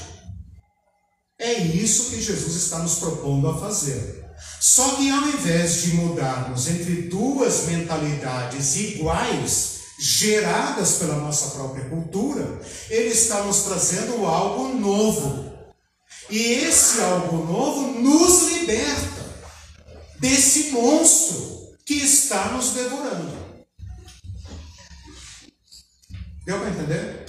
É 1.37 1.53
isso 1.53 2.11
que 2.11 2.21
Jesus 2.21 2.55
está 2.55 2.79
nos 2.79 2.95
propondo 2.95 3.49
a 3.49 3.59
fazer. 3.59 4.23
Só 4.61 4.95
que 4.95 5.09
ao 5.09 5.27
invés 5.27 5.81
de 5.81 5.95
mudarmos 5.95 6.67
entre 6.69 7.03
duas 7.03 7.65
mentalidades 7.65 8.77
iguais, 8.77 9.73
geradas 9.99 10.93
pela 10.93 11.15
nossa 11.17 11.51
própria 11.51 11.89
cultura, 11.89 12.61
ele 12.89 13.09
está 13.09 13.43
nos 13.43 13.63
trazendo 13.63 14.25
algo 14.25 14.69
novo. 14.69 15.51
E 16.29 16.37
esse 16.37 17.01
algo 17.01 17.45
novo 17.45 17.99
nos 17.99 18.43
liberta 18.53 19.22
desse 20.23 20.71
monstro 20.71 21.75
que 21.85 21.95
está 21.95 22.53
nos 22.53 22.69
devorando. 22.69 23.43
Deu 26.45 26.59
para 26.59 26.69
entender? 26.69 27.25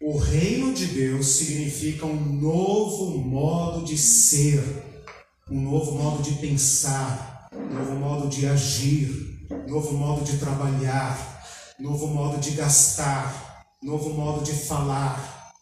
O 0.00 0.16
reino 0.18 0.72
de 0.72 0.86
Deus 0.86 1.26
significa 1.26 2.06
um 2.06 2.14
novo 2.14 3.18
modo 3.18 3.84
de 3.84 3.98
ser, 3.98 4.62
um 5.50 5.62
novo 5.62 5.98
modo 5.98 6.22
de 6.22 6.34
pensar, 6.36 7.48
um 7.52 7.74
novo 7.74 7.96
modo 7.96 8.28
de 8.28 8.46
agir, 8.46 9.44
um 9.50 9.70
novo 9.72 9.92
modo 9.92 10.24
de 10.24 10.38
trabalhar, 10.38 11.44
um 11.80 11.90
novo 11.90 12.06
modo 12.06 12.38
de 12.38 12.52
gastar, 12.52 13.66
um 13.82 13.88
novo 13.88 14.10
modo 14.10 14.44
de 14.44 14.52
falar. 14.52 15.52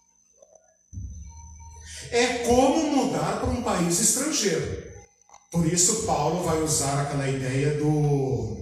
É 2.11 2.45
como 2.45 2.83
mudar 2.97 3.41
para 3.41 3.49
um 3.49 3.63
país 3.63 3.99
estrangeiro. 3.99 4.90
Por 5.51 5.67
isso, 5.67 6.05
Paulo 6.05 6.45
vai 6.45 6.63
usar 6.63 7.03
aquela 7.03 7.29
ideia 7.29 7.75
do. 7.75 8.57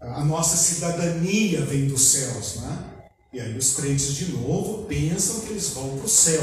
A 0.00 0.24
nossa 0.24 0.56
cidadania 0.56 1.60
vem 1.64 1.86
dos 1.86 2.02
céus, 2.02 2.56
né? 2.56 2.92
E 3.32 3.40
aí 3.40 3.56
os 3.56 3.74
crentes 3.74 4.14
de 4.14 4.32
novo 4.32 4.84
pensam 4.86 5.40
que 5.40 5.50
eles 5.50 5.68
vão 5.68 5.96
para 5.96 6.04
o 6.04 6.08
céu. 6.08 6.42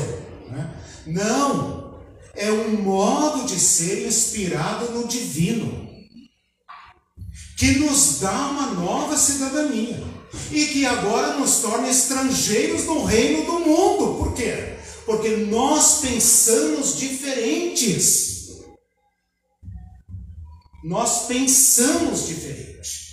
Né? 0.50 0.74
Não! 1.06 2.00
É 2.36 2.50
um 2.52 2.82
modo 2.82 3.46
de 3.46 3.60
ser 3.60 4.08
inspirado 4.08 4.92
no 4.92 5.08
divino, 5.08 5.90
que 7.58 7.80
nos 7.80 8.20
dá 8.22 8.48
uma 8.48 8.68
nova 8.68 9.18
cidadania 9.18 10.02
e 10.52 10.68
que 10.68 10.86
agora 10.86 11.38
nos 11.38 11.58
torna 11.58 11.90
estrangeiros 11.90 12.86
no 12.86 13.04
reino 13.04 13.46
do 13.46 13.60
mundo. 13.60 14.24
Por 14.24 14.34
quê? 14.34 14.78
Porque 15.06 15.30
nós 15.30 16.00
pensamos 16.00 16.98
diferentes. 16.98 18.29
Nós 20.84 21.28
pensamos 21.28 22.28
diferente. 22.28 23.10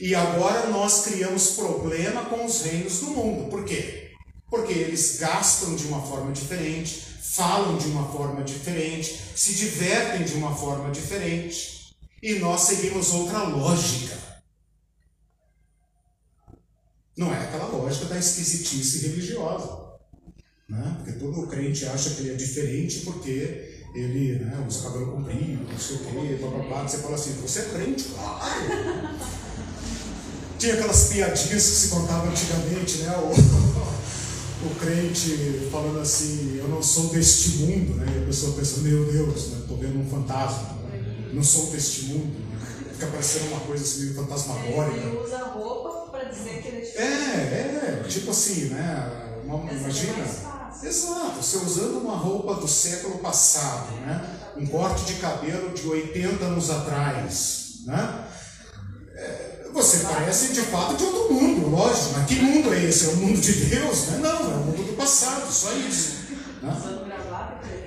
E 0.00 0.14
agora 0.14 0.68
nós 0.68 1.04
criamos 1.04 1.52
problema 1.52 2.24
com 2.26 2.44
os 2.44 2.62
reinos 2.62 3.00
do 3.00 3.06
mundo. 3.08 3.48
Por 3.48 3.64
quê? 3.64 4.10
Porque 4.50 4.72
eles 4.72 5.18
gastam 5.18 5.74
de 5.76 5.86
uma 5.86 6.02
forma 6.02 6.32
diferente, 6.32 7.06
falam 7.22 7.78
de 7.78 7.86
uma 7.86 8.10
forma 8.10 8.42
diferente, 8.42 9.18
se 9.34 9.54
divertem 9.54 10.24
de 10.24 10.34
uma 10.34 10.54
forma 10.54 10.90
diferente. 10.90 11.94
E 12.22 12.34
nós 12.34 12.62
seguimos 12.62 13.12
outra 13.12 13.44
lógica. 13.44 14.16
Não 17.16 17.32
é 17.32 17.38
aquela 17.38 17.66
lógica 17.66 18.06
da 18.06 18.18
esquisitice 18.18 19.06
religiosa. 19.06 19.92
Né? 20.68 20.96
Porque 20.96 21.12
todo 21.12 21.46
crente 21.46 21.86
acha 21.86 22.10
que 22.10 22.22
ele 22.22 22.32
é 22.32 22.34
diferente 22.34 23.00
porque 23.00 23.71
ele 23.94 24.38
né, 24.38 24.64
usa 24.66 24.84
cabelo 24.84 25.12
comprido, 25.12 25.70
não 25.70 25.78
sei 25.78 25.96
o 25.96 25.98
quê, 26.00 26.38
blá. 26.40 26.82
Você 26.82 26.98
fala 26.98 27.14
assim, 27.14 27.32
você 27.42 27.58
é 27.60 27.64
crente, 27.64 28.04
claro. 28.14 28.42
Tinha 30.58 30.74
aquelas 30.74 31.08
piadinhas 31.08 31.48
que 31.48 31.60
se 31.60 31.88
contavam 31.88 32.30
antigamente, 32.30 32.98
né? 32.98 33.16
O, 33.18 33.32
o 34.66 34.74
crente 34.76 35.68
falando 35.70 36.00
assim, 36.00 36.56
eu 36.58 36.68
não 36.68 36.82
sou 36.82 37.08
deste 37.08 37.58
mundo, 37.58 37.96
né? 37.96 38.06
E 38.16 38.22
a 38.22 38.26
pessoa 38.26 38.56
pensa, 38.56 38.80
meu 38.80 39.04
Deus, 39.04 39.48
né? 39.48 39.58
Estou 39.60 39.76
vendo 39.76 39.98
um 39.98 40.08
fantasma, 40.08 40.78
né? 40.84 41.30
não 41.32 41.42
sou 41.42 41.66
deste 41.72 42.06
mundo. 42.06 42.32
Né? 42.32 42.92
Fica 42.92 43.08
parecendo 43.08 43.46
uma 43.48 43.60
coisa 43.60 43.82
assim, 43.82 44.04
meio 44.04 44.14
fantasmagórica. 44.14 44.96
Ele 44.96 45.18
usa 45.18 45.38
roupa 45.48 46.12
para 46.12 46.24
dizer 46.24 46.62
que 46.62 46.68
ele 46.68 46.86
é 46.86 47.02
É, 47.02 48.00
é, 48.04 48.08
tipo 48.08 48.30
assim, 48.30 48.66
né? 48.66 49.32
Uma, 49.44 49.68
é 49.70 49.74
imagina. 49.74 50.51
Exato, 50.82 51.42
você 51.42 51.56
usando 51.58 51.98
uma 51.98 52.16
roupa 52.16 52.54
do 52.54 52.66
século 52.66 53.18
passado, 53.18 53.92
né? 54.00 54.20
Um 54.56 54.66
corte 54.66 55.04
de 55.04 55.14
cabelo 55.14 55.70
de 55.70 55.86
80 55.86 56.44
anos 56.44 56.70
atrás, 56.70 57.80
né? 57.86 58.26
É, 59.14 59.66
Você 59.72 59.98
parece 60.00 60.52
de 60.52 60.60
fato 60.60 60.96
de 60.96 61.04
outro 61.04 61.32
mundo, 61.32 61.70
lógico, 61.70 62.10
mas 62.14 62.26
que 62.26 62.34
mundo 62.34 62.74
é 62.74 62.84
esse? 62.84 63.06
É 63.06 63.08
o 63.10 63.16
mundo 63.16 63.40
de 63.40 63.52
Deus? 63.52 64.06
Né? 64.08 64.18
Não, 64.18 64.30
é 64.30 64.54
o 64.54 64.58
mundo 64.66 64.86
do 64.86 64.96
passado, 64.96 65.50
só 65.50 65.72
isso. 65.72 66.12
Né? 66.60 66.76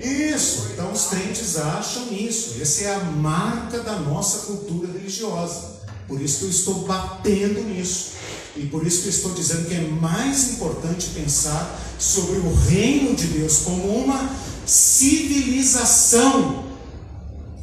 Isso, 0.00 0.68
então 0.72 0.92
os 0.92 1.06
crentes 1.06 1.56
acham 1.56 2.12
isso. 2.12 2.60
Essa 2.60 2.84
é 2.84 2.94
a 2.94 2.98
marca 2.98 3.78
da 3.80 3.98
nossa 4.00 4.46
cultura 4.46 4.88
religiosa. 4.92 5.76
Por 6.08 6.20
isso 6.20 6.38
que 6.40 6.44
eu 6.44 6.50
estou 6.50 6.74
batendo 6.86 7.62
nisso. 7.62 8.12
E 8.56 8.66
por 8.66 8.86
isso 8.86 9.02
que 9.02 9.08
eu 9.08 9.12
estou 9.12 9.32
dizendo 9.32 9.68
que 9.68 9.74
é 9.74 9.80
mais 9.80 10.52
importante 10.52 11.10
pensar 11.14 11.78
sobre 11.98 12.38
o 12.38 12.54
reino 12.68 13.14
de 13.14 13.26
Deus 13.26 13.58
como 13.58 14.04
uma 14.04 14.30
civilização. 14.64 16.64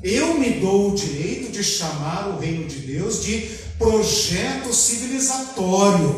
Eu 0.04 0.40
me 0.40 0.60
dou 0.60 0.92
o 0.92 0.96
direito 0.96 1.52
de 1.52 1.64
chamar 1.64 2.30
o 2.30 2.40
reino 2.40 2.68
de 2.68 2.80
Deus 2.80 3.24
de 3.24 3.50
projeto 3.78 4.74
civilizatório. 4.74 6.16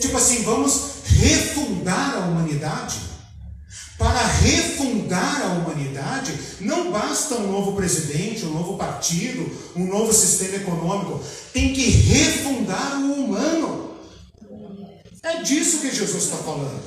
Tipo 0.00 0.16
assim, 0.16 0.42
vamos 0.42 0.80
refundar 1.04 2.16
a 2.16 2.26
humanidade. 2.26 3.13
Para 3.96 4.26
refundar 4.26 5.42
a 5.42 5.54
humanidade, 5.54 6.36
não 6.60 6.90
basta 6.90 7.36
um 7.36 7.52
novo 7.52 7.76
presidente, 7.76 8.44
um 8.44 8.52
novo 8.52 8.76
partido, 8.76 9.48
um 9.76 9.86
novo 9.86 10.12
sistema 10.12 10.56
econômico. 10.56 11.22
Tem 11.52 11.72
que 11.72 11.90
refundar 11.90 13.00
o 13.00 13.24
humano. 13.24 13.96
É 15.22 15.42
disso 15.42 15.78
que 15.78 15.94
Jesus 15.94 16.24
está 16.24 16.36
falando. 16.38 16.82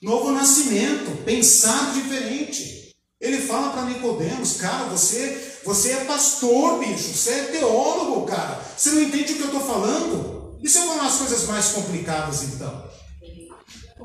Novo 0.00 0.30
nascimento, 0.32 1.24
pensar 1.24 1.92
diferente. 1.94 2.92
Ele 3.20 3.38
fala 3.38 3.70
para 3.70 3.84
Nicodemos, 3.84 4.56
cara, 4.56 4.86
você, 4.86 5.58
você 5.64 5.92
é 5.92 6.04
pastor, 6.04 6.80
bicho, 6.80 7.12
você 7.12 7.30
é 7.30 7.44
teólogo, 7.44 8.26
cara. 8.26 8.60
Você 8.76 8.90
não 8.90 9.02
entende 9.02 9.32
o 9.32 9.36
que 9.36 9.42
eu 9.42 9.46
estou 9.46 9.60
falando? 9.60 10.58
E 10.62 10.68
se 10.68 10.78
eu 10.78 10.86
falar 10.88 11.06
as 11.06 11.18
coisas 11.18 11.46
mais 11.46 11.68
complicadas 11.68 12.42
então? 12.44 12.91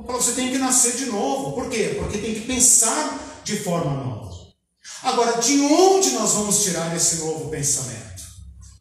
Você 0.05 0.33
tem 0.33 0.51
que 0.51 0.57
nascer 0.57 0.95
de 0.95 1.05
novo. 1.07 1.53
Por 1.53 1.69
quê? 1.69 1.95
Porque 1.97 2.17
tem 2.17 2.33
que 2.33 2.41
pensar 2.41 3.41
de 3.43 3.57
forma 3.57 3.91
nova. 3.91 4.27
Agora, 5.03 5.39
de 5.39 5.59
onde 5.59 6.11
nós 6.11 6.33
vamos 6.33 6.63
tirar 6.63 6.95
esse 6.95 7.17
novo 7.17 7.49
pensamento? 7.49 8.23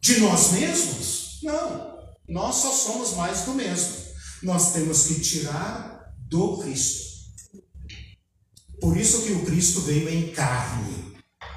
De 0.01 0.21
nós 0.21 0.53
mesmos? 0.53 1.39
Não. 1.43 1.97
Nós 2.29 2.57
só 2.57 2.73
somos 2.73 3.15
mais 3.15 3.43
do 3.43 3.53
mesmo. 3.53 3.95
Nós 4.43 4.73
temos 4.73 5.05
que 5.05 5.21
tirar 5.21 6.13
do 6.29 6.59
Cristo. 6.59 7.07
Por 8.81 8.97
isso 8.97 9.23
que 9.23 9.33
o 9.33 9.45
Cristo 9.45 9.81
veio 9.81 10.09
em 10.09 10.33
carne, 10.33 11.17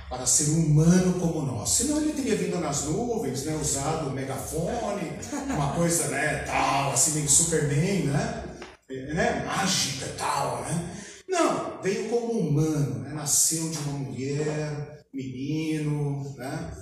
para 0.10 0.26
ser 0.26 0.49
humano 0.51 1.20
como 1.20 1.41
nós. 1.41 1.70
Senão 1.70 2.01
ele 2.01 2.14
teria 2.14 2.36
vindo 2.36 2.60
nas 2.60 2.86
nuvens, 2.86 3.43
né, 3.43 3.55
usado 3.62 4.10
o 4.10 4.14
megafone, 4.14 5.20
uma 5.47 5.74
coisa, 5.74 6.07
né, 6.07 6.43
tal, 6.45 6.91
assim 6.91 7.12
meio 7.12 7.30
Superman, 7.30 8.05
né? 8.05 8.49
Né, 8.90 9.46
mágica 9.46 10.06
e 10.06 10.18
tal, 10.18 10.62
né? 10.62 10.96
Não, 11.28 11.82
veio 11.82 12.10
como 12.10 12.34
humano, 12.34 13.00
né? 13.00 13.14
nasceu 13.14 13.70
de 13.70 13.78
uma 13.80 14.00
mulher, 14.00 15.06
menino, 15.14 16.36
né? 16.36 16.74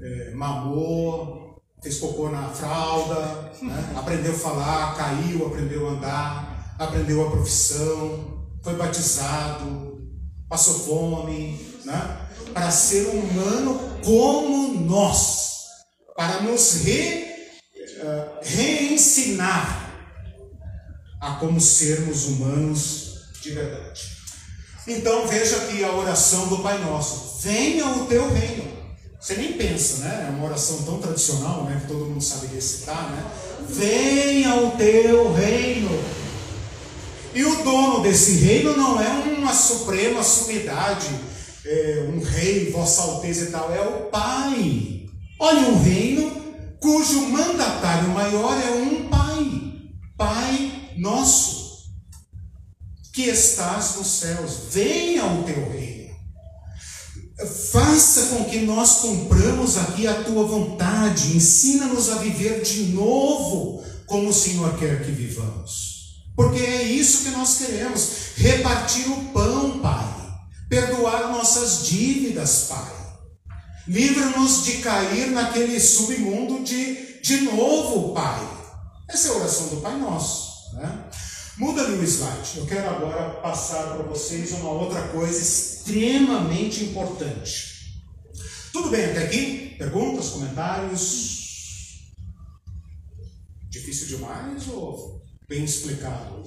É, 0.00 0.30
mamou, 0.34 1.62
fez 1.82 1.98
cocô 1.98 2.28
na 2.28 2.48
fralda, 2.50 3.50
né? 3.62 3.94
aprendeu 3.96 4.32
a 4.32 4.38
falar, 4.38 4.96
caiu, 4.96 5.46
aprendeu 5.46 5.88
a 5.88 5.92
andar, 5.92 6.74
aprendeu 6.78 7.26
a 7.26 7.30
profissão, 7.30 8.46
foi 8.62 8.74
batizado, 8.76 10.06
passou 10.48 10.78
fome, 10.80 11.58
né? 11.84 12.28
para 12.52 12.70
ser 12.70 13.06
humano 13.08 13.80
como 14.04 14.80
nós, 14.84 15.64
para 16.14 16.42
nos 16.42 16.82
re, 16.82 17.24
uh, 18.02 18.38
reensinar 18.42 19.87
a 21.20 21.32
como 21.32 21.60
sermos 21.60 22.26
humanos 22.26 23.08
de 23.42 23.50
verdade. 23.50 24.18
Então 24.86 25.26
veja 25.26 25.56
aqui 25.56 25.84
a 25.84 25.92
oração 25.92 26.48
do 26.48 26.58
Pai 26.58 26.78
Nosso: 26.78 27.40
Venha 27.42 27.86
o 27.86 28.06
teu 28.06 28.32
reino. 28.32 28.64
Você 29.20 29.34
nem 29.34 29.52
pensa, 29.54 30.04
né? 30.04 30.26
É 30.28 30.30
uma 30.30 30.46
oração 30.46 30.82
tão 30.82 30.98
tradicional, 30.98 31.64
né? 31.64 31.80
Que 31.80 31.88
todo 31.88 32.06
mundo 32.06 32.22
sabe 32.22 32.46
recitar, 32.54 33.10
né? 33.10 33.24
Venha 33.68 34.54
o 34.54 34.70
teu 34.72 35.32
reino. 35.32 35.90
E 37.34 37.44
o 37.44 37.62
dono 37.62 38.00
desse 38.00 38.38
reino 38.38 38.76
não 38.76 39.00
é 39.00 39.08
uma 39.36 39.52
suprema 39.52 40.22
sumidade, 40.22 41.08
é, 41.64 42.08
um 42.12 42.20
rei, 42.20 42.70
vossa 42.70 43.02
alteza 43.02 43.44
e 43.44 43.50
tal, 43.50 43.72
é 43.72 43.80
o 43.80 44.06
Pai. 44.06 45.06
Olha 45.38 45.68
um 45.68 45.82
reino 45.82 46.30
cujo 46.80 47.28
mandatário 47.28 48.08
maior 48.08 48.56
é 48.56 48.70
um 48.70 49.08
Pai, 49.08 49.62
Pai 50.16 50.77
nosso, 50.98 51.68
que 53.12 53.22
estás 53.22 53.96
nos 53.96 54.06
céus, 54.06 54.52
venha 54.70 55.24
o 55.24 55.42
teu 55.42 55.70
reino. 55.70 55.98
Faça 57.70 58.26
com 58.26 58.44
que 58.44 58.58
nós 58.62 58.98
cumpramos 58.98 59.76
aqui 59.76 60.06
a 60.06 60.24
tua 60.24 60.44
vontade, 60.44 61.36
ensina-nos 61.36 62.10
a 62.10 62.16
viver 62.16 62.62
de 62.62 62.84
novo 62.92 63.84
como 64.06 64.28
o 64.28 64.34
Senhor 64.34 64.76
quer 64.76 65.04
que 65.04 65.12
vivamos. 65.12 66.22
Porque 66.34 66.60
é 66.60 66.82
isso 66.82 67.24
que 67.24 67.30
nós 67.30 67.58
queremos: 67.58 68.10
repartir 68.36 69.10
o 69.10 69.24
pão, 69.32 69.78
Pai, 69.80 70.06
perdoar 70.68 71.32
nossas 71.32 71.86
dívidas, 71.86 72.66
Pai. 72.68 72.98
Livra-nos 73.86 74.64
de 74.64 74.78
cair 74.78 75.30
naquele 75.30 75.80
submundo 75.80 76.62
de, 76.62 77.20
de 77.22 77.40
novo, 77.42 78.14
Pai. 78.14 78.46
Essa 79.08 79.28
é 79.28 79.30
a 79.30 79.34
oração 79.36 79.68
do 79.68 79.76
Pai 79.78 79.96
Nosso. 79.96 80.47
Né? 80.78 81.10
Muda-lhe 81.56 81.96
o 81.96 82.04
slide. 82.04 82.58
Eu 82.58 82.66
quero 82.66 82.88
agora 82.88 83.30
passar 83.40 83.94
para 83.94 84.04
vocês 84.04 84.52
uma 84.52 84.70
outra 84.70 85.08
coisa 85.08 85.38
extremamente 85.38 86.84
importante. 86.84 88.00
Tudo 88.72 88.90
bem 88.90 89.06
até 89.06 89.24
aqui? 89.24 89.74
Perguntas, 89.76 90.30
comentários? 90.30 92.12
Difícil 93.68 94.06
demais 94.06 94.68
ou 94.68 95.20
bem 95.48 95.64
explicado? 95.64 96.44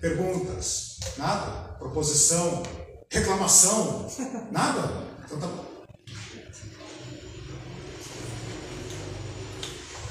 Perguntas? 0.00 0.98
Nada? 1.16 1.74
Proposição? 1.78 2.62
Reclamação? 3.10 4.08
Nada? 4.52 5.06
Então 5.24 5.40
tá 5.40 5.46
bom. 5.48 5.65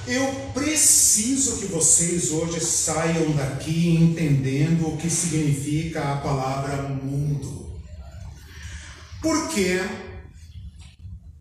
Eu 0.08 0.52
preciso 0.54 1.58
que 1.58 1.66
vocês 1.66 2.32
hoje 2.32 2.60
saiam 2.64 3.32
daqui 3.32 3.96
entendendo 3.96 4.88
o 4.88 4.98
que 4.98 5.10
significa 5.10 6.14
a 6.14 6.18
palavra 6.18 6.84
mundo. 6.90 7.82
Porque 9.20 9.82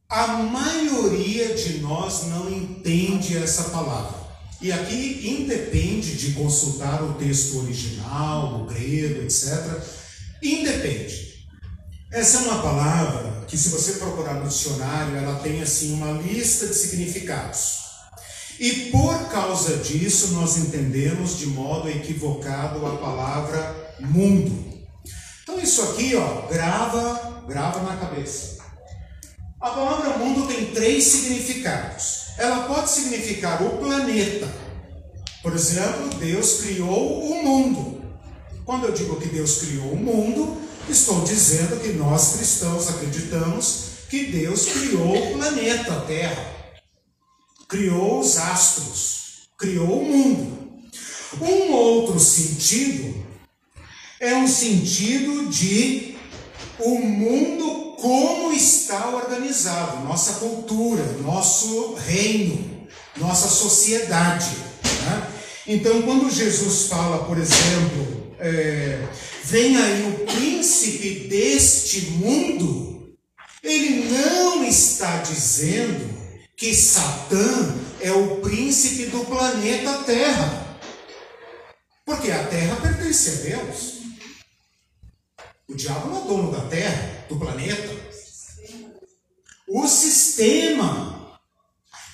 a 0.09 0.29
maioria 0.29 1.55
de 1.55 1.81
nós 1.81 2.29
não 2.29 2.51
entende 2.51 3.37
essa 3.37 3.65
palavra. 3.65 4.25
E 4.63 4.73
aqui 4.73 5.29
independe 5.29 6.17
de 6.17 6.33
consultar 6.33 7.03
o 7.03 7.15
texto 7.15 7.59
original, 7.59 8.63
o 8.63 8.67
grego, 8.67 9.25
etc. 9.25 9.79
Independe. 10.43 11.47
Essa 12.11 12.39
é 12.39 12.41
uma 12.43 12.63
palavra 12.63 13.45
que, 13.47 13.59
se 13.59 13.69
você 13.69 13.95
procurar 13.95 14.35
no 14.35 14.49
dicionário, 14.49 15.17
ela 15.17 15.41
tem 15.41 15.61
assim 15.61 15.93
uma 15.93 16.13
lista 16.13 16.67
de 16.67 16.75
significados. 16.75 17.84
E 18.59 18.91
por 18.91 19.29
causa 19.31 19.79
disso, 19.79 20.35
nós 20.35 20.57
entendemos 20.57 21.39
de 21.39 21.47
modo 21.47 21.89
equivocado 21.89 22.87
a 22.87 22.97
palavra 22.97 23.95
mundo. 24.01 24.73
Então, 25.43 25.59
isso 25.61 25.83
aqui, 25.83 26.15
ó, 26.15 26.43
grava, 26.47 27.45
grava 27.49 27.83
na 27.83 27.97
cabeça. 27.97 28.59
A 29.61 29.71
palavra 29.71 30.19
mundo 30.19 30.47
tem 30.47 30.67
três 30.67 31.05
significados. 31.05 32.27
Ela 32.39 32.65
pode 32.65 32.91
significar 32.91 33.63
o 33.63 33.79
planeta. 33.79 34.49
Por 35.43 35.53
exemplo, 35.53 36.09
Deus 36.19 36.61
criou 36.63 37.25
o 37.25 37.45
mundo. 37.45 38.03
Quando 38.65 38.87
eu 38.87 38.93
digo 38.93 39.21
que 39.21 39.29
Deus 39.29 39.59
criou 39.59 39.93
o 39.93 39.97
mundo, 39.97 40.57
estou 40.89 41.23
dizendo 41.23 41.81
que 41.83 41.93
nós 41.93 42.37
cristãos 42.37 42.89
acreditamos 42.89 43.85
que 44.09 44.27
Deus 44.27 44.67
criou 44.67 45.17
o 45.17 45.39
planeta 45.39 46.05
Terra 46.07 46.54
criou 47.69 48.21
os 48.21 48.37
astros, 48.37 49.49
criou 49.59 50.01
o 50.01 50.05
mundo. 50.05 50.65
Um 51.41 51.73
outro 51.73 52.21
sentido 52.21 53.25
é 54.21 54.35
um 54.37 54.47
sentido 54.47 55.49
de 55.49 56.17
o 56.79 56.99
mundo 56.99 57.97
como 58.01 58.53
está 58.53 59.09
organizado, 59.09 60.05
nossa 60.05 60.35
cultura, 60.35 61.03
nosso 61.23 61.95
reino, 61.95 62.87
nossa 63.17 63.49
sociedade. 63.49 64.51
Né? 64.85 65.29
Então, 65.67 66.03
quando 66.03 66.31
Jesus 66.31 66.89
fala, 66.89 67.25
por 67.25 67.39
exemplo, 67.39 68.35
é, 68.39 69.07
vem 69.45 69.77
aí 69.77 70.11
o 70.11 70.27
príncipe 70.27 71.29
deste 71.29 72.11
mundo, 72.13 73.15
ele 73.63 74.11
não 74.11 74.65
está 74.65 75.19
dizendo 75.19 76.14
que 76.57 76.75
Satã 76.75 77.75
é 78.01 78.13
o 78.13 78.37
príncipe 78.37 79.07
do 79.07 79.25
planeta 79.25 80.05
Terra. 80.05 80.79
Porque 82.05 82.31
a 82.31 82.47
Terra 82.47 82.77
pertence 82.77 83.31
a 83.31 83.57
Deus. 83.57 83.95
O 85.69 85.75
diabo 85.75 86.09
não 86.11 86.25
é 86.25 86.29
dono 86.29 86.53
da 86.53 86.61
Terra, 86.69 87.27
do 87.29 87.37
planeta. 87.37 87.95
O 89.67 89.89
sistema. 89.89 91.39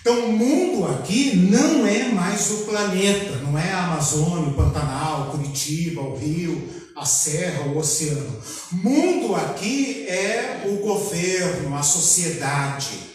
Então, 0.01 0.31
o 0.31 0.33
mundo 0.33 0.87
aqui 0.87 1.37
não 1.37 1.87
é 1.87 2.09
mais 2.09 2.51
o 2.51 2.65
planeta, 2.65 3.37
não 3.43 3.59
é 3.59 3.71
a 3.71 3.85
Amazônia, 3.85 4.49
o 4.49 4.55
Pantanal, 4.55 5.31
Curitiba, 5.33 6.01
o 6.01 6.17
Rio, 6.17 6.91
a 6.97 7.05
serra, 7.05 7.67
o 7.67 7.77
oceano. 7.77 8.41
Mundo 8.73 9.35
aqui 9.35 10.07
é 10.09 10.63
o 10.67 10.77
governo, 10.77 11.77
a 11.77 11.83
sociedade 11.83 13.10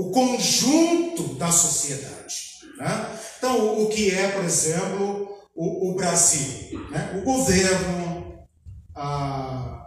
o 0.00 0.10
conjunto 0.12 1.34
da 1.34 1.52
sociedade. 1.52 2.60
Né? 2.78 3.06
Então, 3.36 3.82
o 3.82 3.88
que 3.88 4.10
é, 4.10 4.28
por 4.28 4.42
exemplo, 4.44 5.28
o, 5.54 5.90
o 5.90 5.94
Brasil? 5.94 6.80
Né? 6.90 7.20
O 7.20 7.24
governo, 7.24 8.46
a, 8.94 9.84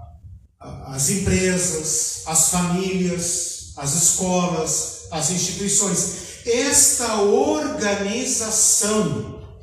a, 0.59 0.93
as 0.95 1.09
empresas, 1.09 2.22
as 2.28 2.51
famílias, 2.51 3.74
as 3.76 3.95
escolas, 3.95 5.07
as 5.09 5.32
instituições. 5.32 6.43
Esta 6.45 7.22
organização, 7.22 8.22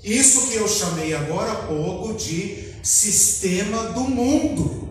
isso 0.03 0.49
que 0.49 0.57
eu 0.57 0.67
chamei 0.67 1.15
agora 1.15 1.53
há 1.53 1.67
pouco 1.67 2.15
de 2.15 2.75
sistema 2.83 3.85
do 3.91 4.01
mundo. 4.01 4.91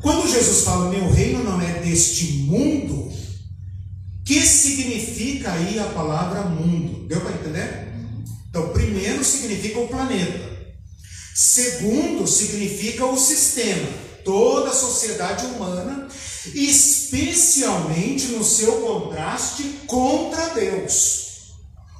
Quando 0.00 0.26
Jesus 0.26 0.62
fala, 0.64 0.88
meu 0.88 1.10
reino 1.10 1.44
não 1.44 1.60
é 1.60 1.80
deste 1.80 2.44
mundo, 2.44 3.05
que 4.26 4.44
significa 4.44 5.52
aí 5.52 5.78
a 5.78 5.84
palavra 5.84 6.42
mundo? 6.42 7.06
Deu 7.06 7.20
para 7.20 7.30
entender? 7.30 7.92
Então, 8.50 8.70
primeiro 8.70 9.24
significa 9.24 9.78
o 9.78 9.86
planeta. 9.86 10.56
Segundo, 11.32 12.26
significa 12.26 13.06
o 13.06 13.16
sistema, 13.16 13.88
toda 14.24 14.70
a 14.70 14.74
sociedade 14.74 15.46
humana, 15.46 16.08
especialmente 16.52 18.28
no 18.28 18.42
seu 18.42 18.80
contraste 18.80 19.62
contra 19.86 20.48
Deus. 20.48 21.52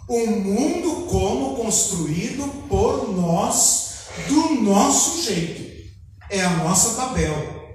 O 0.08 0.26
mundo 0.26 1.06
como 1.08 1.54
construído 1.54 2.66
por 2.68 3.14
nós, 3.16 3.90
do 4.26 4.62
nosso 4.62 5.22
jeito. 5.22 5.64
É 6.28 6.40
a 6.40 6.56
nossa 6.56 6.94
Babel. 6.94 7.72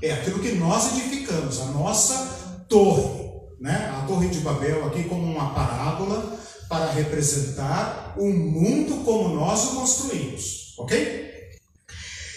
É 0.00 0.12
aquilo 0.12 0.38
que 0.38 0.52
nós 0.52 0.92
edificamos, 0.96 1.60
a 1.60 1.64
nossa 1.66 2.64
torre 2.68 3.27
né, 3.60 3.92
a 3.96 4.06
Torre 4.06 4.28
de 4.28 4.40
Babel 4.40 4.86
aqui 4.86 5.04
como 5.04 5.24
uma 5.24 5.54
parábola 5.54 6.38
para 6.68 6.90
representar 6.92 8.14
o 8.16 8.26
mundo 8.28 9.04
como 9.04 9.30
nós 9.30 9.64
o 9.64 9.76
construímos, 9.76 10.74
ok? 10.78 11.28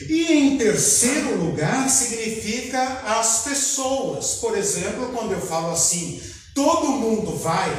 E 0.10 0.34
em 0.34 0.58
terceiro 0.58 1.36
lugar 1.38 1.90
significa 1.90 2.82
as 3.06 3.44
pessoas. 3.44 4.36
Por 4.36 4.58
exemplo, 4.58 5.10
quando 5.14 5.34
eu 5.34 5.42
falo 5.42 5.72
assim, 5.72 6.22
todo 6.56 6.88
mundo 6.88 7.36
vai, 7.38 7.70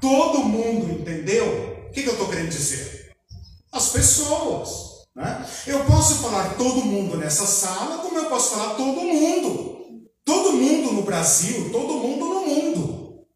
todo 0.00 0.40
mundo 0.40 0.90
entendeu, 0.90 1.86
o 1.88 1.92
que, 1.92 2.02
que 2.02 2.08
eu 2.08 2.12
estou 2.12 2.28
querendo 2.28 2.50
dizer? 2.50 3.12
As 3.72 3.88
pessoas. 3.88 4.90
Né? 5.14 5.46
Eu 5.66 5.84
posso 5.84 6.16
falar 6.16 6.54
todo 6.56 6.84
mundo 6.84 7.16
nessa 7.16 7.46
sala, 7.46 7.98
como 7.98 8.18
eu 8.18 8.26
posso 8.26 8.50
falar 8.56 8.74
todo 8.74 9.00
mundo. 9.00 9.78
Todo 10.24 10.52
mundo 10.52 10.92
no 10.92 11.02
Brasil, 11.02 11.70
todo 11.72 11.94
mundo. 11.94 12.29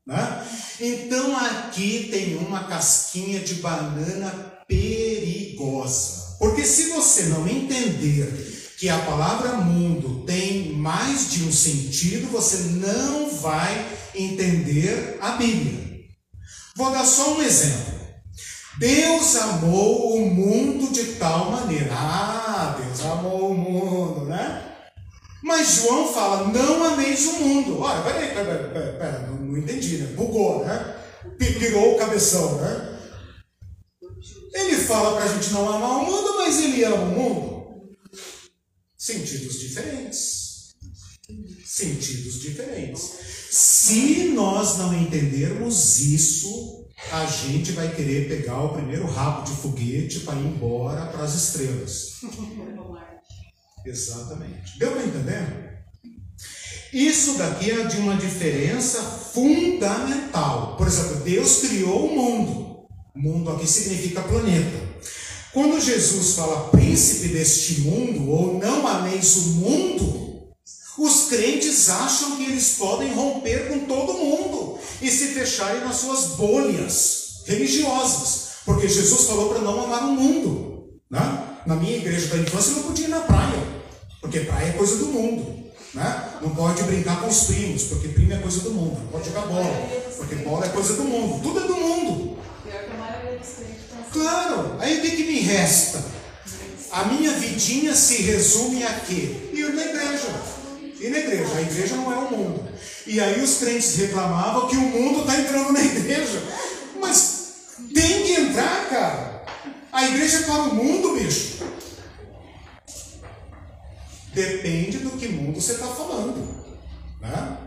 Né? 0.06 0.46
Então 0.80 1.36
aqui 1.36 2.08
tem 2.10 2.36
uma 2.36 2.64
casquinha 2.64 3.40
de 3.40 3.54
banana 3.54 4.30
perigosa. 4.68 6.36
Porque 6.38 6.64
se 6.64 6.90
você 6.90 7.24
não 7.24 7.48
entender 7.48 8.74
que 8.78 8.88
a 8.88 8.98
palavra 8.98 9.52
mundo 9.52 10.24
tem 10.26 10.72
mais 10.74 11.30
de 11.30 11.44
um 11.44 11.52
sentido, 11.52 12.30
você 12.30 12.56
não 12.74 13.30
vai 13.30 13.86
entender 14.14 15.16
a 15.20 15.32
Bíblia. 15.32 15.84
Vou 16.76 16.90
dar 16.90 17.04
só 17.04 17.36
um 17.36 17.42
exemplo. 17.42 17.94
Deus 18.78 19.36
amou 19.36 20.16
o 20.16 20.28
mundo 20.28 20.92
de 20.92 21.14
tal 21.14 21.52
maneira. 21.52 21.94
Ah, 21.94 22.76
Deus 22.78 23.00
amou 23.00 23.52
o 23.52 23.54
mundo, 23.54 24.24
né? 24.26 24.73
Mas 25.44 25.74
João 25.74 26.10
fala, 26.10 26.48
não 26.48 26.82
ameis 26.84 27.26
o 27.26 27.32
mundo. 27.34 27.78
Olha, 27.80 28.02
peraí, 28.02 28.34
peraí, 28.34 28.72
peraí, 28.72 28.92
peraí 28.96 29.26
não, 29.26 29.36
não, 29.36 29.58
entendi, 29.58 29.98
né? 29.98 30.06
Bugou, 30.16 30.64
né? 30.64 30.96
Pirou 31.38 31.94
o 31.94 31.98
cabeção, 31.98 32.62
né? 32.62 32.98
Ele 34.54 34.76
fala 34.76 35.16
para 35.16 35.24
a 35.24 35.34
gente 35.34 35.52
não 35.52 35.68
amar 35.68 35.98
o 35.98 36.06
mundo, 36.06 36.36
mas 36.38 36.58
ele 36.62 36.82
ama 36.84 36.96
o 36.96 37.06
mundo. 37.08 37.96
Sentidos 38.96 39.60
diferentes. 39.60 40.74
Sentidos 41.62 42.40
diferentes. 42.40 43.02
Se 43.50 44.30
nós 44.30 44.78
não 44.78 44.98
entendermos 44.98 46.00
isso, 46.00 46.86
a 47.12 47.26
gente 47.26 47.72
vai 47.72 47.94
querer 47.94 48.28
pegar 48.28 48.62
o 48.62 48.72
primeiro 48.72 49.06
rabo 49.06 49.44
de 49.44 49.54
foguete 49.56 50.20
para 50.20 50.40
ir 50.40 50.46
embora 50.46 51.04
para 51.08 51.22
as 51.22 51.34
estrelas. 51.34 52.14
Exatamente. 53.84 54.78
Deu 54.78 54.92
para 54.92 55.04
entender? 55.04 55.74
Isso 56.92 57.34
daqui 57.34 57.70
é 57.70 57.84
de 57.84 57.96
uma 57.96 58.16
diferença 58.16 59.02
fundamental. 59.02 60.76
Por 60.76 60.86
exemplo, 60.86 61.16
Deus 61.24 61.58
criou 61.58 62.06
o 62.06 62.16
mundo. 62.16 62.86
Mundo 63.16 63.50
aqui 63.50 63.66
significa 63.66 64.22
planeta. 64.22 64.84
Quando 65.52 65.80
Jesus 65.80 66.34
fala 66.34 66.68
príncipe 66.70 67.28
deste 67.28 67.80
mundo, 67.80 68.30
ou 68.30 68.58
não 68.58 68.86
ameis 68.86 69.36
o 69.36 69.48
mundo, 69.54 70.48
os 70.98 71.26
crentes 71.28 71.88
acham 71.90 72.36
que 72.36 72.44
eles 72.44 72.76
podem 72.78 73.12
romper 73.12 73.68
com 73.68 73.86
todo 73.86 74.14
mundo 74.14 74.78
e 75.02 75.10
se 75.10 75.28
fecharem 75.28 75.80
nas 75.80 75.96
suas 75.96 76.36
bolhas 76.36 77.42
religiosas. 77.46 78.50
Porque 78.64 78.88
Jesus 78.88 79.26
falou 79.26 79.50
para 79.50 79.60
não 79.60 79.82
amar 79.84 80.04
o 80.04 80.12
mundo. 80.12 81.00
Né? 81.10 81.60
Na 81.66 81.76
minha 81.76 81.96
igreja 81.96 82.28
da 82.28 82.38
infância 82.38 82.70
eu 82.70 82.76
não 82.76 82.82
podia 82.84 83.06
ir 83.06 83.10
na 83.10 83.20
praia. 83.20 83.63
Porque 84.24 84.40
praia 84.40 84.70
é 84.70 84.72
coisa 84.72 84.96
do 84.96 85.06
mundo. 85.08 85.70
Né? 85.92 86.30
Não 86.40 86.54
pode 86.54 86.82
brincar 86.84 87.20
com 87.20 87.28
os 87.28 87.44
primos, 87.44 87.84
porque 87.84 88.08
primo 88.08 88.32
é 88.32 88.38
coisa 88.38 88.60
do 88.60 88.70
mundo. 88.70 88.98
Não 88.98 89.08
pode 89.08 89.26
jogar 89.26 89.42
bola, 89.42 89.88
porque 90.16 90.34
bola 90.36 90.64
é 90.64 90.68
coisa 90.70 90.94
do 90.94 91.04
mundo. 91.04 91.42
Tudo 91.42 91.60
é 91.60 91.66
do 91.66 91.74
mundo. 91.76 92.38
Claro, 94.10 94.76
aí 94.80 94.98
o 94.98 95.02
que, 95.02 95.10
que 95.10 95.24
me 95.24 95.40
resta? 95.40 96.02
A 96.90 97.04
minha 97.04 97.32
vidinha 97.32 97.94
se 97.94 98.22
resume 98.22 98.82
a 98.82 98.94
quê? 99.00 99.50
Ir 99.52 99.74
na 99.74 99.84
igreja. 99.84 100.34
Ir 101.00 101.10
na 101.10 101.18
igreja. 101.18 101.54
A 101.56 101.60
igreja 101.60 101.96
não 101.96 102.10
é 102.10 102.16
o 102.16 102.30
mundo. 102.30 102.68
E 103.06 103.20
aí 103.20 103.42
os 103.42 103.58
crentes 103.58 103.94
reclamavam 103.96 104.68
que 104.68 104.76
o 104.76 104.80
mundo 104.80 105.20
está 105.20 105.38
entrando 105.38 105.72
na 105.72 105.84
igreja. 105.84 106.42
Mas 106.98 107.52
tem 107.92 108.22
que 108.22 108.32
entrar, 108.32 108.88
cara. 108.88 109.44
A 109.92 110.06
igreja 110.06 110.38
é 110.38 110.42
para 110.44 110.62
o 110.62 110.74
mundo, 110.74 111.14
bicho. 111.14 111.62
Depende 114.34 114.98
do 114.98 115.12
que 115.12 115.28
mundo 115.28 115.60
você 115.60 115.72
está 115.72 115.86
falando. 115.86 116.64
Né? 117.20 117.58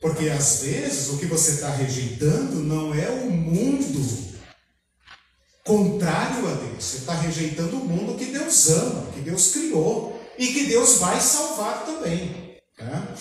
Porque 0.00 0.28
às 0.28 0.62
vezes 0.62 1.08
o 1.08 1.18
que 1.18 1.26
você 1.26 1.52
está 1.52 1.70
rejeitando 1.70 2.56
não 2.56 2.94
é 2.94 3.08
o 3.10 3.30
mundo 3.30 4.30
contrário 5.64 6.48
a 6.48 6.54
Deus. 6.54 6.84
Você 6.84 6.96
está 6.98 7.14
rejeitando 7.14 7.76
o 7.76 7.84
mundo 7.84 8.18
que 8.18 8.26
Deus 8.26 8.68
ama, 8.70 9.10
que 9.12 9.20
Deus 9.20 9.52
criou 9.52 10.20
e 10.38 10.48
que 10.48 10.66
Deus 10.66 10.98
vai 10.98 11.20
salvar 11.20 11.84
também. 11.84 12.58
Né? 12.78 13.14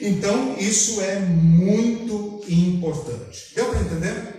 Então 0.00 0.56
isso 0.58 1.00
é 1.00 1.18
muito 1.18 2.44
importante. 2.48 3.54
Deu 3.54 3.70
para 3.70 3.80
entender? 3.80 4.38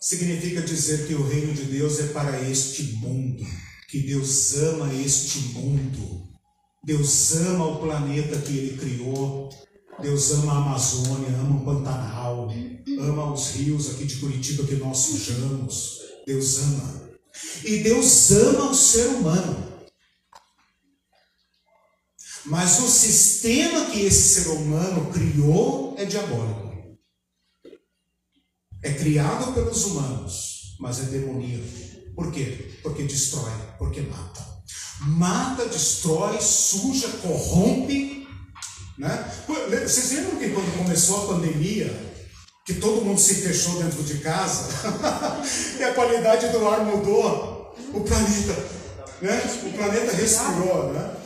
Significa 0.00 0.62
dizer 0.62 1.06
que 1.06 1.14
o 1.14 1.26
reino 1.26 1.52
de 1.52 1.64
Deus 1.64 1.98
é 1.98 2.06
para 2.08 2.40
este 2.48 2.82
mundo, 2.94 3.44
que 3.88 4.00
Deus 4.00 4.54
ama 4.56 4.92
este 4.94 5.38
mundo. 5.54 6.25
Deus 6.86 7.32
ama 7.32 7.66
o 7.66 7.80
planeta 7.80 8.40
que 8.42 8.56
Ele 8.56 8.78
criou. 8.78 9.50
Deus 10.00 10.30
ama 10.30 10.52
a 10.52 10.56
Amazônia, 10.58 11.30
ama 11.30 11.60
o 11.60 11.64
Pantanal, 11.64 12.48
ama 13.00 13.32
os 13.32 13.50
rios 13.56 13.90
aqui 13.90 14.04
de 14.04 14.20
Curitiba 14.20 14.64
que 14.64 14.76
nós 14.76 14.98
sujamos. 14.98 15.98
Deus 16.24 16.58
ama. 16.58 17.10
E 17.64 17.78
Deus 17.78 18.30
ama 18.30 18.70
o 18.70 18.74
ser 18.74 19.08
humano. 19.08 19.66
Mas 22.44 22.78
o 22.78 22.88
sistema 22.88 23.86
que 23.86 24.02
esse 24.02 24.44
ser 24.44 24.50
humano 24.50 25.10
criou 25.12 25.96
é 25.98 26.04
diabólico. 26.04 26.96
É 28.84 28.92
criado 28.92 29.52
pelos 29.54 29.84
humanos, 29.86 30.76
mas 30.78 31.00
é 31.00 31.02
demoníaco. 31.06 31.66
Por 32.14 32.30
quê? 32.30 32.78
Porque 32.84 33.02
destrói, 33.02 33.50
porque 33.76 34.02
mata 34.02 34.55
mata, 35.00 35.66
destrói, 35.66 36.40
suja, 36.40 37.08
corrompe. 37.22 38.26
Né? 38.98 39.32
Vocês 39.46 40.12
lembram 40.12 40.36
que 40.36 40.50
quando 40.50 40.78
começou 40.78 41.24
a 41.24 41.34
pandemia, 41.34 41.94
que 42.64 42.74
todo 42.74 43.04
mundo 43.04 43.20
se 43.20 43.36
fechou 43.36 43.82
dentro 43.82 44.02
de 44.02 44.18
casa, 44.18 44.68
e 45.78 45.84
a 45.84 45.94
qualidade 45.94 46.48
do 46.48 46.66
ar 46.68 46.80
mudou, 46.80 47.74
o 47.92 48.00
planeta, 48.00 48.52
né? 49.22 49.42
o 49.62 49.72
planeta 49.72 50.12
respirou. 50.16 50.92
Né? 50.92 51.16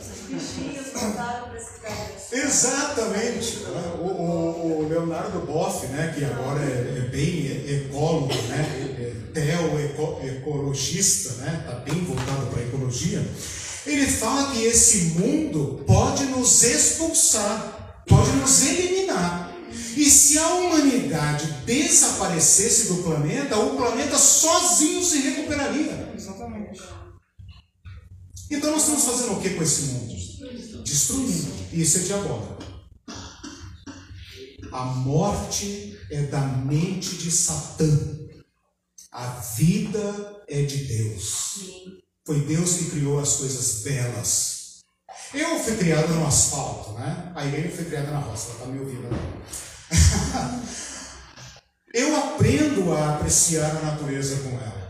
Exatamente. 2.31 3.57
Né? 3.57 3.93
O, 3.99 4.05
o, 4.05 4.79
o, 4.79 4.87
Leonardo 4.87 5.39
Boff, 5.39 5.85
né, 5.87 6.13
que 6.15 6.23
agora 6.23 6.61
é, 6.61 6.97
é 6.97 7.09
bem 7.09 7.47
ecólogo, 7.67 8.33
né, 8.47 8.90
é, 9.33 9.57
teo-ecologista, 9.57 11.33
né, 11.35 11.65
está 11.65 11.79
bem 11.79 12.03
voltado 12.03 12.47
para 12.47 12.59
a 12.59 12.63
ecologia, 12.63 13.25
ele 13.85 14.05
fala 14.05 14.51
que 14.51 14.63
esse 14.63 15.19
mundo 15.19 15.83
pode 15.87 16.25
nos 16.25 16.63
expulsar, 16.63 18.03
pode 18.07 18.31
nos 18.33 18.61
eliminar. 18.65 19.51
E 19.95 20.09
se 20.09 20.37
a 20.37 20.47
humanidade 20.55 21.45
desaparecesse 21.65 22.87
do 22.87 23.03
planeta, 23.03 23.57
o 23.57 23.75
planeta 23.75 24.17
sozinho 24.17 25.03
se 25.03 25.19
recuperaria. 25.19 26.13
Exatamente. 26.15 26.81
Então 28.49 28.71
nós 28.71 28.81
estamos 28.81 29.05
fazendo 29.05 29.37
o 29.37 29.41
que 29.41 29.51
com 29.51 29.63
esse 29.63 29.81
mundo? 29.83 30.13
Destruindo. 30.83 31.53
E 31.71 31.81
isso 31.81 31.99
é 31.99 32.01
diabólico. 32.01 32.57
A 34.71 34.85
morte 34.85 35.97
é 36.11 36.23
da 36.23 36.41
mente 36.41 37.15
de 37.15 37.31
Satã. 37.31 38.20
A 39.11 39.27
vida 39.57 40.41
é 40.47 40.61
de 40.61 40.85
Deus. 40.85 41.55
Sim. 41.55 41.97
Foi 42.25 42.39
Deus 42.39 42.75
que 42.75 42.91
criou 42.91 43.19
as 43.19 43.33
coisas 43.33 43.81
belas. 43.83 44.79
Eu 45.33 45.59
fui 45.59 45.75
criado 45.75 46.13
no 46.13 46.25
asfalto, 46.25 46.93
né? 46.93 47.29
A 47.35 47.45
Irene 47.45 47.75
foi 47.75 47.85
criada 47.85 48.11
na 48.11 48.19
roça, 48.19 48.51
ela 48.51 48.53
está 48.53 48.65
me 48.67 48.79
ouvindo 48.79 49.07
agora. 49.07 50.61
Eu 51.93 52.15
aprendo 52.15 52.93
a 52.93 53.15
apreciar 53.15 53.69
a 53.69 53.81
natureza 53.81 54.37
com 54.43 54.51
ela. 54.51 54.81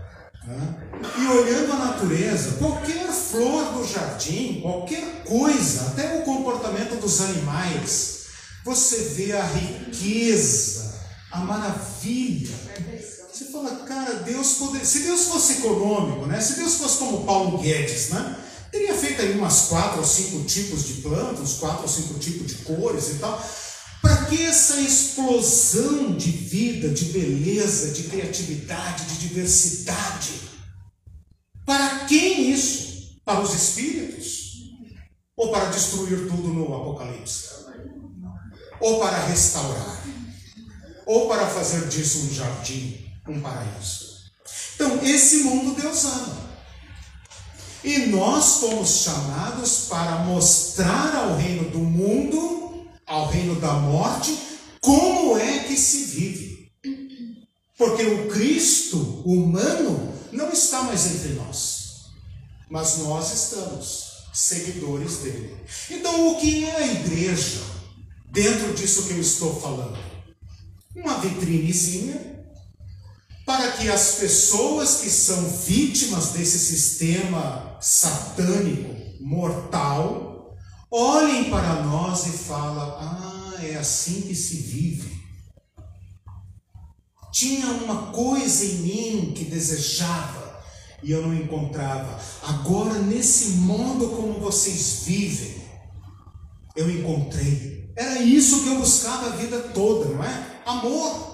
Né? 0.46 0.90
E 1.18 1.28
olhando 1.28 1.74
a 1.74 1.78
natureza, 1.78 2.58
qualquer 2.60 3.08
flor 3.12 3.74
do 3.74 3.88
jardim, 3.88 4.62
qualquer 4.62 5.24
coisa, 5.24 5.88
até 5.88 6.20
o 6.20 6.26
comportamento 6.26 7.00
dos 7.02 7.22
animais, 7.22 8.26
você 8.64 8.98
vê 9.16 9.32
a 9.32 9.44
riqueza, 9.44 10.94
a 11.32 11.40
maravilha 11.40 12.56
você 13.42 13.52
fala, 13.52 13.76
cara, 13.86 14.16
Deus 14.20 14.54
poderia. 14.54 14.86
Se 14.86 15.00
Deus 15.00 15.26
fosse 15.26 15.54
econômico, 15.54 16.28
né? 16.28 16.40
Se 16.40 16.56
Deus 16.56 16.76
fosse 16.76 16.98
como 17.00 17.26
Paulo 17.26 17.58
Guedes, 17.58 18.10
né? 18.10 18.38
Teria 18.72 18.94
feito 18.94 19.22
aí 19.22 19.34
umas 19.38 19.68
quatro 19.68 20.00
ou 20.00 20.06
cinco 20.06 20.44
tipos 20.44 20.86
de 20.86 20.94
plantas, 21.02 21.40
uns 21.40 21.54
quatro 21.56 21.82
ou 21.82 21.88
cinco 21.88 22.20
tipos 22.20 22.48
de 22.48 22.56
cores 22.64 23.10
e 23.10 23.16
tal. 23.16 23.44
Para 24.02 24.26
que 24.26 24.42
essa 24.44 24.80
explosão 24.80 26.16
de 26.16 26.32
vida, 26.32 26.90
de 26.90 27.06
beleza, 27.06 27.92
de 27.92 28.04
criatividade, 28.04 29.06
de 29.06 29.28
diversidade? 29.28 30.34
Para 31.66 32.06
quem 32.06 32.52
isso? 32.52 33.20
Para 33.26 33.42
os 33.42 33.54
espíritos? 33.54 34.42
Ou 35.36 35.52
para 35.52 35.66
destruir 35.66 36.28
tudo 36.28 36.50
no 36.50 36.76
Apocalipse? 36.76 37.50
Ou 38.80 39.00
para 39.00 39.26
restaurar? 39.26 40.02
Ou 41.06 41.28
para 41.28 41.48
fazer 41.48 41.88
disso 41.88 42.20
um 42.20 42.34
jardim, 42.34 43.01
um 43.32 43.42
paraíso? 43.42 44.12
Então, 44.76 45.00
esse 45.04 45.44
mundo 45.44 45.80
Deus 45.80 46.06
ama. 46.06 46.52
E 47.84 47.98
nós 48.08 48.60
fomos 48.60 49.04
chamados 49.04 49.88
para 49.90 50.20
mostrar 50.20 51.16
ao 51.16 51.36
reino 51.36 51.70
do 51.72 51.80
mundo, 51.80 52.88
ao 53.08 53.28
reino 53.28 53.60
da 53.60 53.74
morte, 53.74 54.38
como 54.80 55.38
é 55.38 55.60
que 55.60 55.76
se 55.76 56.06
vive. 56.06 56.72
Porque 57.78 58.04
o 58.04 58.30
Cristo 58.30 58.98
humano 59.26 60.14
não 60.32 60.52
está 60.52 60.84
mais 60.84 61.08
entre 61.08 61.34
nós, 61.34 62.12
mas 62.70 63.00
nós 63.00 63.34
estamos, 63.34 64.12
seguidores 64.32 65.18
dele. 65.18 65.58
Então, 65.90 66.30
o 66.30 66.40
que 66.40 66.66
é 66.66 66.76
a 66.76 66.88
igreja 66.88 67.62
dentro 68.32 68.74
disso 68.74 69.08
que 69.08 69.14
eu 69.14 69.22
estou 69.22 69.60
falando? 69.60 69.98
Uma 70.96 71.18
vitrinezinha 71.20 72.31
para 73.46 73.72
que 73.74 73.90
as 73.90 74.16
pessoas 74.16 75.02
que 75.02 75.10
são 75.10 75.44
vítimas 75.50 76.30
desse 76.30 76.60
sistema 76.60 77.78
satânico, 77.82 78.96
mortal, 79.20 80.56
olhem 80.90 81.50
para 81.50 81.84
nós 81.84 82.28
e 82.28 82.32
falem: 82.32 82.94
ah, 82.98 83.54
é 83.64 83.76
assim 83.76 84.22
que 84.22 84.36
se 84.36 84.58
vive. 84.58 85.22
Tinha 87.32 87.68
uma 87.68 88.12
coisa 88.12 88.66
em 88.66 88.76
mim 88.80 89.34
que 89.36 89.46
desejava 89.46 90.62
e 91.02 91.12
eu 91.12 91.22
não 91.22 91.34
encontrava. 91.34 92.20
Agora, 92.44 93.00
nesse 93.00 93.52
modo 93.52 94.10
como 94.10 94.40
vocês 94.40 95.04
vivem, 95.06 95.62
eu 96.76 96.90
encontrei. 96.90 97.92
Era 97.96 98.22
isso 98.22 98.64
que 98.64 98.70
eu 98.70 98.80
buscava 98.80 99.28
a 99.28 99.36
vida 99.36 99.60
toda, 99.60 100.10
não 100.10 100.24
é? 100.24 100.62
Amor. 100.66 101.31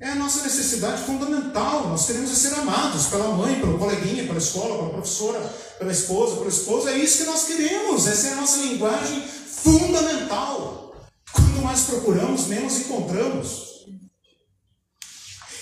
É 0.00 0.10
a 0.10 0.14
nossa 0.14 0.44
necessidade 0.44 1.02
fundamental. 1.02 1.88
Nós 1.88 2.06
queremos 2.06 2.30
ser 2.30 2.54
amados 2.54 3.06
pela 3.06 3.34
mãe, 3.34 3.58
pelo 3.58 3.78
coleguinha, 3.78 4.26
pela 4.26 4.38
escola, 4.38 4.76
pela 4.76 4.90
professora, 4.90 5.40
pela 5.76 5.90
esposa, 5.90 6.36
pelo 6.36 6.48
esposo. 6.48 6.88
É 6.88 6.96
isso 6.96 7.18
que 7.18 7.24
nós 7.24 7.44
queremos. 7.44 8.06
Essa 8.06 8.28
é 8.28 8.32
a 8.34 8.36
nossa 8.36 8.58
linguagem 8.58 9.20
fundamental. 9.22 10.94
Quanto 11.32 11.62
mais 11.62 11.80
procuramos, 11.82 12.46
menos 12.46 12.78
encontramos. 12.78 13.68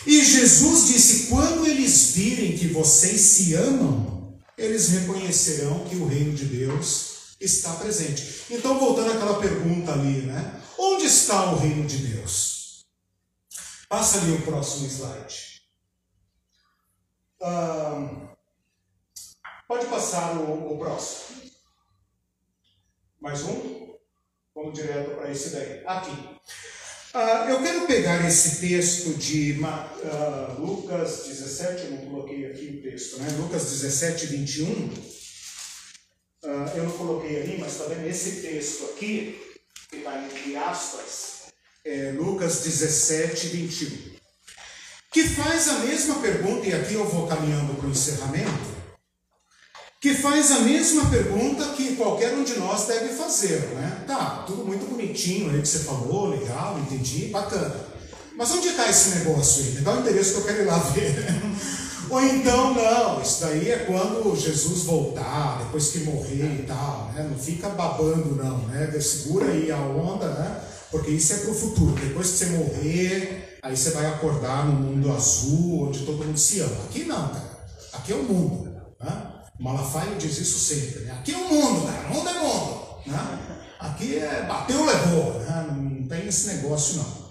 E 0.06 0.22
Jesus 0.22 0.88
disse: 0.88 1.26
quando 1.28 1.66
eles 1.66 2.10
virem 2.10 2.58
que 2.58 2.68
vocês 2.68 3.20
se 3.20 3.54
amam, 3.54 4.38
eles 4.58 4.88
reconhecerão 4.88 5.86
que 5.86 5.96
o 5.96 6.06
reino 6.06 6.34
de 6.34 6.44
Deus 6.44 7.36
está 7.40 7.72
presente. 7.72 8.44
Então, 8.50 8.78
voltando 8.78 9.12
àquela 9.12 9.40
pergunta 9.40 9.92
ali, 9.92 10.22
né? 10.22 10.60
Onde 10.78 11.06
está 11.06 11.52
o 11.52 11.58
reino 11.58 11.86
de 11.86 11.96
Deus? 11.96 12.55
Passa 13.88 14.18
ali 14.18 14.32
o 14.32 14.42
próximo 14.42 14.88
slide. 14.88 15.62
pode 19.68 19.86
passar 19.86 20.36
o, 20.36 20.72
o, 20.72 20.78
próximo. 20.78 21.42
Mais 23.20 23.42
um? 23.44 23.96
Vamos 24.54 24.74
direto 24.74 25.14
para 25.14 25.30
esse 25.30 25.50
daí. 25.50 25.86
Aqui. 25.86 26.10
Uh, 27.14 27.48
eu 27.48 27.62
quero 27.62 27.86
pegar 27.86 28.26
esse 28.26 28.60
texto 28.60 29.14
de 29.14 29.52
uh, 29.62 30.60
Lucas 30.60 31.24
17, 31.26 31.84
eu 31.84 31.90
não 31.92 32.10
coloquei 32.10 32.50
aqui 32.50 32.78
o 32.78 32.82
texto, 32.82 33.20
né? 33.20 33.28
Lucas 33.38 33.70
17, 33.70 34.26
21. 34.26 34.66
Uh, 36.42 36.68
eu 36.74 36.84
não 36.84 36.98
coloquei 36.98 37.40
ali, 37.40 37.58
mas 37.58 37.72
está 37.72 37.84
vendo 37.84 38.06
esse 38.06 38.42
texto 38.42 38.84
aqui, 38.86 39.56
que 39.88 39.98
está 39.98 40.24
entre 40.24 40.56
aspas 40.56 41.35
é, 41.86 42.12
Lucas 42.16 42.62
17, 42.64 43.46
21, 43.46 43.90
que 45.12 45.22
faz 45.22 45.68
a 45.68 45.78
mesma 45.78 46.16
pergunta, 46.16 46.66
e 46.66 46.74
aqui 46.74 46.94
eu 46.94 47.08
vou 47.08 47.28
caminhando 47.28 47.74
para 47.74 47.86
o 47.86 47.90
encerramento, 47.90 48.76
que 50.00 50.12
faz 50.12 50.50
a 50.50 50.60
mesma 50.60 51.08
pergunta 51.08 51.64
que 51.76 51.94
qualquer 51.94 52.34
um 52.34 52.42
de 52.42 52.58
nós 52.58 52.86
deve 52.86 53.14
fazer, 53.14 53.60
né? 53.74 54.04
Tá, 54.04 54.44
tudo 54.46 54.64
muito 54.64 54.84
bonitinho 54.90 55.50
aí 55.50 55.62
que 55.62 55.68
você 55.68 55.78
falou, 55.78 56.28
legal, 56.30 56.76
entendi, 56.80 57.26
bacana. 57.26 57.74
Mas 58.36 58.50
onde 58.50 58.68
está 58.68 58.90
esse 58.90 59.18
negócio 59.18 59.62
aí? 59.62 59.70
Me 59.70 59.80
dá 59.82 59.94
o 59.94 60.00
endereço 60.00 60.32
que 60.32 60.40
eu 60.40 60.44
quero 60.44 60.62
ir 60.62 60.66
lá 60.66 60.78
ver. 60.78 61.14
Ou 62.10 62.22
então, 62.22 62.74
não, 62.74 63.22
isso 63.22 63.40
daí 63.40 63.70
é 63.70 63.78
quando 63.78 64.36
Jesus 64.36 64.82
voltar, 64.82 65.58
depois 65.64 65.88
que 65.88 66.00
morrer 66.00 66.60
e 66.60 66.64
tal, 66.66 67.12
né? 67.14 67.26
Não 67.28 67.38
fica 67.38 67.68
babando, 67.68 68.34
não, 68.36 68.58
né? 68.66 68.90
Segura 69.00 69.46
aí 69.46 69.70
a 69.70 69.78
onda, 69.78 70.28
né? 70.28 70.60
Porque 70.90 71.10
isso 71.10 71.32
é 71.32 71.36
para 71.38 71.50
o 71.50 71.54
futuro. 71.54 71.94
Depois 71.94 72.30
que 72.30 72.36
você 72.38 72.46
morrer, 72.46 73.58
aí 73.62 73.76
você 73.76 73.90
vai 73.90 74.06
acordar 74.06 74.66
no 74.66 74.72
mundo 74.72 75.12
azul, 75.12 75.88
onde 75.88 76.04
todo 76.04 76.24
mundo 76.24 76.38
se 76.38 76.60
ama. 76.60 76.84
Aqui 76.84 77.04
não, 77.04 77.28
cara. 77.28 77.56
Aqui 77.92 78.12
é 78.12 78.16
o 78.16 78.22
mundo. 78.22 78.70
Né? 79.00 79.32
Malafaia 79.58 80.16
diz 80.16 80.38
isso 80.38 80.58
sempre. 80.58 81.04
Né? 81.04 81.12
Aqui 81.12 81.32
é 81.32 81.36
o 81.36 81.52
mundo, 81.52 81.86
cara. 81.86 82.08
O 82.08 82.14
mundo 82.14 82.28
é 82.28 82.34
mundo. 82.34 82.86
Né? 83.06 83.58
Aqui 83.78 84.16
é 84.16 84.46
bateu, 84.46 84.84
levou. 84.84 85.40
Né? 85.40 85.66
Não 85.70 86.08
tem 86.08 86.26
esse 86.26 86.46
negócio, 86.48 86.96
não. 86.96 87.26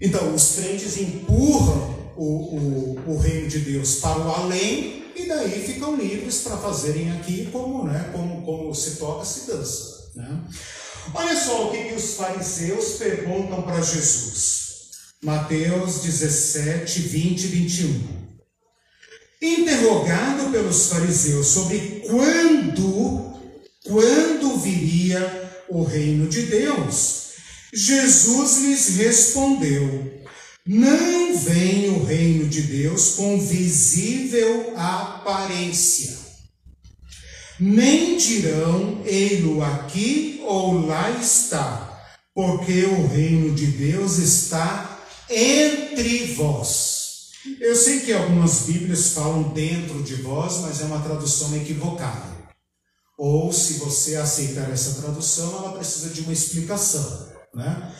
Então, 0.00 0.34
os 0.34 0.54
crentes 0.54 0.96
empurram 0.96 2.12
o, 2.16 2.24
o, 2.24 3.14
o 3.14 3.18
reino 3.18 3.48
de 3.48 3.60
Deus 3.60 3.96
para 3.96 4.18
o 4.18 4.32
além 4.32 5.04
e 5.14 5.26
daí 5.26 5.62
ficam 5.64 5.96
livres 5.96 6.42
para 6.42 6.56
fazerem 6.56 7.10
aqui 7.12 7.48
como, 7.50 7.84
né, 7.84 8.10
como, 8.12 8.42
como 8.42 8.74
se 8.74 8.96
toca, 8.96 9.24
se 9.24 9.46
dança. 9.46 10.10
Né? 10.14 10.44
Olha 11.14 11.36
só 11.36 11.68
o 11.68 11.70
que, 11.70 11.84
que 11.84 11.94
os 11.94 12.14
fariseus 12.14 12.94
perguntam 12.98 13.62
para 13.62 13.80
Jesus. 13.80 14.58
Mateus 15.22 16.02
17, 16.02 17.00
20 17.00 17.42
e 17.42 17.46
21. 17.46 18.18
Interrogado 19.40 20.50
pelos 20.50 20.88
fariseus 20.88 21.46
sobre 21.46 22.04
quando, 22.06 23.40
quando 23.84 24.58
viria 24.58 25.64
o 25.68 25.82
reino 25.82 26.28
de 26.28 26.42
Deus, 26.42 27.28
Jesus 27.72 28.58
lhes 28.58 28.96
respondeu: 28.96 30.24
Não 30.66 31.36
vem 31.38 31.90
o 31.90 32.04
reino 32.04 32.48
de 32.48 32.62
Deus 32.62 33.14
com 33.14 33.40
visível 33.40 34.72
aparência 34.76 36.17
nem 37.60 38.16
dirão 38.16 39.02
ei-lo 39.04 39.62
aqui 39.62 40.40
ou 40.44 40.86
lá 40.86 41.10
está, 41.10 42.02
porque 42.34 42.84
o 42.84 43.06
reino 43.06 43.54
de 43.54 43.66
Deus 43.66 44.18
está 44.18 45.00
entre 45.28 46.34
vós. 46.34 46.98
Eu 47.60 47.74
sei 47.74 48.00
que 48.00 48.12
algumas 48.12 48.60
Bíblias 48.60 49.10
falam 49.10 49.50
dentro 49.50 50.02
de 50.02 50.16
vós, 50.16 50.58
mas 50.58 50.80
é 50.80 50.84
uma 50.84 51.00
tradução 51.00 51.54
equivocada. 51.56 52.38
Ou 53.18 53.52
se 53.52 53.74
você 53.74 54.16
aceitar 54.16 54.70
essa 54.70 55.00
tradução, 55.00 55.56
ela 55.58 55.72
precisa 55.72 56.10
de 56.10 56.20
uma 56.20 56.32
explicação, 56.32 57.28
né? 57.54 57.92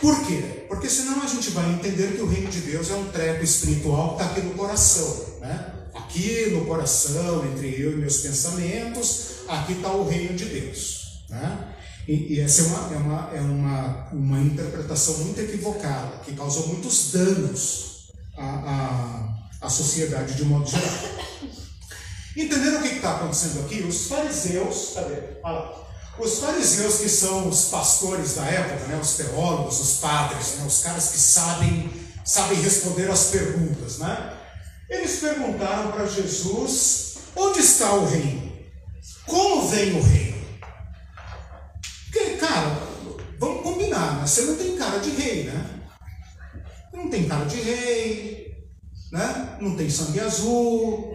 Por 0.00 0.26
quê? 0.26 0.66
Porque 0.68 0.88
senão 0.88 1.22
a 1.22 1.26
gente 1.26 1.50
vai 1.50 1.72
entender 1.72 2.14
que 2.14 2.22
o 2.22 2.28
reino 2.28 2.50
de 2.50 2.60
Deus 2.60 2.90
é 2.90 2.94
um 2.94 3.10
treco 3.10 3.42
espiritual 3.42 4.16
que 4.16 4.22
está 4.22 4.32
aqui 4.32 4.42
no 4.42 4.54
coração, 4.54 5.38
né? 5.40 5.77
Aqui 5.98 6.50
no 6.50 6.64
coração, 6.64 7.44
entre 7.44 7.80
eu 7.80 7.92
e 7.92 7.96
meus 7.96 8.18
pensamentos, 8.18 9.42
aqui 9.48 9.72
está 9.72 9.90
o 9.90 10.08
reino 10.08 10.36
de 10.36 10.44
Deus. 10.44 11.24
Né? 11.28 11.74
E, 12.06 12.34
e, 12.34 12.40
essa 12.40 12.62
é, 12.62 12.64
uma, 12.66 12.94
é, 12.94 12.96
uma, 12.96 13.30
é 13.34 13.40
uma, 13.40 14.08
uma 14.12 14.40
interpretação 14.40 15.18
muito 15.18 15.40
equivocada, 15.40 16.18
que 16.24 16.34
causou 16.34 16.68
muitos 16.68 17.12
danos 17.12 18.08
à, 18.36 18.44
à, 19.60 19.66
à 19.66 19.68
sociedade 19.68 20.34
de 20.34 20.42
um 20.44 20.46
modo 20.46 20.70
geral. 20.70 20.88
Entenderam 22.36 22.78
o 22.78 22.82
que 22.82 22.94
está 22.94 23.16
acontecendo 23.16 23.64
aqui? 23.64 23.82
Os 23.82 24.06
fariseus, 24.06 24.92
cadê? 24.94 25.16
Olha 25.42 25.74
Os 26.18 26.38
fariseus 26.38 26.98
que 26.98 27.08
são 27.08 27.48
os 27.48 27.64
pastores 27.64 28.36
da 28.36 28.44
época, 28.46 28.86
né, 28.86 28.98
os 29.02 29.14
teólogos, 29.14 29.80
os 29.80 29.98
padres, 29.98 30.54
né, 30.58 30.64
os 30.66 30.80
caras 30.80 31.08
que 31.08 31.18
sabem, 31.18 31.90
sabem 32.24 32.60
responder 32.62 33.10
as 33.10 33.24
perguntas, 33.24 33.98
né? 33.98 34.37
Eles 34.88 35.20
perguntaram 35.20 35.92
para 35.92 36.06
Jesus: 36.06 37.18
onde 37.36 37.60
está 37.60 37.92
o 37.94 38.06
reino? 38.06 38.52
Como 39.26 39.68
vem 39.68 39.92
o 39.98 40.02
reino? 40.02 40.38
Porque, 42.04 42.36
cara, 42.36 42.78
vamos 43.38 43.62
combinar, 43.62 44.16
né? 44.16 44.26
Você 44.26 44.42
não 44.42 44.56
tem 44.56 44.76
cara 44.76 44.98
de 44.98 45.10
rei, 45.10 45.44
né? 45.44 45.70
Não 46.92 47.10
tem 47.10 47.28
cara 47.28 47.44
de 47.44 47.60
rei, 47.60 48.56
né? 49.12 49.58
Não 49.60 49.76
tem 49.76 49.90
sangue 49.90 50.20
azul, 50.20 51.14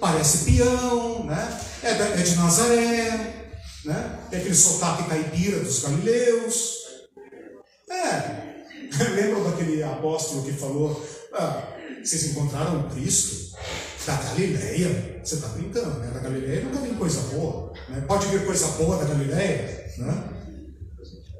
parece 0.00 0.44
peão, 0.44 1.24
né? 1.24 1.60
É, 1.82 1.90
é 1.90 2.22
de 2.22 2.34
Nazaré, 2.34 3.50
né? 3.84 4.18
Tem 4.30 4.40
aquele 4.40 4.54
sotaque 4.54 5.08
caipira 5.08 5.60
dos 5.60 5.80
galileus. 5.80 6.78
É, 7.88 8.64
lembram 9.14 9.44
daquele 9.44 9.82
apóstolo 9.82 10.42
que 10.42 10.52
falou: 10.52 11.06
ah, 11.32 11.71
vocês 12.04 12.26
encontraram 12.26 12.88
Cristo? 12.90 13.52
Da 14.04 14.16
Galileia, 14.16 15.20
você 15.22 15.36
está 15.36 15.46
brincando, 15.48 16.00
né? 16.00 16.10
Da 16.12 16.18
Galileia 16.18 16.64
nunca 16.64 16.80
vem 16.80 16.94
coisa 16.94 17.20
boa. 17.34 17.72
Né? 17.88 18.00
Pode 18.08 18.26
vir 18.26 18.44
coisa 18.44 18.66
boa 18.72 18.96
da 18.96 19.04
Galileia, 19.04 19.92
né? 19.98 20.24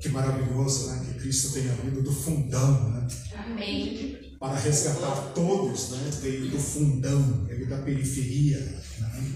Que 0.01 0.09
maravilhoso, 0.11 0.91
né? 0.91 1.05
Que 1.07 1.21
Cristo 1.21 1.53
tenha 1.55 1.73
vindo 1.83 2.03
do 2.03 2.13
fundão, 2.13 2.91
né? 2.91 3.09
Amém. 3.35 4.37
Para 4.39 4.55
resgatar 4.55 5.33
todos, 5.35 5.91
né? 5.91 6.11
Veio 6.21 6.51
do 6.51 6.59
fundão, 6.59 7.45
veio 7.49 7.69
da 7.69 7.79
periferia. 7.79 8.59
Né? 9.01 9.33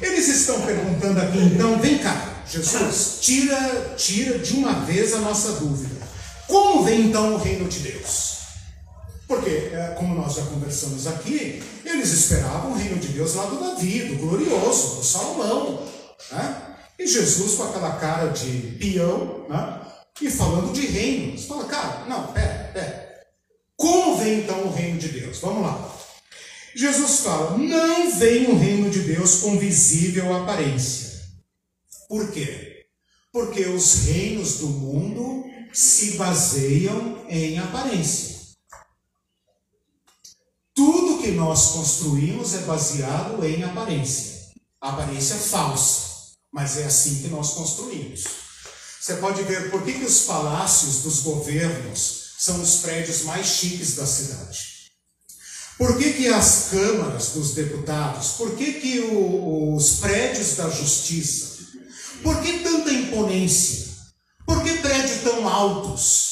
Eles 0.00 0.26
estão 0.26 0.62
perguntando 0.62 1.20
aqui, 1.20 1.38
então, 1.38 1.78
vem 1.78 1.98
cá, 1.98 2.42
Jesus, 2.50 3.18
tira, 3.20 3.94
tira 3.98 4.38
de 4.38 4.54
uma 4.54 4.84
vez 4.84 5.12
a 5.12 5.18
nossa 5.18 5.52
dúvida. 5.60 5.94
Como 6.46 6.84
vem 6.84 7.08
então 7.08 7.34
o 7.34 7.38
reino 7.38 7.68
de 7.68 7.80
Deus? 7.80 8.35
Porque, 9.26 9.50
é, 9.50 9.94
como 9.98 10.14
nós 10.14 10.34
já 10.34 10.42
conversamos 10.42 11.06
aqui, 11.06 11.62
eles 11.84 12.12
esperavam 12.12 12.72
o 12.72 12.76
reino 12.76 12.98
de 12.98 13.08
Deus 13.08 13.34
lá 13.34 13.46
do 13.46 13.58
Davi, 13.58 14.04
do 14.04 14.16
glorioso, 14.16 14.96
do 14.96 15.04
Salomão. 15.04 15.82
Né? 16.30 16.62
E 16.98 17.06
Jesus, 17.06 17.54
com 17.54 17.64
aquela 17.64 17.96
cara 17.96 18.28
de 18.28 18.76
peão, 18.78 19.46
né? 19.48 19.80
e 20.20 20.30
falando 20.30 20.72
de 20.72 20.86
reino. 20.86 21.36
Você 21.36 21.46
fala, 21.46 21.64
cara, 21.64 22.04
não, 22.06 22.32
pera, 22.32 22.70
pera. 22.72 23.06
Como 23.76 24.16
vem 24.16 24.40
então 24.40 24.62
o 24.62 24.72
reino 24.72 24.98
de 24.98 25.08
Deus? 25.08 25.38
Vamos 25.38 25.62
lá. 25.62 25.96
Jesus 26.74 27.20
fala: 27.20 27.56
não 27.58 28.10
vem 28.10 28.46
o 28.46 28.56
reino 28.56 28.90
de 28.90 29.00
Deus 29.00 29.40
com 29.40 29.58
visível 29.58 30.34
aparência. 30.34 31.22
Por 32.08 32.30
quê? 32.30 32.86
Porque 33.32 33.66
os 33.66 34.06
reinos 34.06 34.58
do 34.58 34.68
mundo 34.68 35.44
se 35.72 36.12
baseiam 36.12 37.24
em 37.28 37.58
aparência. 37.58 38.35
Que 41.26 41.32
nós 41.32 41.72
construímos 41.72 42.54
é 42.54 42.58
baseado 42.58 43.44
em 43.44 43.64
aparência. 43.64 44.52
Aparência 44.80 45.34
falsa, 45.34 46.36
mas 46.52 46.76
é 46.76 46.84
assim 46.84 47.20
que 47.20 47.26
nós 47.26 47.50
construímos. 47.54 48.22
Você 49.00 49.14
pode 49.14 49.42
ver 49.42 49.72
por 49.72 49.82
que, 49.82 49.94
que 49.94 50.04
os 50.04 50.20
palácios 50.20 51.02
dos 51.02 51.22
governos 51.24 52.36
são 52.38 52.62
os 52.62 52.76
prédios 52.76 53.22
mais 53.22 53.44
chiques 53.44 53.96
da 53.96 54.06
cidade. 54.06 54.88
Por 55.76 55.98
que, 55.98 56.12
que 56.12 56.28
as 56.28 56.68
câmaras 56.70 57.30
dos 57.30 57.54
deputados, 57.54 58.34
por 58.38 58.54
que, 58.54 58.74
que 58.74 59.00
o, 59.00 59.74
os 59.74 59.96
prédios 59.96 60.54
da 60.54 60.70
justiça, 60.70 61.58
por 62.22 62.40
que 62.40 62.60
tanta 62.60 62.92
imponência? 62.92 63.88
Por 64.46 64.62
que 64.62 64.74
prédios 64.74 65.22
tão 65.24 65.48
altos? 65.48 66.25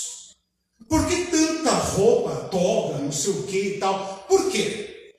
Por 0.95 1.09
que 1.09 1.25
tanta 1.25 1.73
roupa, 1.73 2.49
toga, 2.53 2.99
não 2.99 3.11
sei 3.11 3.33
o 3.33 3.43
que 3.43 3.59
e 3.59 3.79
tal? 3.81 4.25
Por 4.29 4.49
quê? 4.49 5.13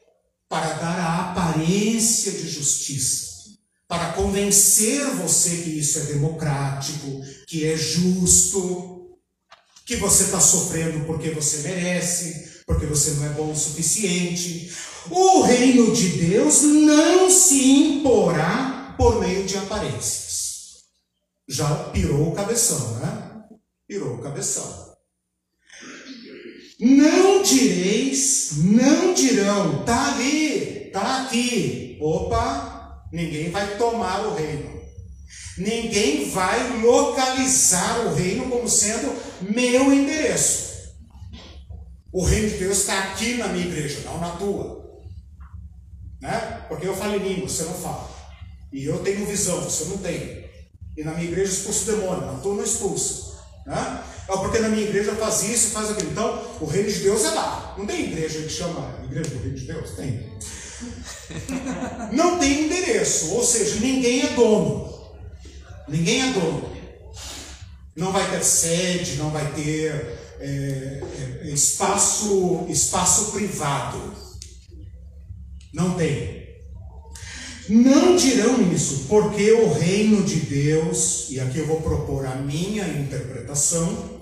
Para 0.47 0.71
dar 0.75 0.97
a 0.97 1.31
aparência 1.31 2.31
de 2.31 2.47
justiça. 2.47 3.57
Para 3.85 4.13
convencer 4.13 5.05
você 5.15 5.49
que 5.63 5.77
isso 5.77 5.99
é 5.99 6.03
democrático, 6.03 7.21
que 7.45 7.67
é 7.67 7.75
justo, 7.75 9.17
que 9.85 9.97
você 9.97 10.23
está 10.23 10.39
sofrendo 10.39 11.05
porque 11.05 11.31
você 11.31 11.57
merece, 11.67 12.63
porque 12.65 12.85
você 12.85 13.11
não 13.15 13.25
é 13.25 13.29
bom 13.31 13.51
o 13.51 13.55
suficiente. 13.57 14.73
O 15.11 15.41
reino 15.41 15.93
de 15.93 16.07
Deus 16.07 16.61
não 16.61 17.29
se 17.29 17.61
imporá 17.69 18.95
por 18.97 19.19
meio 19.19 19.45
de 19.45 19.57
aparências. 19.57 20.85
Já 21.49 21.89
pirou 21.89 22.29
o 22.29 22.33
cabeção, 22.33 22.93
né? 22.99 23.43
Pirou 23.85 24.15
o 24.15 24.21
cabeção. 24.21 24.84
Não 26.79 27.41
direis, 27.41 28.57
não 28.57 29.13
dirão, 29.13 29.85
tá 29.85 30.13
ali, 30.13 30.89
tá 30.91 31.23
aqui. 31.23 31.97
Opa, 32.01 33.07
ninguém 33.11 33.49
vai 33.49 33.77
tomar 33.77 34.27
o 34.27 34.35
reino. 34.35 34.75
Ninguém 35.57 36.29
vai 36.29 36.81
localizar 36.81 38.07
o 38.07 38.13
reino 38.13 38.49
como 38.49 38.67
sendo 38.67 39.15
meu 39.53 39.93
endereço. 39.93 40.65
O 42.11 42.23
reino 42.23 42.49
de 42.49 42.57
Deus 42.57 42.79
está 42.79 42.97
aqui 43.03 43.35
na 43.35 43.47
minha 43.47 43.65
igreja, 43.65 44.01
não 44.05 44.19
na 44.19 44.31
tua. 44.31 44.85
Né? 46.21 46.65
Porque 46.67 46.87
eu 46.87 46.95
falo 46.95 47.15
em 47.15 47.19
língua, 47.19 47.47
você 47.47 47.63
não 47.63 47.73
fala. 47.73 48.09
E 48.71 48.83
eu 48.83 48.99
tenho 48.99 49.25
visão, 49.25 49.61
você 49.61 49.85
não 49.85 49.97
tem. 49.97 50.45
E 50.97 51.03
na 51.03 51.13
minha 51.13 51.29
igreja 51.29 51.53
expulso 51.53 51.85
demônio, 51.85 52.25
na 52.25 52.39
tua 52.39 52.55
não 52.55 52.63
expulsa. 52.63 53.37
Né? 53.65 54.03
É 54.27 54.37
porque 54.37 54.59
na 54.59 54.69
minha 54.69 54.83
igreja 54.83 55.13
faz 55.15 55.43
isso 55.43 55.69
faz 55.69 55.91
aquilo. 55.91 56.11
Então, 56.11 56.57
o 56.59 56.65
reino 56.65 56.89
de 56.89 56.99
Deus 56.99 57.23
é 57.25 57.29
lá. 57.29 57.75
Não 57.77 57.85
tem 57.85 58.05
igreja 58.05 58.41
que 58.41 58.49
chama 58.49 58.99
igreja 59.03 59.29
do 59.29 59.39
reino 59.39 59.57
de 59.57 59.65
Deus? 59.65 59.91
Tem. 59.91 60.31
Não 62.11 62.37
tem 62.39 62.65
endereço, 62.65 63.31
ou 63.33 63.43
seja, 63.43 63.79
ninguém 63.79 64.21
é 64.21 64.29
dono. 64.29 64.93
Ninguém 65.87 66.29
é 66.29 66.33
dono. 66.33 66.75
Não 67.95 68.11
vai 68.11 68.29
ter 68.29 68.43
sede, 68.43 69.15
não 69.15 69.29
vai 69.29 69.53
ter 69.53 70.19
é, 70.39 71.01
é, 71.43 71.47
espaço, 71.47 72.65
espaço 72.67 73.31
privado. 73.31 74.13
Não 75.73 75.93
tem. 75.93 76.45
Não 77.67 78.15
dirão 78.15 78.61
isso, 78.71 79.05
porque 79.07 79.51
o 79.51 79.73
reino 79.73 80.23
de 80.23 80.35
Deus, 80.35 81.27
e 81.29 81.39
aqui 81.39 81.59
eu 81.59 81.65
vou 81.65 81.81
propor 81.81 82.25
a 82.25 82.35
minha 82.35 82.87
interpretação, 82.87 84.14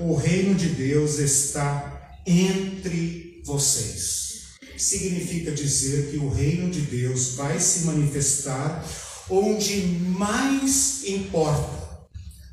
o 0.00 0.14
reino 0.14 0.54
de 0.54 0.68
Deus 0.68 1.18
está 1.18 2.18
entre 2.26 3.42
vocês. 3.44 4.50
Significa 4.76 5.52
dizer 5.52 6.10
que 6.10 6.16
o 6.16 6.30
reino 6.30 6.70
de 6.70 6.80
Deus 6.82 7.34
vai 7.34 7.60
se 7.60 7.84
manifestar 7.84 8.84
onde 9.28 9.76
mais 10.16 11.04
importa 11.04 11.80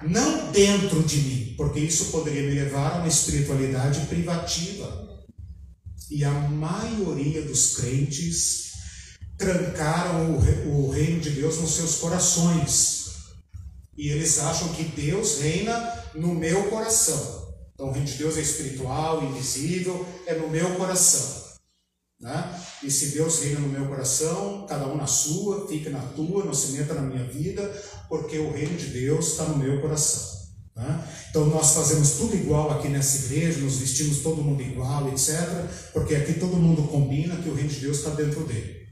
não 0.05 0.51
dentro 0.51 1.01
de 1.01 1.17
mim, 1.17 1.53
porque 1.57 1.79
isso 1.79 2.05
poderia 2.05 2.43
me 2.43 2.53
levar 2.53 2.93
a 2.93 2.97
uma 2.99 3.07
espiritualidade 3.07 4.05
privativa. 4.07 5.07
E 6.09 6.23
a 6.23 6.31
maioria 6.31 7.41
dos 7.41 7.75
crentes 7.75 8.71
trancaram 9.37 10.35
o, 10.35 10.89
reino 10.89 11.19
de 11.19 11.31
Deus 11.31 11.57
nos 11.59 11.71
seus 11.71 11.95
corações. 11.95 13.07
E 13.97 14.09
eles 14.09 14.39
acham 14.39 14.69
que 14.69 14.83
Deus 14.83 15.39
reina 15.39 16.03
no 16.13 16.33
meu 16.33 16.69
coração. 16.69 17.36
Então 17.77 17.89
o 17.89 17.91
reino 17.91 18.07
de 18.07 18.17
Deus 18.17 18.35
é 18.37 18.41
espiritual, 18.41 19.23
invisível, 19.23 20.03
é 20.25 20.33
no 20.33 20.49
meu 20.49 20.73
coração. 20.77 21.45
Né? 22.19 22.59
E 22.81 22.89
se 22.89 23.09
Deus 23.09 23.39
reina 23.41 23.59
no 23.59 23.67
meu 23.67 23.85
coração, 23.85 24.65
cada 24.67 24.87
um 24.87 24.97
na 24.97 25.05
sua, 25.05 25.67
fica 25.67 25.91
na 25.91 26.01
tua, 26.01 26.43
não 26.43 26.55
se 26.55 26.71
meta 26.71 26.95
na 26.95 27.03
minha 27.03 27.23
vida, 27.25 27.61
porque 28.09 28.39
o 28.39 28.51
reino 28.51 28.75
de 28.75 28.87
Deus 28.87 29.27
está 29.27 29.43
no 29.43 29.57
meu 29.57 29.79
coração. 29.79 30.37
Né? 30.75 31.07
Então 31.29 31.45
nós 31.45 31.75
fazemos 31.75 32.13
tudo 32.13 32.35
igual 32.35 32.71
aqui 32.71 32.87
nessa 32.87 33.25
igreja, 33.25 33.59
nos 33.59 33.77
vestimos 33.77 34.23
todo 34.23 34.41
mundo 34.41 34.63
igual, 34.63 35.07
etc. 35.09 35.35
Porque 35.93 36.15
aqui 36.15 36.33
todo 36.33 36.57
mundo 36.57 36.81
combina 36.87 37.35
que 37.35 37.49
o 37.49 37.53
reino 37.53 37.69
de 37.69 37.81
Deus 37.81 37.97
está 37.97 38.09
dentro 38.09 38.43
dele. 38.43 38.87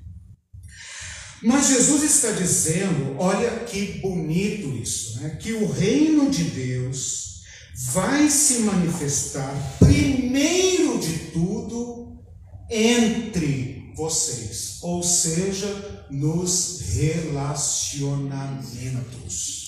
Mas 1.42 1.70
Jesus 1.70 2.04
está 2.04 2.32
dizendo, 2.34 3.16
olha 3.18 3.50
que 3.66 4.00
bonito 4.00 4.68
isso, 4.78 5.20
né? 5.22 5.40
que 5.42 5.54
o 5.54 5.72
reino 5.72 6.30
de 6.30 6.44
Deus 6.44 7.35
vai 7.78 8.30
se 8.30 8.60
manifestar 8.60 9.54
primeiro 9.80 10.98
de 10.98 11.32
tudo 11.32 12.24
entre 12.70 13.92
vocês, 13.96 14.80
ou 14.82 15.04
seja, 15.04 16.06
nos 16.10 16.80
relacionamentos. 16.94 19.66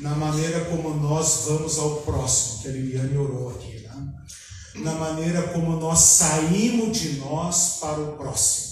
Na 0.00 0.14
maneira 0.14 0.66
como 0.66 0.90
nós 0.90 1.46
vamos 1.46 1.78
ao 1.78 2.02
próximo, 2.02 2.60
que 2.62 2.68
a 2.68 2.72
Liliane 2.72 3.16
orou 3.16 3.48
aqui, 3.50 3.80
né? 3.80 4.12
na 4.76 4.92
maneira 4.92 5.48
como 5.48 5.76
nós 5.76 6.00
saímos 6.00 6.98
de 6.98 7.14
nós 7.14 7.78
para 7.80 8.00
o 8.00 8.16
próximo. 8.16 8.68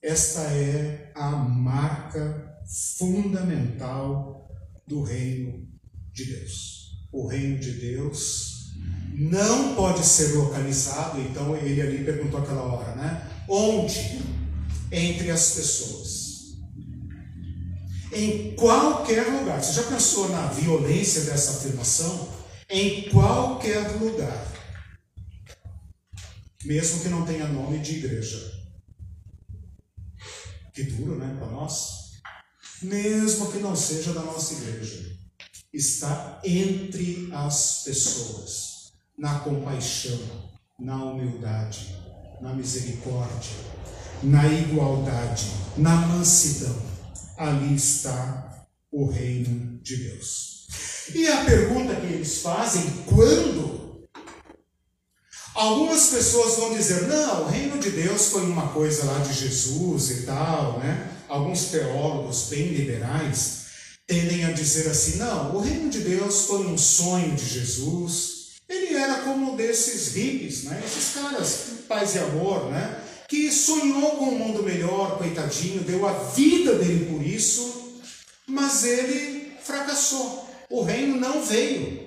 Esta 0.00 0.40
é 0.42 1.10
a 1.14 1.30
marca 1.30 2.58
fundamental 2.96 4.45
do 4.86 5.02
reino 5.02 5.68
de 6.12 6.24
Deus. 6.24 7.06
O 7.12 7.26
reino 7.26 7.58
de 7.58 7.72
Deus 7.72 8.74
não 9.14 9.74
pode 9.74 10.04
ser 10.04 10.34
localizado, 10.34 11.20
então 11.20 11.56
ele 11.56 11.80
ali 11.80 12.04
perguntou 12.04 12.40
aquela 12.40 12.62
hora, 12.62 12.94
né? 12.94 13.30
Onde? 13.48 14.20
Entre 14.92 15.30
as 15.30 15.52
pessoas. 15.52 16.26
Em 18.12 18.54
qualquer 18.54 19.26
lugar. 19.26 19.62
Você 19.62 19.72
já 19.72 19.88
pensou 19.88 20.28
na 20.28 20.46
violência 20.48 21.22
dessa 21.22 21.52
afirmação? 21.52 22.28
Em 22.68 23.08
qualquer 23.10 23.88
lugar. 24.00 24.52
Mesmo 26.64 27.00
que 27.00 27.08
não 27.08 27.24
tenha 27.24 27.46
nome 27.46 27.78
de 27.78 27.96
igreja. 27.96 28.52
Que 30.72 30.82
duro, 30.82 31.16
né, 31.16 31.34
para 31.38 31.48
nós? 31.48 31.95
Mesmo 32.82 33.50
que 33.50 33.58
não 33.58 33.74
seja 33.74 34.12
da 34.12 34.22
nossa 34.22 34.54
igreja. 34.54 35.16
Está 35.72 36.40
entre 36.44 37.28
as 37.32 37.82
pessoas 37.84 38.92
na 39.18 39.40
compaixão, 39.40 40.18
na 40.78 41.02
humildade, 41.04 41.96
na 42.40 42.54
misericórdia, 42.54 43.56
na 44.22 44.46
igualdade, 44.46 45.50
na 45.76 45.94
mansidão. 45.94 46.76
Ali 47.38 47.74
está 47.74 48.66
o 48.90 49.06
reino 49.06 49.78
de 49.82 49.96
Deus. 49.96 50.66
E 51.14 51.26
a 51.28 51.44
pergunta 51.44 51.94
que 51.96 52.06
eles 52.06 52.38
fazem, 52.38 52.82
quando? 53.06 54.06
Algumas 55.54 56.08
pessoas 56.08 56.56
vão 56.56 56.74
dizer, 56.74 57.08
não, 57.08 57.44
o 57.44 57.48
reino 57.48 57.78
de 57.78 57.90
Deus 57.90 58.26
foi 58.26 58.42
uma 58.42 58.68
coisa 58.68 59.06
lá 59.06 59.18
de 59.20 59.32
Jesus 59.32 60.10
e 60.10 60.22
tal, 60.26 60.78
né? 60.80 61.15
Alguns 61.28 61.66
teólogos 61.66 62.44
bem 62.48 62.68
liberais 62.68 63.66
tendem 64.06 64.44
a 64.44 64.52
dizer 64.52 64.88
assim: 64.88 65.18
não, 65.18 65.56
o 65.56 65.60
reino 65.60 65.90
de 65.90 66.00
Deus 66.00 66.46
foi 66.46 66.66
um 66.66 66.78
sonho 66.78 67.34
de 67.34 67.44
Jesus. 67.44 68.36
Ele 68.68 68.94
era 68.94 69.20
como 69.20 69.52
um 69.52 69.56
desses 69.56 70.14
hippies, 70.14 70.64
né? 70.64 70.82
esses 70.84 71.14
caras, 71.14 71.58
paz 71.88 72.14
e 72.16 72.18
amor, 72.18 72.70
né? 72.70 73.00
que 73.28 73.50
sonhou 73.50 74.12
com 74.12 74.26
um 74.26 74.38
mundo 74.38 74.62
melhor, 74.62 75.18
coitadinho, 75.18 75.82
deu 75.82 76.06
a 76.06 76.12
vida 76.12 76.76
dele 76.76 77.06
por 77.10 77.22
isso, 77.24 78.00
mas 78.46 78.84
ele 78.84 79.52
fracassou. 79.62 80.48
O 80.70 80.82
reino 80.82 81.16
não 81.16 81.44
veio. 81.44 82.06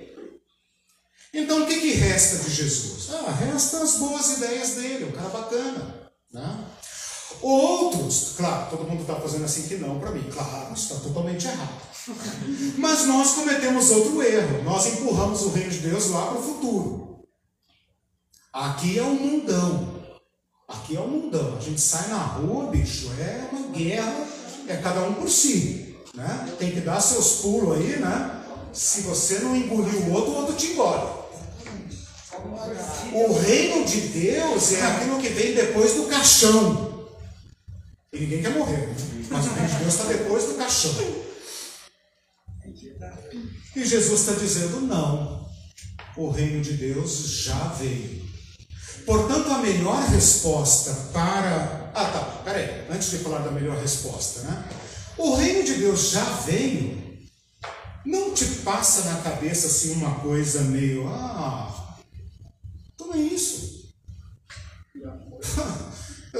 Então 1.32 1.62
o 1.62 1.66
que, 1.66 1.80
que 1.80 1.92
resta 1.92 2.44
de 2.44 2.54
Jesus? 2.54 3.10
Ah, 3.10 3.30
resta 3.32 3.82
as 3.82 3.96
boas 3.96 4.38
ideias 4.38 4.70
dele, 4.70 5.04
um 5.04 5.12
cara 5.12 5.28
bacana. 5.28 6.10
Né? 6.32 6.64
Outros, 7.42 8.34
claro, 8.36 8.70
todo 8.70 8.88
mundo 8.88 9.02
está 9.02 9.14
fazendo 9.16 9.44
assim 9.44 9.62
que 9.62 9.76
não 9.76 9.98
para 9.98 10.10
mim, 10.10 10.24
claro, 10.30 10.74
está 10.74 10.96
totalmente 10.96 11.46
errado. 11.46 11.80
Mas 12.76 13.06
nós 13.06 13.32
cometemos 13.32 13.90
outro 13.90 14.22
erro, 14.22 14.62
nós 14.64 14.86
empurramos 14.86 15.42
o 15.42 15.50
reino 15.50 15.70
de 15.70 15.78
Deus 15.78 16.10
lá 16.10 16.26
para 16.26 16.38
o 16.38 16.42
futuro. 16.42 17.20
Aqui 18.52 18.98
é 18.98 19.02
um 19.02 19.14
mundão, 19.14 20.02
aqui 20.68 20.96
é 20.96 21.00
um 21.00 21.08
mundão. 21.08 21.56
A 21.56 21.60
gente 21.60 21.80
sai 21.80 22.08
na 22.08 22.18
rua, 22.18 22.66
bicho, 22.66 23.10
é 23.18 23.48
uma 23.52 23.68
guerra, 23.68 24.26
é 24.66 24.76
cada 24.76 25.02
um 25.04 25.14
por 25.14 25.30
si. 25.30 25.96
Né? 26.14 26.56
Tem 26.58 26.72
que 26.72 26.80
dar 26.80 27.00
seus 27.00 27.40
pulos 27.42 27.76
aí, 27.76 28.00
né? 28.00 28.42
Se 28.72 29.02
você 29.02 29.38
não 29.38 29.56
engolir 29.56 29.94
o 30.02 30.12
outro, 30.12 30.32
o 30.32 30.36
outro 30.36 30.54
te 30.54 30.72
engole. 30.72 31.20
O 33.12 33.32
reino 33.38 33.84
de 33.84 34.00
Deus 34.00 34.72
é 34.72 34.82
aquilo 34.82 35.20
que 35.20 35.28
vem 35.28 35.54
depois 35.54 35.94
do 35.94 36.04
caixão. 36.04 36.89
E 38.12 38.18
ninguém 38.18 38.42
quer 38.42 38.50
morrer, 38.50 38.88
né? 38.88 38.96
mas 39.30 39.46
o 39.46 39.50
reino 39.50 39.68
de 39.68 39.76
Deus 39.76 39.94
está 39.94 40.04
depois 40.04 40.44
do 40.46 40.54
caixão. 40.54 40.92
E 43.76 43.84
Jesus 43.84 44.20
está 44.20 44.32
dizendo: 44.32 44.80
não, 44.80 45.48
o 46.16 46.30
reino 46.30 46.60
de 46.60 46.72
Deus 46.72 47.44
já 47.44 47.68
veio. 47.68 48.28
Portanto, 49.06 49.50
a 49.50 49.58
melhor 49.58 50.02
resposta 50.08 50.92
para. 51.12 51.92
Ah, 51.94 52.04
tá, 52.06 52.20
peraí, 52.44 52.86
antes 52.90 53.10
de 53.10 53.18
falar 53.18 53.40
da 53.40 53.52
melhor 53.52 53.78
resposta, 53.78 54.42
né? 54.42 54.68
O 55.16 55.36
reino 55.36 55.64
de 55.64 55.74
Deus 55.74 56.10
já 56.10 56.24
veio. 56.24 57.00
Não 58.04 58.34
te 58.34 58.44
passa 58.64 59.04
na 59.04 59.20
cabeça 59.20 59.68
assim 59.68 59.92
uma 59.92 60.16
coisa 60.16 60.62
meio. 60.62 61.06
Ah, 61.08 61.96
toma 62.96 63.16
isso. 63.16 63.88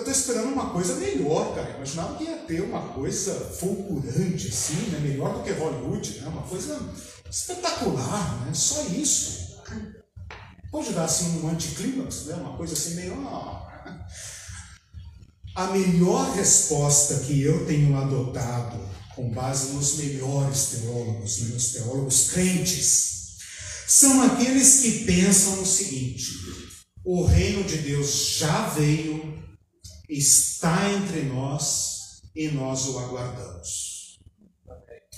Eu 0.01 0.11
estou 0.11 0.15
esperando 0.15 0.55
uma 0.55 0.71
coisa 0.71 0.95
melhor, 0.95 1.55
cara. 1.55 1.77
Imaginava 1.77 2.17
que 2.17 2.25
ia 2.25 2.37
ter 2.39 2.63
uma 2.63 2.81
coisa 2.95 3.35
fulgurante, 3.35 4.49
assim, 4.49 4.89
né? 4.91 4.99
melhor 4.99 5.35
do 5.35 5.43
que 5.43 5.53
Hollywood, 5.53 6.21
né? 6.21 6.29
uma 6.29 6.43
coisa 6.43 6.81
espetacular, 7.31 8.47
né? 8.47 8.55
só 8.55 8.83
isso. 8.87 9.61
Pode 10.71 10.95
dar 10.95 11.05
assim 11.05 11.43
um 11.43 11.51
anticlímax, 11.51 12.25
né? 12.25 12.35
uma 12.37 12.57
coisa 12.57 12.73
assim 12.73 12.95
meio. 12.95 13.13
A 15.55 15.67
melhor 15.67 16.35
resposta 16.35 17.19
que 17.19 17.43
eu 17.43 17.67
tenho 17.67 17.95
adotado, 17.99 18.79
com 19.15 19.31
base 19.31 19.75
nos 19.75 19.99
melhores 19.99 20.67
teólogos, 20.69 21.41
né? 21.41 21.49
nos 21.53 21.73
teólogos 21.73 22.31
crentes, 22.31 23.37
são 23.87 24.23
aqueles 24.23 24.81
que 24.81 25.05
pensam 25.05 25.61
o 25.61 25.67
seguinte: 25.67 26.31
o 27.05 27.23
reino 27.23 27.63
de 27.65 27.77
Deus 27.77 28.37
já 28.39 28.67
veio 28.71 29.50
está 30.19 30.91
entre 30.91 31.23
nós 31.23 32.23
e 32.35 32.49
nós 32.49 32.87
o 32.87 32.99
aguardamos. 32.99 34.19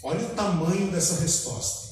Olha 0.02 0.26
o 0.26 0.34
tamanho 0.34 0.90
dessa 0.90 1.20
resposta. 1.20 1.88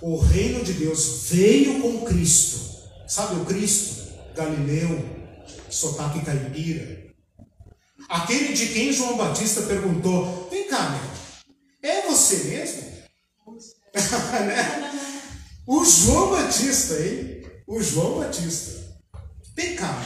O 0.00 0.18
reino 0.18 0.64
de 0.64 0.72
Deus 0.72 1.28
veio 1.28 1.80
com 1.80 2.04
Cristo. 2.04 2.58
Sabe 3.06 3.40
o 3.40 3.44
Cristo? 3.44 4.10
Galileu, 4.34 4.98
sotaque 5.68 6.24
caipira. 6.24 7.10
Aquele 8.08 8.54
de 8.54 8.68
quem 8.68 8.92
João 8.92 9.16
Batista 9.16 9.62
perguntou: 9.62 10.48
Vem 10.50 10.66
cá, 10.68 10.90
meu, 10.90 11.90
é 11.90 12.08
você 12.08 12.44
mesmo? 12.44 12.90
Né? 13.92 14.92
o 15.66 15.84
João 15.84 16.30
Batista, 16.30 16.94
hein? 16.94 17.42
O 17.66 17.82
João 17.82 18.20
Batista. 18.20 18.80
Vem 19.54 19.76
cá, 19.76 20.00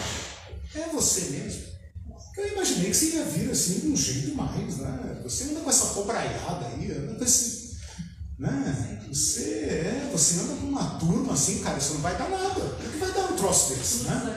meu, 0.75 0.83
é 0.83 0.89
você 0.89 1.21
mesmo? 1.31 1.74
Eu 2.37 2.49
imaginei 2.53 2.91
que 2.91 2.97
você 2.97 3.07
ia 3.17 3.25
vir 3.25 3.51
assim 3.51 3.81
de 3.81 3.89
um 3.89 3.97
jeito 3.97 4.35
mais, 4.35 4.79
né? 4.79 5.21
Você 5.23 5.45
anda 5.45 5.61
com 5.61 5.71
essa 5.71 5.87
cobraiada 5.95 6.67
aí, 6.67 6.91
anda 6.91 7.15
com 7.15 7.25
esse. 7.25 7.75
Né? 8.37 9.01
Você, 9.09 9.43
é, 9.45 10.11
você 10.13 10.41
anda 10.41 10.55
com 10.61 10.67
uma 10.67 10.99
turma 10.99 11.35
assim, 11.35 11.61
cara, 11.61 11.79
isso 11.79 11.95
não 11.95 12.01
vai 12.01 12.17
dar 12.19 12.29
nada. 12.29 12.61
O 12.61 12.91
que 12.91 12.99
vai 12.99 13.13
dar 13.13 13.33
um 13.33 13.37
troço 13.37 13.75
desse, 13.75 14.05
né? 14.05 14.37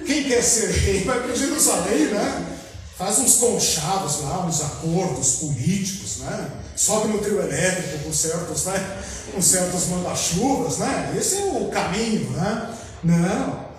Quem 0.06 0.24
quer 0.24 0.42
ser 0.42 0.70
rei 0.70 1.04
vai 1.04 1.22
para 1.22 1.34
Jerusalém, 1.34 2.06
né? 2.06 2.58
Faz 2.96 3.18
uns 3.18 3.36
conchavos 3.36 4.20
lá, 4.22 4.46
uns 4.46 4.62
acordos 4.62 5.36
políticos, 5.36 6.18
né? 6.18 6.50
Sobe 6.74 7.08
no 7.08 7.18
trio 7.18 7.40
elétrico 7.40 8.04
com 8.04 8.12
certos, 8.12 8.64
né? 8.64 9.02
Com 9.34 9.42
certos 9.42 9.86
manda-chuvas, 9.88 10.78
né? 10.78 11.14
Esse 11.18 11.36
é 11.36 11.44
o 11.44 11.68
caminho, 11.68 12.30
né? 12.30 12.74
Não. 13.04 13.69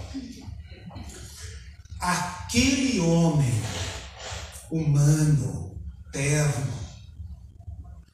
Aquele 2.02 3.00
homem 3.00 3.54
humano, 4.72 5.80
terno, 6.12 6.74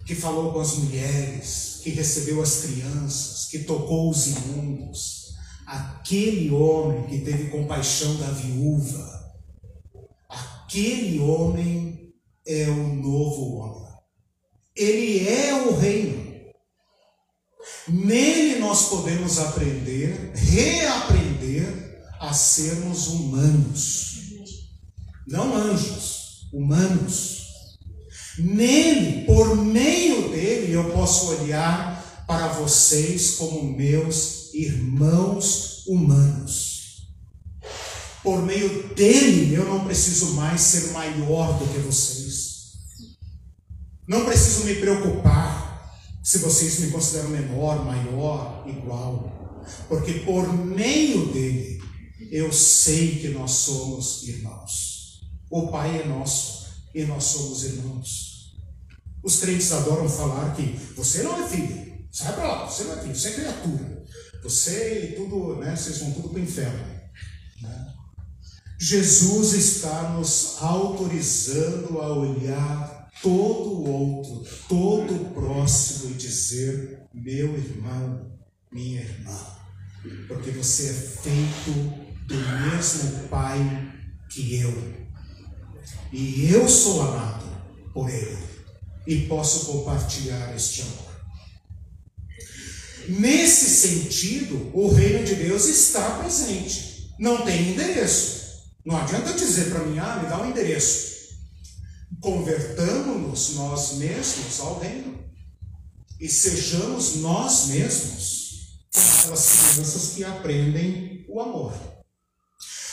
que 0.05 0.13
falou 0.13 0.51
com 0.51 0.59
as 0.59 0.75
mulheres, 0.75 1.79
que 1.81 1.91
recebeu 1.91 2.41
as 2.41 2.63
crianças, 2.63 3.47
que 3.49 3.59
tocou 3.59 4.09
os 4.09 4.27
imundos, 4.27 5.35
aquele 5.65 6.51
homem 6.51 7.03
que 7.03 7.19
teve 7.19 7.49
compaixão 7.49 8.17
da 8.17 8.29
viúva, 8.31 9.37
aquele 10.29 11.19
homem 11.19 12.13
é 12.45 12.67
o 12.67 12.93
novo 12.95 13.55
homem. 13.55 13.87
Ele 14.75 15.29
é 15.29 15.53
o 15.65 15.77
reino. 15.77 16.27
Nele 17.87 18.59
nós 18.59 18.89
podemos 18.89 19.39
aprender, 19.39 20.33
reaprender 20.35 21.36
a 22.19 22.33
sermos 22.33 23.07
humanos, 23.07 24.17
não 25.27 25.55
anjos, 25.55 26.47
humanos. 26.53 27.37
Nele, 28.39 29.25
por 29.25 29.55
meio 29.57 30.29
dele, 30.29 30.71
eu 30.71 30.91
posso 30.91 31.27
olhar 31.31 32.25
para 32.27 32.47
vocês 32.49 33.31
como 33.31 33.75
meus 33.75 34.53
irmãos 34.53 35.83
humanos. 35.87 37.07
Por 38.23 38.43
meio 38.43 38.93
dele, 38.93 39.55
eu 39.55 39.65
não 39.65 39.85
preciso 39.85 40.33
mais 40.33 40.61
ser 40.61 40.91
maior 40.91 41.57
do 41.57 41.65
que 41.73 41.79
vocês. 41.79 42.57
Não 44.07 44.25
preciso 44.25 44.65
me 44.65 44.75
preocupar 44.75 45.67
se 46.23 46.39
vocês 46.39 46.79
me 46.79 46.91
consideram 46.91 47.29
menor, 47.29 47.85
maior, 47.85 48.65
igual. 48.67 49.65
Porque 49.87 50.13
por 50.25 50.53
meio 50.53 51.27
dele, 51.27 51.76
eu 52.31 52.51
sei 52.51 53.19
que 53.19 53.29
nós 53.29 53.51
somos 53.51 54.27
irmãos. 54.27 55.21
O 55.49 55.67
Pai 55.67 56.01
é 56.01 56.05
nosso 56.05 56.67
e 56.93 57.03
nós 57.03 57.23
somos 57.23 57.63
irmãos. 57.63 58.55
Os 59.23 59.39
crentes 59.39 59.71
adoram 59.71 60.07
falar 60.07 60.55
que 60.55 60.63
você 60.95 61.23
não 61.23 61.43
é 61.43 61.47
filho, 61.47 62.07
sai 62.11 62.33
para 62.33 62.47
lá, 62.47 62.65
você 62.65 62.83
não 62.83 62.93
é 62.93 63.01
filho, 63.01 63.15
você 63.15 63.27
é 63.29 63.33
criatura. 63.33 64.05
Você 64.43 65.09
e 65.09 65.15
tudo, 65.15 65.55
né, 65.57 65.75
vocês 65.75 65.97
vão 65.99 66.11
tudo 66.11 66.29
para 66.29 66.39
o 66.39 66.43
inferno. 66.43 66.85
Né? 67.61 67.93
Jesus 68.79 69.53
está 69.53 70.11
nos 70.11 70.57
autorizando 70.61 71.99
a 71.99 72.13
olhar 72.13 73.09
todo 73.21 73.69
o 73.71 73.89
outro, 73.89 74.45
todo 74.69 75.15
o 75.15 75.33
próximo 75.33 76.11
e 76.11 76.13
dizer: 76.13 77.01
meu 77.13 77.57
irmão, 77.57 78.31
minha 78.71 79.01
irmã, 79.01 79.37
porque 80.27 80.51
você 80.51 80.89
é 80.89 80.93
feito 80.93 81.96
do 82.27 82.35
mesmo 82.35 83.27
Pai 83.29 83.93
que 84.29 84.59
eu. 84.59 85.07
E 86.11 86.51
eu 86.51 86.67
sou 86.67 87.01
amado 87.01 87.45
por 87.93 88.09
Ele 88.09 88.37
e 89.07 89.21
posso 89.27 89.65
compartilhar 89.67 90.53
este 90.55 90.81
amor. 90.81 91.07
Nesse 93.07 93.87
sentido, 93.87 94.69
o 94.73 94.89
reino 94.89 95.23
de 95.23 95.35
Deus 95.35 95.65
está 95.65 96.19
presente. 96.19 97.15
Não 97.17 97.45
tem 97.45 97.69
endereço. 97.69 98.37
Não 98.85 98.97
adianta 98.97 99.33
dizer 99.33 99.69
para 99.69 99.85
mim, 99.85 99.97
ah, 99.97 100.19
me 100.21 100.29
dá 100.29 100.41
um 100.41 100.49
endereço. 100.49 101.07
Convertamos-nos 102.19 103.55
nós 103.55 103.93
mesmos 103.93 104.59
ao 104.59 104.79
reino 104.79 105.17
e 106.19 106.27
sejamos 106.27 107.15
nós 107.17 107.67
mesmos 107.67 108.81
aquelas 108.93 109.71
crianças 109.71 110.13
que 110.15 110.23
aprendem 110.23 111.25
o 111.29 111.39
amor. 111.39 111.96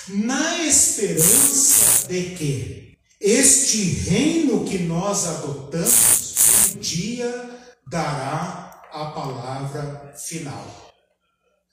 Na 0.08 0.62
esperança 0.62 2.06
de 2.08 2.34
que 2.36 2.98
este 3.18 3.84
reino 4.10 4.62
que 4.66 4.80
nós 4.80 5.26
adotamos 5.26 6.74
um 6.74 6.78
dia 6.78 7.58
dará 7.86 8.82
a 8.92 9.06
palavra 9.06 10.14
final. 10.14 10.92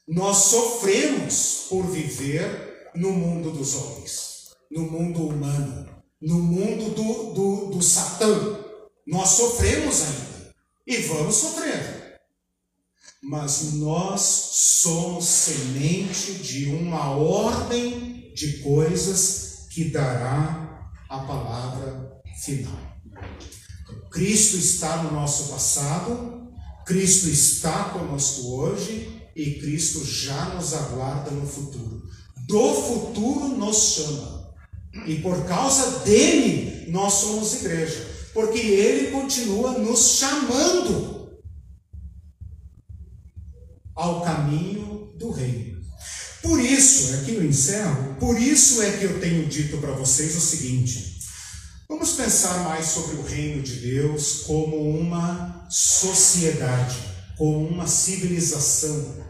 Nós 0.07 0.37
sofremos 0.45 1.65
por 1.69 1.85
viver 1.87 2.89
no 2.95 3.11
mundo 3.11 3.51
dos 3.51 3.75
homens, 3.75 4.51
no 4.71 4.83
mundo 4.83 5.27
humano, 5.27 5.89
no 6.21 6.35
mundo 6.39 6.95
do, 6.95 7.33
do, 7.33 7.65
do 7.71 7.81
Satã. 7.81 8.63
Nós 9.05 9.27
sofremos 9.27 10.03
ainda 10.03 10.55
e 10.87 10.97
vamos 11.01 11.35
sofrer. 11.35 12.21
Mas 13.21 13.73
nós 13.73 14.21
somos 14.21 15.25
semente 15.25 16.35
de 16.35 16.69
uma 16.69 17.11
ordem 17.11 18.20
de 18.33 18.59
coisas 18.59 19.67
que 19.69 19.85
dará 19.85 20.91
a 21.09 21.19
palavra 21.19 22.21
final. 22.43 22.79
Cristo 24.09 24.57
está 24.57 25.03
no 25.03 25.11
nosso 25.11 25.49
passado, 25.49 26.51
Cristo 26.85 27.29
está 27.29 27.85
conosco 27.85 28.55
hoje 28.55 29.21
e 29.35 29.59
Cristo 29.59 30.03
já 30.05 30.53
nos 30.55 30.73
aguarda 30.73 31.31
no 31.31 31.47
futuro. 31.47 32.03
Do 32.47 32.73
futuro 32.73 33.47
nos 33.49 33.77
chama. 33.93 34.41
E 35.07 35.15
por 35.21 35.45
causa 35.45 35.99
dele 35.99 36.91
nós 36.91 37.13
somos 37.13 37.53
igreja, 37.61 38.05
porque 38.33 38.59
ele 38.59 39.11
continua 39.11 39.77
nos 39.77 40.17
chamando 40.17 41.39
ao 43.95 44.21
caminho 44.21 45.13
do 45.17 45.31
reino. 45.31 45.70
Por 46.41 46.59
isso, 46.59 47.13
aqui 47.15 47.35
eu 47.35 47.43
encerro, 47.43 48.15
por 48.19 48.39
isso 48.39 48.81
é 48.81 48.97
que 48.97 49.03
eu 49.03 49.19
tenho 49.19 49.47
dito 49.47 49.77
para 49.77 49.91
vocês 49.91 50.35
o 50.35 50.41
seguinte: 50.41 51.19
vamos 51.87 52.13
pensar 52.13 52.63
mais 52.63 52.87
sobre 52.87 53.17
o 53.17 53.21
reino 53.21 53.61
de 53.61 53.75
Deus 53.75 54.41
como 54.47 54.89
uma 54.97 55.67
sociedade, 55.69 56.97
como 57.37 57.67
uma 57.67 57.85
civilização. 57.85 59.21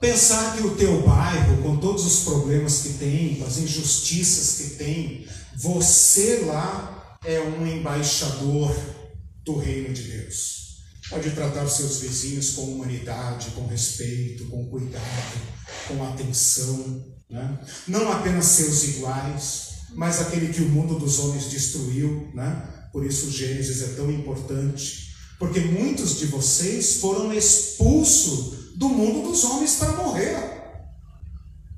Pensar 0.00 0.56
que 0.56 0.62
o 0.62 0.76
teu 0.76 1.02
bairro, 1.02 1.62
com 1.62 1.76
todos 1.76 2.04
os 2.04 2.24
problemas 2.24 2.82
que 2.82 2.94
tem, 2.94 3.36
com 3.36 3.44
as 3.44 3.58
injustiças 3.58 4.56
que 4.58 4.76
tem, 4.76 5.26
você 5.56 6.44
lá 6.46 7.18
é 7.24 7.40
um 7.40 7.66
embaixador 7.66 8.74
do 9.44 9.58
reino 9.58 9.92
de 9.92 10.02
Deus. 10.02 10.57
Pode 11.10 11.30
tratar 11.30 11.66
seus 11.66 12.00
vizinhos 12.00 12.50
com 12.50 12.62
humanidade, 12.64 13.50
com 13.52 13.66
respeito, 13.66 14.44
com 14.46 14.66
cuidado, 14.66 15.40
com 15.86 16.04
atenção. 16.04 17.02
Né? 17.30 17.58
Não 17.86 18.12
apenas 18.12 18.44
seus 18.44 18.84
iguais, 18.84 19.68
mas 19.94 20.20
aquele 20.20 20.52
que 20.52 20.60
o 20.60 20.68
mundo 20.68 20.98
dos 20.98 21.18
homens 21.18 21.50
destruiu. 21.50 22.30
Né? 22.34 22.88
Por 22.92 23.06
isso, 23.06 23.30
Gênesis 23.30 23.82
é 23.82 23.94
tão 23.94 24.10
importante. 24.10 25.08
Porque 25.38 25.60
muitos 25.60 26.18
de 26.18 26.26
vocês 26.26 26.96
foram 26.96 27.32
expulsos 27.32 28.76
do 28.76 28.88
mundo 28.88 29.28
dos 29.28 29.44
homens 29.44 29.76
para 29.76 29.92
morrer. 29.92 30.36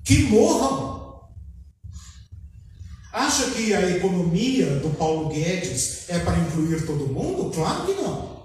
Que 0.05 0.25
morram. 0.25 0.91
Acha 3.13 3.51
que 3.51 3.75
a 3.75 3.97
economia 3.97 4.77
do 4.81 4.91
Paulo 4.91 5.29
Guedes 5.29 6.09
é 6.09 6.19
para 6.19 6.39
incluir 6.39 6.85
todo 6.85 7.07
mundo? 7.07 7.51
Claro 7.53 7.87
que 7.87 8.01
não. 8.01 8.40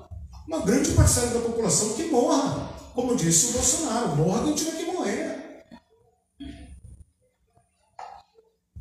Uma 0.47 0.61
grande 0.61 0.91
parcela 0.91 1.33
da 1.33 1.39
população 1.39 1.93
que 1.95 2.05
morra. 2.05 2.73
Como 2.93 3.15
disse 3.15 3.47
o 3.47 3.53
Bolsonaro, 3.53 4.15
morra 4.15 4.43
quem 4.43 4.55
tiver 4.55 4.77
que 4.77 4.91
morrer. 4.91 5.65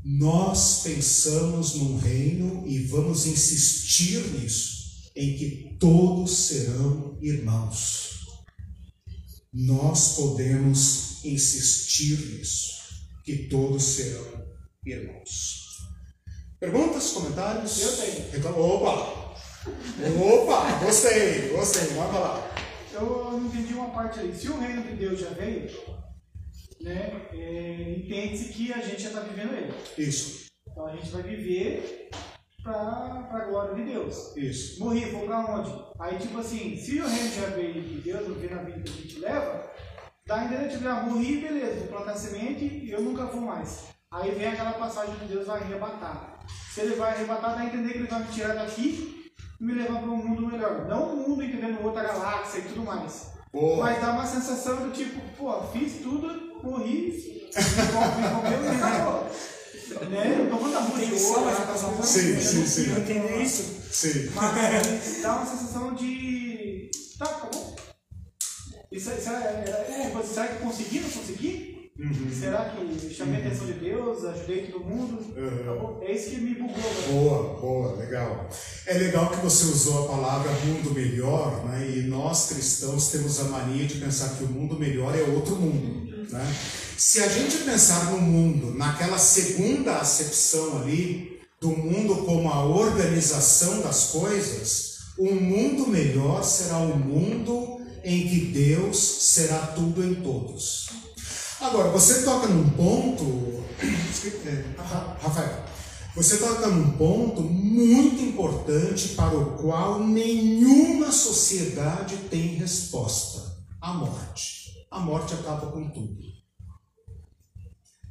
Nós 0.04 0.82
pensamos 0.82 1.74
num 1.76 1.98
reino 1.98 2.66
e 2.66 2.84
vamos 2.84 3.26
insistir 3.26 4.20
nisso, 4.34 5.10
em 5.16 5.36
que 5.36 5.76
todos 5.80 6.30
serão 6.30 7.18
irmãos. 7.22 8.10
Nós 9.50 10.16
podemos 10.16 11.24
insistir 11.24 12.18
nisso, 12.18 12.74
que 13.24 13.48
todos 13.48 13.82
serão 13.82 14.46
irmãos. 14.84 15.78
Perguntas, 16.60 17.10
comentários? 17.12 17.80
Eu 17.80 17.96
tenho. 17.96 18.36
Então, 18.36 18.60
opa! 18.60 19.23
Opa! 19.66 20.84
Gostei, 20.84 21.48
gostei, 21.48 21.96
manda 21.96 22.18
lá. 22.18 22.50
Eu 22.92 23.32
não 23.32 23.46
entendi 23.46 23.74
uma 23.74 23.90
parte 23.90 24.20
aí. 24.20 24.34
Se 24.34 24.48
o 24.48 24.58
reino 24.58 24.82
de 24.82 24.94
Deus 24.94 25.20
já 25.20 25.30
veio, 25.30 25.70
né, 26.80 27.28
é, 27.32 27.94
entende-se 27.98 28.52
que 28.52 28.72
a 28.72 28.78
gente 28.78 29.02
já 29.02 29.08
está 29.08 29.20
vivendo 29.20 29.54
ele. 29.54 29.72
Isso, 29.96 30.46
Então 30.70 30.86
a 30.86 30.94
gente 30.94 31.10
vai 31.10 31.22
viver 31.22 32.10
para 32.62 33.26
a 33.30 33.44
glória 33.46 33.74
de 33.74 33.92
Deus. 33.92 34.36
isso. 34.36 34.80
Morri, 34.80 35.06
vou 35.06 35.26
pra 35.26 35.40
onde? 35.40 35.72
Aí, 35.98 36.18
tipo 36.18 36.38
assim, 36.38 36.76
se 36.76 37.00
o 37.00 37.08
reino 37.08 37.30
já 37.34 37.46
veio 37.48 37.82
de 37.82 38.00
Deus, 38.00 38.28
não 38.28 38.34
vem 38.36 38.50
na 38.50 38.62
vida 38.62 38.80
que 38.80 38.90
a 38.90 39.02
gente 39.02 39.18
leva, 39.18 39.70
dá 40.26 40.36
a 40.36 40.44
entender, 40.44 40.68
tipo, 40.68 40.88
ah, 40.88 41.02
morri, 41.02 41.40
beleza, 41.40 41.80
vou 41.80 41.88
plantar 41.88 42.16
semente 42.16 42.64
e 42.64 42.90
eu 42.90 43.00
nunca 43.02 43.26
vou 43.26 43.40
mais. 43.40 43.84
Aí 44.10 44.30
vem 44.30 44.46
aquela 44.46 44.74
passagem 44.74 45.16
de 45.16 45.26
Deus 45.26 45.46
vai 45.46 45.62
arrebatar. 45.62 46.38
Se 46.72 46.82
ele 46.82 46.94
vai 46.94 47.12
arrebatar, 47.12 47.54
dá 47.56 47.60
a 47.62 47.66
entender 47.66 47.92
que 47.92 47.98
ele 47.98 48.06
vai 48.08 48.20
me 48.20 48.32
tirar 48.32 48.54
daqui 48.54 49.23
me 49.61 49.72
levar 49.72 50.00
para 50.00 50.11
um 50.11 50.16
mundo 50.16 50.46
melhor. 50.46 50.86
Não 50.86 51.14
um 51.14 51.28
mundo 51.28 51.42
entendendo 51.42 51.84
outra 51.84 52.02
galáxia 52.02 52.59
e 52.59 52.62
tudo 52.62 52.82
mais. 52.84 53.34
Mas 53.78 54.00
dá 54.00 54.12
uma 54.12 54.26
sensação 54.26 54.76
do 54.76 54.92
tipo, 54.92 55.20
pô, 55.36 55.62
fiz 55.72 56.02
tudo, 56.02 56.61
morri, 56.62 57.12
me 57.55 58.28
comeu 58.34 58.64
e 58.64 58.76
acabou. 58.76 59.30
Né? 60.11 60.40
Eu 60.40 60.50
tô 60.50 60.57
falando 60.57 60.72
da 60.72 60.80
rua 60.80 60.98
de 60.98 61.24
ouro, 61.24 61.48
essa 61.50 61.62
coisa, 61.62 62.02
Sim, 62.02 62.40
sim, 62.40 62.66
sim. 62.66 62.90
Eu 62.90 62.98
entendo 62.98 63.40
isso. 63.40 63.62
Sim. 63.92 64.30
Mas 64.34 65.22
dá 65.22 65.36
uma 65.36 65.46
sensação 65.46 65.94
de. 65.94 66.90
Tá, 67.16 67.26
acabou. 67.26 67.76
Isso, 68.90 69.11
isso 69.11 69.30
é, 69.30 69.32
é, 69.32 70.12
é, 70.18 70.22
será 70.22 70.48
que 70.48 70.62
consegui? 70.62 70.98
Consegui? 71.97 72.34
Será 72.34 72.70
que 72.70 73.14
chamei 73.14 73.36
a 73.36 73.47
atenção 73.47 73.66
de 73.66 73.74
Deus? 73.74 74.24
Ajudei 74.24 74.66
todo 74.66 74.84
mundo? 74.84 75.24
Uhum. 75.36 76.03
É 76.03 76.12
isso 76.12 76.31
que 76.31 76.40
me 76.40 76.55
bugou. 76.55 76.77
né? 76.77 77.06
Boa, 77.12 77.60
boa, 77.60 77.97
legal. 77.97 78.51
É 78.85 78.94
legal 78.94 79.31
que 79.31 79.36
você 79.36 79.66
usou 79.66 80.05
a 80.05 80.09
palavra 80.09 80.51
mundo 80.66 80.93
melhor, 80.93 81.64
né? 81.66 81.89
E 81.89 82.02
nós 82.02 82.48
cristãos 82.48 83.09
temos 83.09 83.39
a 83.39 83.44
mania 83.44 83.86
de 83.86 83.98
pensar 83.98 84.31
que 84.36 84.43
o 84.43 84.48
mundo 84.48 84.77
melhor 84.77 85.16
é 85.16 85.23
outro 85.23 85.55
mundo, 85.55 86.27
né? 86.31 86.56
Se 86.98 87.23
a 87.23 87.28
gente 87.28 87.59
pensar 87.59 88.10
no 88.10 88.18
mundo, 88.18 88.77
naquela 88.77 89.18
segunda 89.18 89.98
acepção 89.98 90.78
ali, 90.78 91.40
do 91.60 91.68
mundo 91.68 92.24
como 92.24 92.51
a 92.51 92.64
organização 92.64 93.82
das 93.82 94.06
coisas, 94.06 94.98
um 95.16 95.35
mundo 95.35 95.86
melhor 95.86 96.43
será 96.43 96.78
um 96.78 96.97
mundo 96.97 97.81
em 98.02 98.28
que 98.28 98.40
Deus 98.47 98.98
será 98.98 99.59
tudo 99.68 100.05
em 100.05 100.16
todos. 100.16 100.89
Agora, 101.65 101.89
você 101.89 102.24
toca 102.24 102.47
num 102.47 102.69
ponto, 102.70 103.65
é, 104.47 104.81
Ra- 104.82 105.16
Rafael, 105.19 105.65
você 106.15 106.36
toca 106.36 106.66
num 106.69 106.93
ponto 106.93 107.41
muito 107.41 108.23
importante 108.23 109.09
para 109.15 109.35
o 109.35 109.57
qual 109.57 109.99
nenhuma 110.07 111.11
sociedade 111.11 112.19
tem 112.28 112.57
resposta: 112.57 113.65
a 113.81 113.95
morte. 113.95 114.86
A 114.91 115.01
morte 115.01 115.32
acaba 115.32 115.73
com 115.73 115.89
tudo, 115.89 116.23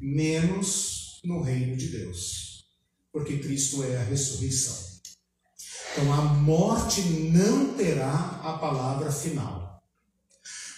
menos 0.02 1.22
no 1.24 1.44
reino 1.44 1.78
de 1.78 1.90
Deus, 1.90 2.66
porque 3.12 3.38
Cristo 3.38 3.84
é 3.84 3.98
a 3.98 4.04
ressurreição. 4.04 4.76
Então, 5.92 6.12
a 6.12 6.22
morte 6.24 7.02
não 7.04 7.76
terá 7.76 8.42
a 8.44 8.58
palavra 8.58 9.12
final. 9.12 9.84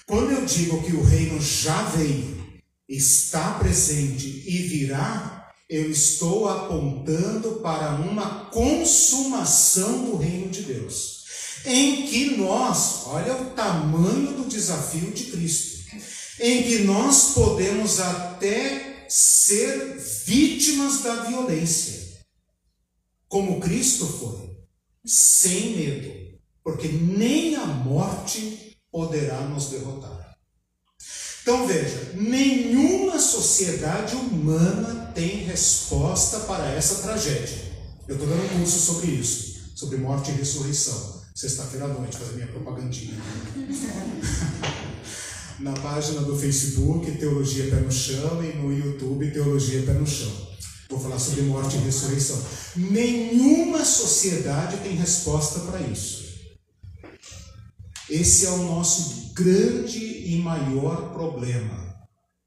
Quando 0.06 0.32
eu 0.32 0.46
digo 0.46 0.84
que 0.84 0.92
o 0.94 1.04
reino 1.04 1.42
já 1.42 1.82
veio, 1.84 2.35
está 2.88 3.56
presente 3.60 4.44
e 4.45 4.57
virá, 4.68 5.53
eu 5.70 5.90
estou 5.90 6.48
apontando 6.48 7.60
para 7.62 7.95
uma 7.95 8.45
consumação 8.45 10.06
do 10.06 10.18
reino 10.18 10.49
de 10.49 10.62
Deus, 10.62 11.26
em 11.66 12.06
que 12.07 12.38
nós, 12.38 13.07
olha 13.07 13.36
o 13.36 13.49
tamanho 13.52 14.34
do 14.34 14.48
desafio 14.48 15.12
de 15.12 15.26
Cristo, 15.26 15.84
em 16.40 16.64
que 16.64 16.80
nós 16.80 17.34
podemos 17.34 17.99
até 17.99 19.07
ser 19.10 19.98
vítimas 20.26 21.02
da 21.02 21.24
violência, 21.24 22.20
como 23.28 23.60
Cristo 23.60 24.06
foi, 24.06 24.56
sem 25.03 25.76
medo, 25.76 26.40
porque 26.64 26.88
nem 26.88 27.56
a 27.56 27.66
morte 27.66 28.78
poderá 28.91 29.41
nos 29.41 29.70
derrotar. 29.70 30.25
Então 31.46 31.68
veja, 31.68 32.14
nenhuma 32.16 33.20
sociedade 33.20 34.16
humana 34.16 35.12
tem 35.14 35.46
resposta 35.46 36.40
para 36.40 36.74
essa 36.74 37.04
tragédia. 37.04 37.72
Eu 38.08 38.16
estou 38.16 38.28
dando 38.28 38.46
um 38.46 38.58
curso 38.58 38.80
sobre 38.80 39.12
isso, 39.12 39.58
sobre 39.76 39.98
morte 39.98 40.32
e 40.32 40.34
ressurreição. 40.34 41.22
Sexta-feira 41.36 41.86
à 41.86 41.90
noite, 41.90 42.18
fazer 42.18 42.34
minha 42.34 42.48
propagandinha. 42.48 43.14
Na 45.60 45.74
página 45.74 46.22
do 46.22 46.36
Facebook, 46.36 47.12
Teologia 47.12 47.70
Pé 47.70 47.76
no 47.76 47.92
Chão, 47.92 48.44
e 48.44 48.58
no 48.58 48.76
YouTube, 48.76 49.30
Teologia 49.30 49.84
Pé 49.84 49.94
no 49.94 50.08
Chão. 50.08 50.32
Vou 50.90 51.00
falar 51.00 51.20
sobre 51.20 51.44
morte 51.44 51.78
e 51.78 51.82
ressurreição. 51.82 52.42
Nenhuma 52.76 53.86
sociedade 53.86 54.78
tem 54.78 54.96
resposta 54.96 55.60
para 55.60 55.80
isso. 55.82 56.25
Esse 58.10 58.45
é 58.45 58.49
o 58.52 58.64
nosso 58.64 59.34
grande 59.34 59.99
e 59.99 60.40
maior 60.41 61.11
problema. 61.14 61.86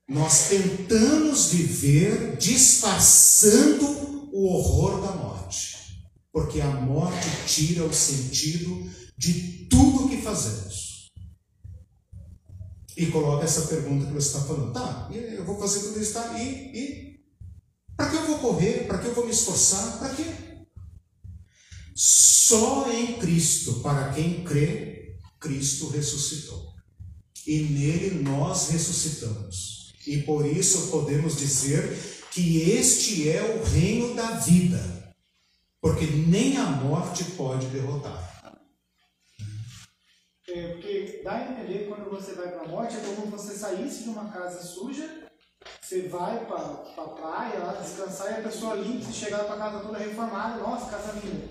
Nós 0.08 0.48
tentamos 0.48 1.46
viver 1.52 2.36
disfarçando 2.36 4.30
o 4.32 4.46
horror 4.46 5.02
da 5.02 5.12
morte, 5.12 5.76
porque 6.32 6.60
a 6.60 6.70
morte 6.70 7.28
tira 7.46 7.84
o 7.84 7.92
sentido 7.92 8.88
de 9.18 9.66
tudo 9.68 10.08
que 10.08 10.22
fazemos. 10.22 11.08
E 12.96 13.06
coloca 13.06 13.44
essa 13.44 13.62
pergunta 13.62 14.06
que 14.06 14.12
você 14.12 14.28
está 14.28 14.40
falando: 14.40 14.72
tá, 14.72 15.10
eu 15.12 15.44
vou 15.44 15.58
fazer 15.58 15.80
tudo 15.80 16.00
isso, 16.00 16.14
tá? 16.14 16.38
E, 16.40 16.48
e 16.76 17.20
para 17.96 18.10
que 18.10 18.16
eu 18.16 18.26
vou 18.26 18.38
correr? 18.38 18.86
Para 18.86 18.98
que 18.98 19.06
eu 19.06 19.14
vou 19.14 19.24
me 19.24 19.32
esforçar? 19.32 19.98
Para 19.98 20.14
quê? 20.14 20.24
Só 21.94 22.90
em 22.90 23.18
Cristo, 23.18 23.80
para 23.80 24.12
quem 24.12 24.42
crê, 24.44 24.97
Cristo 25.40 25.88
ressuscitou. 25.88 26.74
E 27.46 27.60
nele 27.60 28.22
nós 28.22 28.70
ressuscitamos. 28.70 29.92
E 30.06 30.22
por 30.22 30.46
isso 30.46 30.90
podemos 30.90 31.36
dizer 31.36 31.96
que 32.30 32.70
este 32.70 33.28
é 33.28 33.42
o 33.42 33.64
reino 33.64 34.14
da 34.14 34.32
vida, 34.32 35.14
porque 35.80 36.06
nem 36.06 36.56
a 36.56 36.64
morte 36.64 37.24
pode 37.36 37.66
derrotar. 37.66 38.28
É, 40.48 40.68
porque 40.68 41.20
dá 41.22 41.32
a 41.32 41.52
entender 41.52 41.88
quando 41.88 42.08
você 42.08 42.32
vai 42.32 42.48
para 42.48 42.62
a 42.62 42.68
morte 42.68 42.96
é 42.96 43.00
como 43.00 43.30
você 43.30 43.54
saísse 43.54 44.04
de 44.04 44.08
uma 44.08 44.30
casa 44.30 44.62
suja, 44.62 45.28
você 45.80 46.08
vai 46.08 46.46
para 46.46 46.56
a 46.56 47.08
praia 47.08 47.58
lá 47.58 47.72
descansar 47.74 48.32
e 48.32 48.40
a 48.40 48.42
pessoa 48.42 48.74
limpa, 48.76 49.04
você 49.04 49.12
chegar 49.12 49.44
para 49.44 49.56
casa 49.58 49.80
toda 49.80 49.98
reformada, 49.98 50.62
nossa, 50.62 50.90
casa 50.90 51.20
linda. 51.20 51.48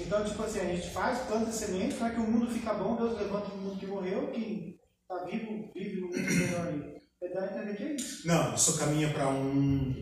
Então, 0.00 0.24
tipo 0.24 0.42
assim, 0.42 0.60
a 0.60 0.64
gente 0.64 0.90
faz, 0.90 1.26
planta 1.26 1.52
semente 1.52 1.94
para 1.94 2.10
que 2.10 2.20
o 2.20 2.30
mundo 2.30 2.52
fica 2.52 2.74
bom, 2.74 2.96
Deus 2.96 3.18
levanta 3.18 3.52
o 3.52 3.58
mundo 3.58 3.78
que 3.78 3.86
morreu, 3.86 4.30
que 4.32 4.78
está 5.02 5.24
vivo, 5.24 5.70
vive 5.74 6.00
no 6.00 6.08
mundo 6.08 6.18
melhor 6.18 6.66
aí. 6.66 6.94
É 7.22 7.28
dar 7.32 7.42
a 7.42 7.46
entender 7.46 7.76
que 7.76 7.82
é 7.82 7.94
isso. 7.94 8.26
Não, 8.26 8.54
isso 8.54 8.76
caminha 8.78 9.12
para 9.12 9.28
um 9.28 9.94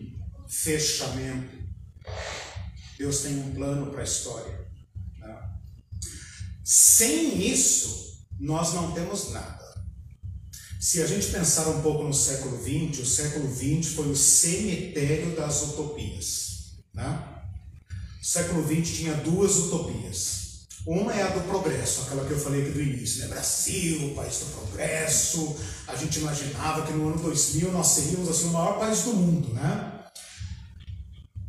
fechamento. 0.48 1.62
Deus 2.98 3.22
tem 3.22 3.38
um 3.38 3.54
plano 3.54 3.90
para 3.90 4.00
a 4.00 4.04
história. 4.04 4.66
né? 5.18 5.50
Sem 6.64 7.46
isso, 7.46 8.26
nós 8.40 8.74
não 8.74 8.92
temos 8.92 9.30
nada. 9.32 9.62
Se 10.80 11.00
a 11.00 11.06
gente 11.06 11.28
pensar 11.28 11.68
um 11.68 11.80
pouco 11.80 12.02
no 12.02 12.12
século 12.12 12.58
XX, 12.58 12.98
o 13.00 13.06
século 13.06 13.48
XX 13.54 13.94
foi 13.94 14.10
o 14.10 14.16
cemitério 14.16 15.36
das 15.36 15.62
utopias. 15.62 16.82
Né? 16.92 17.31
O 18.22 18.24
século 18.24 18.64
XX 18.64 18.96
tinha 18.96 19.14
duas 19.14 19.56
utopias. 19.56 20.42
Uma 20.86 21.12
é 21.12 21.22
a 21.22 21.30
do 21.30 21.40
progresso, 21.40 22.02
aquela 22.02 22.24
que 22.24 22.30
eu 22.30 22.38
falei 22.38 22.62
aqui 22.62 22.70
do 22.70 22.80
início, 22.80 23.22
né? 23.22 23.26
Brasil, 23.26 24.14
país 24.14 24.38
do 24.38 24.46
progresso. 24.46 25.56
A 25.88 25.96
gente 25.96 26.20
imaginava 26.20 26.86
que 26.86 26.92
no 26.92 27.08
ano 27.08 27.18
2000 27.18 27.72
nós 27.72 27.88
seríamos 27.88 28.28
assim, 28.28 28.44
o 28.44 28.52
maior 28.52 28.78
país 28.78 29.00
do 29.00 29.14
mundo, 29.14 29.52
né? 29.52 29.92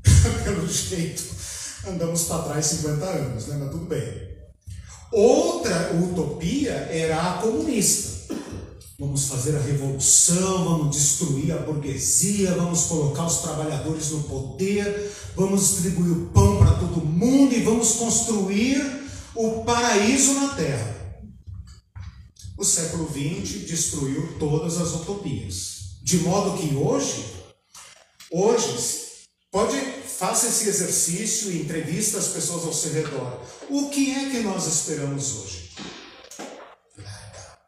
Pelo 0.44 0.68
jeito, 0.68 1.24
andamos 1.88 2.24
para 2.24 2.42
trás 2.42 2.66
50 2.66 3.06
anos, 3.06 3.48
né? 3.48 3.58
Mas 3.60 3.70
tudo 3.70 3.86
bem. 3.86 4.34
Outra 5.12 5.94
utopia 5.94 6.72
era 6.72 7.34
a 7.34 7.38
comunista. 7.38 8.13
Vamos 9.00 9.26
fazer 9.26 9.56
a 9.56 9.62
revolução, 9.62 10.66
vamos 10.66 10.96
destruir 10.96 11.52
a 11.52 11.58
burguesia, 11.58 12.56
vamos 12.56 12.84
colocar 12.84 13.26
os 13.26 13.38
trabalhadores 13.38 14.12
no 14.12 14.24
poder, 14.24 15.12
vamos 15.36 15.62
distribuir 15.62 16.12
o 16.12 16.26
pão 16.28 16.60
para 16.60 16.76
todo 16.76 17.06
mundo 17.06 17.54
e 17.54 17.64
vamos 17.64 17.94
construir 17.94 18.80
o 19.36 19.64
paraíso 19.64 20.36
na 20.36 20.56
terra. 20.56 20.94
O 22.58 22.64
século 22.64 23.10
XX 23.10 23.68
destruiu 23.68 24.38
todas 24.38 24.80
as 24.80 24.94
utopias. 24.94 25.98
De 26.04 26.20
modo 26.20 26.58
que 26.58 26.76
hoje, 26.76 27.26
hoje, 28.32 28.94
pode 29.52 29.94
faça 30.24 30.48
esse 30.48 30.70
exercício 30.70 31.52
e 31.52 31.62
entrevista 31.62 32.18
as 32.18 32.28
pessoas 32.28 32.64
ao 32.64 32.74
seu 32.74 32.94
redor. 32.94 33.42
O 33.70 33.90
que 33.90 34.12
é 34.12 34.30
que 34.30 34.40
nós 34.40 34.68
esperamos 34.68 35.36
hoje? 35.36 35.72
Nada. 36.98 37.60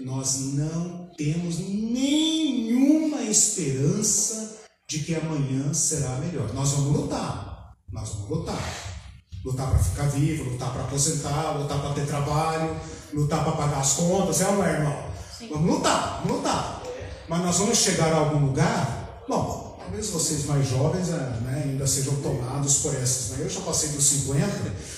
Nós 0.00 0.54
não 0.54 1.10
temos 1.16 1.58
nenhuma 1.58 3.22
esperança 3.22 4.60
de 4.88 5.00
que 5.00 5.14
amanhã 5.14 5.74
será 5.74 6.16
melhor. 6.16 6.52
Nós 6.54 6.70
vamos 6.70 6.96
lutar. 6.96 7.74
Nós 7.92 8.08
vamos 8.08 8.30
lutar. 8.30 8.58
Lutar 9.44 9.68
para 9.68 9.78
ficar 9.78 10.08
vivo, 10.08 10.50
lutar 10.50 10.72
para 10.72 10.84
aposentar, 10.84 11.58
lutar 11.58 11.80
para 11.80 11.94
ter 11.94 12.06
trabalho, 12.06 12.76
lutar 13.12 13.44
para 13.44 13.52
pagar 13.52 13.80
as 13.80 13.92
contas, 13.92 14.40
é 14.40 14.48
ou 14.48 14.54
não 14.54 14.64
é, 14.64 14.72
irmão? 14.72 15.10
Vamos 15.50 15.76
lutar, 15.76 16.22
vamos 16.22 16.38
lutar. 16.38 16.82
Mas 17.28 17.40
nós 17.44 17.58
vamos 17.58 17.78
chegar 17.78 18.12
a 18.12 18.16
algum 18.16 18.46
lugar, 18.46 19.22
bom, 19.28 19.78
talvez 19.78 20.08
vocês 20.10 20.44
mais 20.44 20.68
jovens 20.68 21.08
né, 21.08 21.62
ainda 21.64 21.86
sejam 21.86 22.16
tomados 22.16 22.78
por 22.78 22.94
essas, 22.94 23.30
né? 23.30 23.44
Eu 23.44 23.48
já 23.48 23.60
passei 23.60 23.90
dos 23.90 24.04
50, 24.04 24.46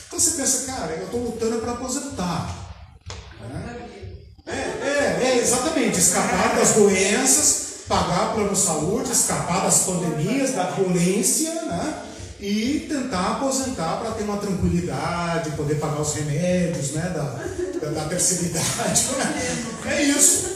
então 0.07 0.19
você 0.19 0.31
pensa, 0.33 0.73
cara, 0.73 0.93
eu 0.93 1.05
estou 1.05 1.23
lutando 1.23 1.59
para 1.59 1.73
aposentar. 1.73 2.73
Né? 3.41 4.02
É, 4.47 4.53
é, 4.53 5.21
é, 5.23 5.39
exatamente, 5.41 5.99
escapar 5.99 6.57
das 6.57 6.73
doenças, 6.73 7.85
pagar 7.89 8.35
plano 8.35 8.53
de 8.53 8.59
saúde, 8.59 9.13
escapar 9.13 9.63
das 9.63 9.81
pandemias, 9.81 10.53
da 10.53 10.71
violência, 10.71 11.55
né? 11.67 12.03
e 12.43 12.87
tentar 12.89 13.37
aposentar 13.37 13.99
para 14.01 14.11
ter 14.13 14.25
uma 14.25 14.37
tranquilidade, 14.37 15.51
poder 15.53 15.77
pagar 15.77 16.01
os 16.01 16.15
remédios 16.15 16.91
né, 16.91 17.03
da, 17.15 17.23
da, 17.81 18.01
da 18.01 18.09
terceira 18.09 18.47
idade. 18.47 19.07
É 19.87 20.03
isso. 20.03 20.51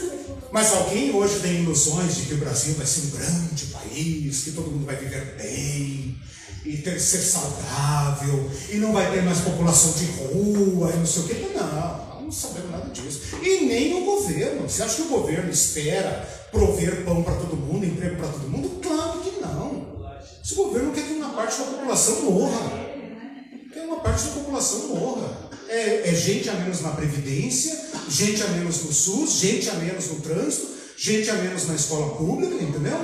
Mas 0.51 0.73
alguém 0.73 1.13
hoje 1.13 1.39
tem 1.39 1.61
ilusões 1.61 2.15
de 2.15 2.23
que 2.23 2.33
o 2.33 2.37
Brasil 2.37 2.73
vai 2.75 2.85
ser 2.85 3.07
um 3.07 3.09
grande 3.11 3.65
país, 3.67 4.43
que 4.43 4.51
todo 4.51 4.69
mundo 4.69 4.85
vai 4.85 4.97
viver 4.97 5.35
bem, 5.37 6.17
e 6.65 6.77
ter, 6.77 6.99
ser 6.99 7.19
saudável, 7.19 8.49
e 8.69 8.75
não 8.77 8.91
vai 8.91 9.09
ter 9.11 9.23
mais 9.23 9.39
população 9.39 9.93
de 9.93 10.05
rua, 10.05 10.91
e 10.93 10.97
não 10.97 11.05
sei 11.05 11.21
o 11.21 11.25
quê. 11.25 11.51
Não, 11.55 12.16
não 12.27 12.31
sabemos 12.31 12.71
nada 12.71 12.89
disso. 12.89 13.37
E 13.41 13.65
nem 13.65 13.93
o 13.93 14.05
governo. 14.05 14.69
Você 14.69 14.83
acha 14.83 14.95
que 14.97 15.01
o 15.03 15.07
governo 15.07 15.49
espera 15.49 16.27
prover 16.51 17.05
pão 17.05 17.23
para 17.23 17.35
todo 17.35 17.55
mundo, 17.55 17.85
emprego 17.85 18.17
para 18.17 18.27
todo 18.27 18.49
mundo? 18.49 18.81
Claro 18.81 19.21
que 19.21 19.39
não. 19.39 19.87
Esse 20.43 20.55
governo 20.55 20.91
quer 20.91 21.05
que 21.05 21.13
uma 21.13 21.29
parte 21.29 21.57
da 21.57 21.65
população 21.65 22.23
morra. 22.23 22.59
Quer 23.73 23.79
que 23.79 23.87
uma 23.87 24.01
parte 24.01 24.25
da 24.25 24.31
população 24.31 24.87
morra. 24.89 25.49
É, 25.69 26.09
é, 26.09 26.15
gente 26.15 26.49
a 26.49 26.53
menos 26.53 26.81
na 26.81 26.91
Previdência, 26.91 27.77
gente 28.09 28.41
a 28.43 28.47
menos 28.49 28.83
no 28.83 28.93
SUS, 28.93 29.31
gente 29.39 29.69
a 29.69 29.73
menos 29.73 30.07
no 30.07 30.21
trânsito, 30.21 30.67
gente 30.97 31.29
a 31.29 31.33
menos 31.33 31.67
na 31.67 31.75
escola 31.75 32.15
pública, 32.15 32.55
entendeu? 32.55 32.97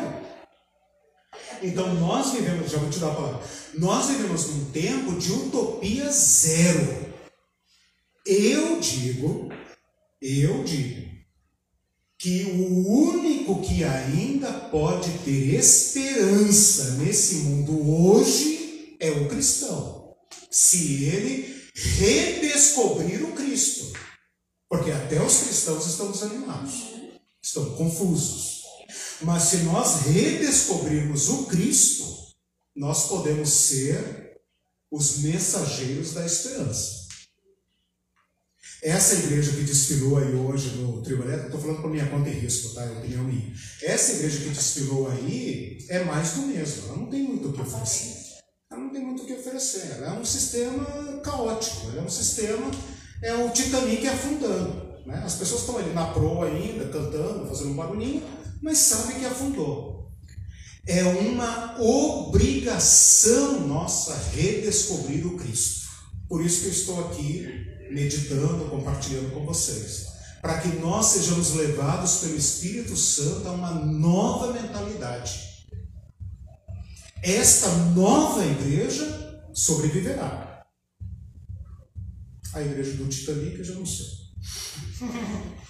Então 1.61 1.93
nós 1.95 2.31
vivemos, 2.31 2.71
já 2.71 2.77
vou 2.77 2.89
te 2.89 2.99
dar 2.99 3.11
a 3.11 3.15
palavra, 3.15 3.41
nós 3.73 4.07
vivemos 4.07 4.47
num 4.47 4.65
tempo 4.71 5.17
de 5.17 5.31
utopia 5.31 6.09
zero. 6.09 7.12
Eu 8.25 8.79
digo, 8.79 9.49
eu 10.21 10.63
digo, 10.63 11.11
que 12.17 12.45
o 12.45 12.87
único 12.87 13.61
que 13.61 13.83
ainda 13.83 14.49
pode 14.69 15.11
ter 15.25 15.55
esperança 15.55 16.91
nesse 16.91 17.35
mundo 17.35 17.91
hoje 17.91 18.95
é 18.97 19.11
o 19.11 19.27
cristão. 19.27 20.15
Se 20.49 21.03
ele 21.03 21.53
redescobrir 21.75 23.25
o 23.25 23.33
Cristo. 23.33 23.91
Porque 24.69 24.89
até 24.89 25.21
os 25.21 25.39
cristãos 25.39 25.85
estão 25.85 26.11
desanimados, 26.11 26.73
estão 27.41 27.75
confusos. 27.75 28.63
Mas 29.21 29.43
se 29.43 29.57
nós 29.57 30.05
redescobrirmos 30.05 31.27
o 31.27 31.45
Cristo, 31.47 32.05
nós 32.73 33.07
podemos 33.07 33.49
ser 33.49 34.39
os 34.89 35.17
mensageiros 35.19 36.13
da 36.13 36.25
esperança. 36.25 37.02
Essa 38.83 39.15
igreja 39.15 39.53
que 39.53 39.61
desfilou 39.61 40.17
aí 40.17 40.35
hoje 40.35 40.75
no 40.75 41.01
trio 41.01 41.23
elétrico, 41.23 41.45
estou 41.45 41.61
falando 41.61 41.81
por 41.81 41.89
minha 41.89 42.05
conta 42.07 42.27
e 42.27 42.33
risco, 42.33 42.75
tá? 42.75 42.83
É 42.83 42.91
opinião 42.91 43.23
minha. 43.23 43.53
Essa 43.81 44.11
igreja 44.11 44.39
que 44.39 44.49
desfilou 44.49 45.09
aí 45.09 45.77
é 45.87 46.03
mais 46.03 46.33
do 46.33 46.41
mesmo. 46.41 46.87
Ela 46.89 46.97
não 46.97 47.05
tem 47.09 47.23
muito 47.23 47.47
o 47.47 47.53
que 47.53 47.61
oferecer. 47.61 48.41
Ela 48.69 48.81
não 48.81 48.89
tem 48.89 49.01
muito 49.01 49.23
o 49.23 49.25
que 49.25 49.33
oferecer. 49.35 49.89
Ela 49.95 50.07
é 50.07 50.19
um 50.19 50.25
sistema 50.25 50.85
caótico. 51.23 51.91
Ela 51.91 52.01
é 52.01 52.03
um 52.03 52.09
sistema, 52.09 52.69
é 53.21 53.33
o 53.33 53.49
Titanic 53.51 54.05
afundando. 54.05 54.99
Né? 55.05 55.21
As 55.23 55.35
pessoas 55.35 55.61
estão 55.61 55.77
ali 55.77 55.93
na 55.93 56.07
proa 56.07 56.47
ainda, 56.47 56.83
cantando, 56.89 57.47
fazendo 57.47 57.71
um 57.71 57.75
barulhinho, 57.75 58.21
mas 58.61 58.79
sabem 58.79 59.17
que 59.17 59.25
afundou. 59.25 60.11
É 60.85 61.03
uma 61.05 61.81
obrigação 61.81 63.65
nossa 63.65 64.13
redescobrir 64.35 65.25
o 65.25 65.37
Cristo. 65.37 65.87
Por 66.27 66.45
isso 66.45 66.61
que 66.61 66.67
eu 66.67 66.71
estou 66.71 66.99
aqui 67.05 67.71
meditando, 67.93 68.69
compartilhando 68.69 69.31
com 69.31 69.45
vocês. 69.45 70.07
Para 70.41 70.59
que 70.59 70.67
nós 70.79 71.05
sejamos 71.05 71.53
levados 71.53 72.17
pelo 72.17 72.35
Espírito 72.35 72.97
Santo 72.97 73.47
a 73.47 73.51
uma 73.51 73.71
nova 73.71 74.51
mentalidade. 74.51 75.53
Esta 77.21 77.69
nova 77.95 78.43
igreja 78.45 79.47
sobreviverá. 79.53 80.65
A 82.53 82.61
igreja 82.61 82.97
do 82.97 83.07
Titanic 83.07 83.59
eu 83.59 83.63
já 83.63 83.73
não 83.75 83.85
sei. 83.85 84.05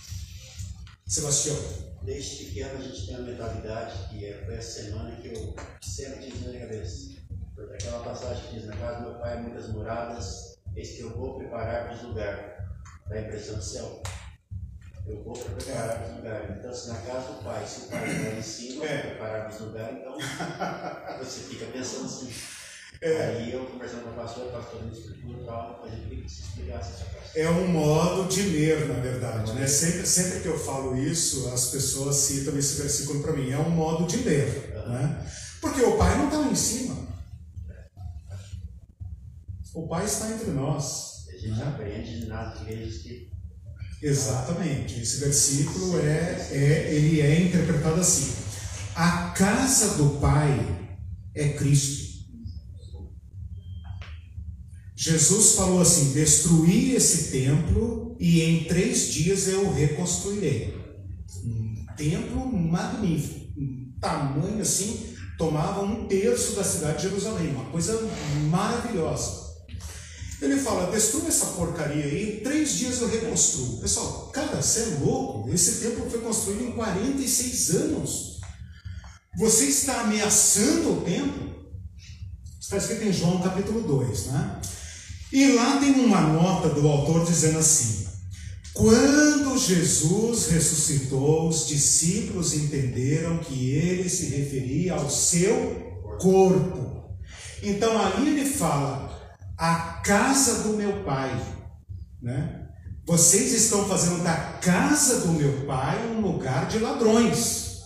Sebastião. 1.06 1.56
Desde 2.02 2.46
pequeno 2.46 2.80
a 2.80 2.82
gente 2.82 3.06
tem 3.06 3.16
uma 3.16 3.28
mentalidade 3.28 4.10
que 4.10 4.26
é, 4.26 4.44
foi 4.44 4.56
essa 4.56 4.82
semana 4.82 5.16
que 5.18 5.28
eu 5.28 5.56
sempre 5.82 6.26
tive 6.26 6.46
na 6.46 6.52
minha 6.52 6.62
cabeça. 6.62 7.12
Porque 7.56 7.76
aquela 7.76 8.04
passagem 8.04 8.44
que 8.48 8.56
diz, 8.56 8.66
na 8.66 8.76
casa 8.76 9.04
do 9.04 9.12
meu 9.12 9.20
pai 9.20 9.42
muitas 9.42 9.72
moradas, 9.72 10.53
eis 10.76 10.90
que 10.92 11.02
eu 11.02 11.10
vou 11.18 11.38
preparar-vos 11.38 12.02
lugar. 12.04 12.68
Dá 13.10 13.16
a 13.16 13.22
impressão 13.22 13.56
do 13.56 13.64
céu. 13.64 14.02
Eu 15.06 15.24
vou 15.24 15.34
preparar-vos 15.34 16.16
lugar. 16.18 16.56
Então, 16.58 16.74
se 16.74 16.88
na 16.90 16.96
casa 16.96 17.34
do 17.34 17.44
pai, 17.44 17.66
se 17.68 17.82
o 17.82 17.88
pai 17.90 18.10
está 18.10 18.30
em 18.38 18.42
cima, 18.42 18.86
É. 18.86 18.98
preparar-vos 19.00 19.60
lugar, 19.60 19.92
então 19.94 20.16
você 21.20 21.40
fica 21.42 21.66
pensando 21.66 22.06
assim. 22.06 22.32
É. 23.02 23.26
Aí 23.26 23.52
eu 23.52 23.66
conversando 23.66 24.04
com 24.04 24.12
o 24.12 24.14
pastor, 24.14 24.48
o 24.48 24.52
pastor 24.52 24.82
me 24.84 24.92
explicou 24.94 25.42
e 25.42 25.46
tal, 25.46 25.82
mas 25.84 25.94
eu 25.94 26.00
queria 26.00 26.24
que 26.24 26.30
você 26.30 26.42
explicasse 26.42 26.94
essa 26.94 27.06
parte. 27.06 27.38
É 27.38 27.50
um 27.50 27.68
modo 27.68 28.30
de 28.30 28.44
ler, 28.44 28.88
na 28.88 28.94
verdade. 28.94 29.52
Né? 29.54 29.68
Sempre, 29.68 30.08
sempre 30.08 30.40
que 30.40 30.48
eu 30.48 30.58
falo 30.58 30.96
isso, 30.96 31.50
as 31.54 31.66
pessoas 31.66 32.16
citam 32.16 32.58
esse 32.58 32.82
versículo 32.82 33.22
para 33.22 33.34
mim. 33.34 33.52
É 33.52 33.58
um 33.58 33.72
modo 33.72 34.08
de 34.08 34.18
ler. 34.24 34.72
Né? 34.88 35.26
Porque 35.60 35.82
o 35.82 35.98
Pai 35.98 36.18
não 36.18 36.26
está 36.26 36.38
lá 36.38 36.48
em 36.48 36.56
cima. 36.56 36.96
O 39.74 39.88
Pai 39.88 40.06
está 40.06 40.32
entre 40.32 40.52
nós. 40.52 41.26
A 41.34 41.38
gente 41.38 41.62
aprende 41.62 42.26
nas 42.28 42.62
igrejas 42.62 43.02
que 43.02 43.34
Exatamente. 44.04 45.00
Esse 45.00 45.22
versículo 45.22 45.98
é, 46.00 46.50
é, 46.52 46.94
ele 46.94 47.22
é 47.22 47.42
interpretado 47.42 48.02
assim: 48.02 48.34
a 48.94 49.30
casa 49.30 49.96
do 49.96 50.20
Pai 50.20 51.00
é 51.34 51.50
Cristo. 51.54 52.04
Jesus 54.94 55.56
falou 55.56 55.82
assim: 55.82 56.12
destruí 56.12 56.96
esse 56.96 57.32
templo 57.32 58.16
e 58.20 58.42
em 58.42 58.66
três 58.66 59.14
dias 59.14 59.48
eu 59.48 59.72
reconstruirei. 59.74 60.78
Um 61.46 61.86
templo 61.96 62.46
magnífico, 62.46 63.58
um 63.58 63.94
tamanho 64.02 64.62
assim, 64.62 65.16
tomava 65.38 65.82
um 65.82 66.08
terço 66.08 66.58
da 66.58 66.64
cidade 66.64 66.98
de 66.98 67.04
Jerusalém, 67.04 67.52
uma 67.52 67.66
coisa 67.66 67.98
maravilhosa. 68.50 69.43
Ele 70.44 70.60
fala: 70.60 70.92
destrua 70.92 71.30
essa 71.30 71.46
porcaria 71.48 72.04
aí, 72.04 72.38
em 72.38 72.44
três 72.44 72.74
dias 72.74 73.00
eu 73.02 73.08
reconstruo. 73.08 73.80
Pessoal, 73.80 74.30
cara, 74.34 74.62
você 74.62 74.82
é 74.82 74.98
louco? 75.02 75.50
Esse 75.50 75.80
templo 75.80 76.10
foi 76.10 76.20
construído 76.20 76.64
em 76.64 76.72
46 76.74 77.70
anos. 77.76 78.40
Você 79.38 79.66
está 79.66 80.02
ameaçando 80.02 80.92
o 80.92 81.02
templo? 81.02 81.54
Está 82.60 82.78
escrito 82.78 83.04
em 83.04 83.14
João 83.14 83.42
capítulo 83.42 83.82
2, 83.82 84.26
né? 84.28 84.62
E 85.32 85.54
lá 85.54 85.78
tem 85.78 85.92
uma 85.94 86.22
nota 86.22 86.70
do 86.70 86.88
autor 86.88 87.26
dizendo 87.26 87.60
assim: 87.60 88.06
quando 88.74 89.58
Jesus 89.58 90.48
ressuscitou, 90.48 91.48
os 91.48 91.68
discípulos 91.68 92.54
entenderam 92.54 93.38
que 93.38 93.70
ele 93.72 94.10
se 94.10 94.26
referia 94.26 94.94
ao 94.94 95.10
seu 95.10 96.02
corpo. 96.20 97.16
Então 97.62 98.00
ali 98.00 98.28
ele 98.28 98.50
fala: 98.50 99.13
a 99.58 100.02
casa 100.04 100.64
do 100.64 100.78
meu 100.78 101.04
pai, 101.04 101.30
né? 102.22 102.68
Vocês 103.06 103.52
estão 103.52 103.88
fazendo 103.88 104.24
da 104.24 104.36
casa 104.62 105.28
do 105.28 105.34
meu 105.34 105.66
pai 105.66 106.08
um 106.08 106.22
lugar 106.22 106.68
de 106.68 106.80
ladrões. 106.80 107.82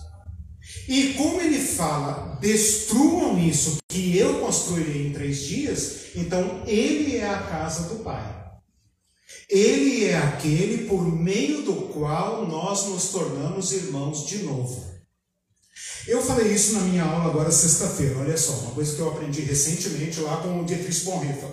E 0.87 1.13
como 1.13 1.41
ele 1.41 1.59
fala, 1.59 2.37
destruam 2.39 3.39
isso 3.39 3.77
que 3.89 4.17
eu 4.17 4.39
construirei 4.39 5.07
em 5.07 5.13
três 5.13 5.39
dias, 5.39 6.15
então 6.15 6.63
ele 6.65 7.17
é 7.17 7.27
a 7.27 7.41
casa 7.41 7.89
do 7.89 8.03
Pai. 8.03 8.37
Ele 9.49 10.05
é 10.05 10.17
aquele 10.17 10.87
por 10.87 11.03
meio 11.05 11.63
do 11.63 11.73
qual 11.93 12.45
nós 12.47 12.87
nos 12.87 13.09
tornamos 13.09 13.71
irmãos 13.71 14.25
de 14.25 14.39
novo. 14.43 14.96
Eu 16.05 16.21
falei 16.21 16.53
isso 16.53 16.73
na 16.73 16.81
minha 16.81 17.03
aula 17.03 17.29
agora 17.29 17.51
sexta-feira. 17.51 18.19
Olha 18.19 18.37
só, 18.37 18.53
uma 18.53 18.75
coisa 18.75 18.95
que 18.95 19.01
eu 19.01 19.09
aprendi 19.09 19.41
recentemente 19.41 20.19
lá 20.19 20.37
com 20.37 20.61
o 20.61 20.65
Dietrich 20.65 21.05
Bonhoeffer. 21.05 21.49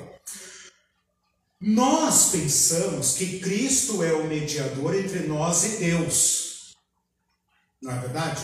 Nós 1.60 2.30
pensamos 2.30 3.14
que 3.14 3.40
Cristo 3.40 4.02
é 4.02 4.12
o 4.12 4.26
mediador 4.26 4.94
entre 4.94 5.20
nós 5.20 5.64
e 5.64 5.68
Deus. 5.78 6.74
Não 7.80 7.92
é 7.92 7.98
verdade? 8.00 8.42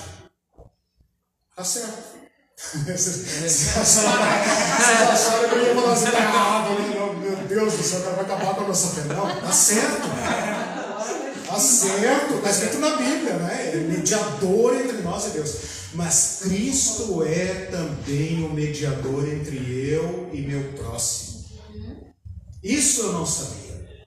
Tá 1.55 1.65
certo. 1.65 2.21
Vocês 2.57 3.77
acharam 3.77 5.49
que 5.49 5.55
eu 5.55 5.67
ia 5.67 5.75
falar 5.75 5.93
assim, 5.93 6.05
tá 6.05 6.13
né? 6.13 6.95
Não, 6.95 7.15
Meu 7.15 7.37
Deus 7.49 7.75
do 7.75 7.83
céu, 7.83 8.01
vai 8.01 8.21
acabar 8.21 8.55
com 8.55 8.65
a 8.65 8.69
nossa 8.69 8.89
fé. 8.89 9.03
Não, 9.05 9.41
tá 9.41 9.53
certo. 9.53 10.50
Tá 11.51 11.59
certo, 11.59 12.41
tá 12.41 12.49
escrito 12.49 12.79
na 12.79 12.97
Bíblia, 12.97 13.35
né? 13.35 13.73
Ele 13.73 13.85
é 13.85 13.97
mediador 13.99 14.73
entre 14.73 14.99
nós 14.99 15.27
e 15.27 15.31
Deus. 15.31 15.57
Mas 15.95 16.43
Cristo 16.45 17.25
é 17.25 17.67
também 17.67 18.45
o 18.45 18.55
mediador 18.55 19.29
entre 19.29 19.59
eu 19.91 20.31
e 20.33 20.43
meu 20.43 20.63
próximo. 20.75 21.45
Isso 22.63 23.01
eu 23.01 23.13
não 23.15 23.27
sabia. 23.27 24.05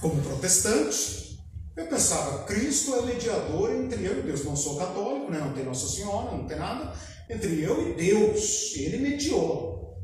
Como 0.00 0.22
protestante, 0.22 1.38
eu 1.76 1.86
pensava, 1.86 2.44
Cristo 2.44 2.94
é 2.94 3.02
mediador 3.02 3.70
entre 3.70 4.06
eu 4.06 4.20
e 4.20 4.22
Deus. 4.22 4.42
Não 4.42 4.56
sou 4.56 4.78
católico, 4.78 5.30
né? 5.30 5.40
não 5.40 5.52
tem 5.52 5.66
Nossa 5.66 5.86
Senhora, 5.86 6.34
não 6.34 6.46
tem 6.46 6.56
nada. 6.56 6.94
Entre 7.28 7.62
eu 7.62 7.90
e 7.90 7.92
Deus, 7.92 8.72
ele 8.74 8.96
mediou. 8.96 9.98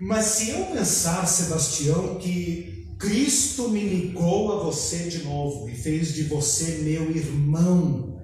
Mas 0.00 0.24
se 0.24 0.48
eu 0.48 0.64
pensar, 0.66 1.26
Sebastião, 1.26 2.14
que 2.14 2.75
Cristo 2.98 3.68
me 3.68 3.80
ligou 3.80 4.52
a 4.52 4.64
você 4.64 5.08
de 5.08 5.24
novo 5.24 5.68
e 5.68 5.74
fez 5.74 6.14
de 6.14 6.24
você 6.24 6.80
meu 6.82 7.10
irmão, 7.10 8.16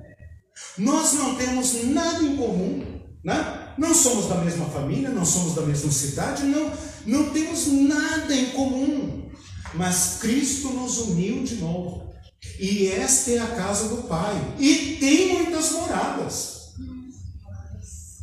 nós 0.78 1.12
não 1.14 1.34
temos 1.36 1.84
nada 1.84 2.22
em 2.22 2.36
comum, 2.36 2.84
né? 3.24 3.74
Não 3.78 3.94
somos 3.94 4.28
da 4.28 4.36
mesma 4.36 4.66
família, 4.66 5.10
não 5.10 5.24
somos 5.24 5.54
da 5.54 5.62
mesma 5.62 5.90
cidade, 5.90 6.44
não, 6.44 6.72
não 7.06 7.30
temos 7.30 7.66
nada 7.66 8.34
em 8.34 8.50
comum. 8.50 9.30
Mas 9.74 10.18
Cristo 10.20 10.70
nos 10.70 10.98
uniu 10.98 11.42
de 11.42 11.56
novo. 11.56 12.12
E 12.58 12.88
esta 12.88 13.30
é 13.30 13.38
a 13.38 13.46
casa 13.46 13.88
do 13.88 14.02
Pai. 14.02 14.54
E 14.58 14.96
tem 15.00 15.34
muitas 15.34 15.72
moradas. 15.72 16.72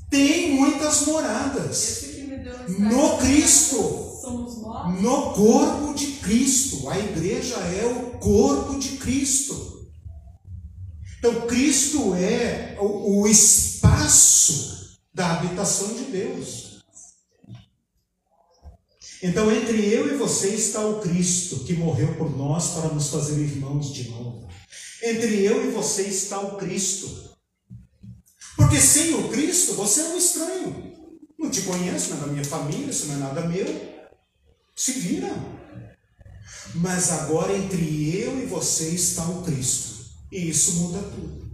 Tem 0.10 0.52
muitas 0.54 1.06
moradas. 1.06 2.06
No 2.68 3.18
Cristo. 3.18 4.09
Somos 4.30 4.62
nós. 4.62 5.02
No 5.02 5.34
corpo 5.34 5.94
de 5.96 6.08
Cristo. 6.18 6.88
A 6.88 7.00
igreja 7.00 7.56
é 7.56 7.86
o 7.88 8.20
corpo 8.20 8.78
de 8.78 8.98
Cristo. 8.98 9.90
Então, 11.18 11.48
Cristo 11.48 12.14
é 12.14 12.78
o, 12.80 13.22
o 13.22 13.28
espaço 13.28 15.00
da 15.14 15.32
habitação 15.32 15.94
de 15.96 16.04
Deus. 16.06 16.84
Então, 19.22 19.52
entre 19.52 19.86
eu 19.90 20.14
e 20.14 20.18
você 20.18 20.50
está 20.50 20.80
o 20.86 21.02
Cristo 21.02 21.66
que 21.66 21.74
morreu 21.74 22.16
por 22.16 22.38
nós 22.38 22.70
para 22.70 22.90
nos 22.90 23.10
fazer 23.10 23.38
irmãos 23.42 23.92
de 23.94 24.10
novo. 24.10 24.48
Entre 25.04 25.44
eu 25.44 25.66
e 25.68 25.72
você 25.72 26.04
está 26.04 26.40
o 26.40 26.56
Cristo. 26.56 27.38
Porque 28.56 28.80
sem 28.80 29.14
o 29.16 29.28
Cristo 29.30 29.74
você 29.74 30.02
é 30.02 30.10
um 30.10 30.18
estranho. 30.18 30.94
Não 31.38 31.50
te 31.50 31.62
conheço, 31.64 32.12
não 32.12 32.18
é 32.18 32.22
da 32.22 32.28
minha 32.28 32.46
família, 32.46 32.90
isso 32.90 33.08
não 33.08 33.16
é 33.16 33.18
nada 33.18 33.48
meu. 33.48 33.99
Se 34.80 34.94
vira. 34.94 35.30
Mas 36.76 37.12
agora 37.12 37.54
entre 37.54 38.18
eu 38.18 38.42
e 38.42 38.46
você 38.46 38.88
está 38.92 39.26
o 39.26 39.44
Cristo. 39.44 40.06
E 40.32 40.50
isso 40.50 40.72
muda 40.76 41.00
tudo. 41.00 41.52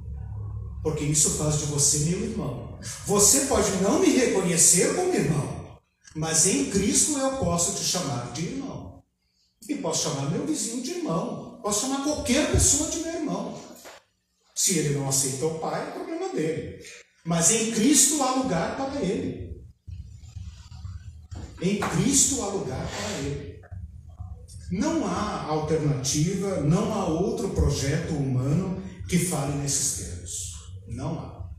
Porque 0.84 1.06
isso 1.06 1.32
faz 1.32 1.58
de 1.58 1.66
você 1.66 1.98
meu 2.02 2.22
irmão. 2.22 2.78
Você 3.08 3.48
pode 3.48 3.72
não 3.82 4.00
me 4.00 4.10
reconhecer 4.10 4.96
como 4.96 5.12
irmão, 5.12 5.80
mas 6.14 6.46
em 6.46 6.70
Cristo 6.70 7.18
eu 7.18 7.38
posso 7.38 7.76
te 7.76 7.84
chamar 7.84 8.32
de 8.32 8.46
irmão. 8.46 9.04
E 9.68 9.74
posso 9.74 10.04
chamar 10.04 10.30
meu 10.30 10.46
vizinho 10.46 10.84
de 10.84 10.92
irmão. 10.92 11.60
Posso 11.64 11.88
chamar 11.88 12.04
qualquer 12.04 12.52
pessoa 12.52 12.92
de 12.92 13.00
meu 13.00 13.14
irmão. 13.14 13.60
Se 14.54 14.78
ele 14.78 15.00
não 15.00 15.10
aceita 15.10 15.48
o 15.48 15.58
Pai, 15.58 15.82
é 15.82 15.92
problema 15.94 16.30
dele. 16.30 16.80
Mas 17.24 17.50
em 17.50 17.72
Cristo 17.72 18.22
há 18.22 18.36
lugar 18.36 18.78
para 18.78 19.02
ele. 19.02 19.45
Em 21.62 21.80
Cristo 21.80 22.42
há 22.42 22.48
lugar 22.48 22.88
para 22.88 23.20
ele. 23.20 23.56
Não 24.72 25.06
há 25.06 25.44
alternativa, 25.44 26.62
não 26.62 26.94
há 26.94 27.06
outro 27.06 27.50
projeto 27.50 28.14
humano 28.14 28.84
que 29.08 29.20
fale 29.20 29.56
nesses 29.58 29.98
termos. 29.98 30.54
Não 30.88 31.20
há. 31.20 31.50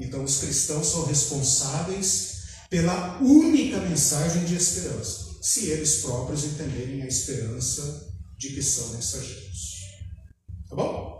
Então, 0.00 0.24
os 0.24 0.38
cristãos 0.38 0.86
são 0.86 1.04
responsáveis 1.04 2.42
pela 2.70 3.20
única 3.20 3.78
mensagem 3.80 4.44
de 4.44 4.56
esperança, 4.56 5.36
se 5.42 5.66
eles 5.66 6.00
próprios 6.00 6.44
entenderem 6.44 7.02
a 7.02 7.06
esperança 7.06 8.10
de 8.38 8.48
que 8.48 8.62
são 8.62 8.88
mensageiros. 8.94 9.82
Tá 10.68 10.76
bom? 10.76 11.11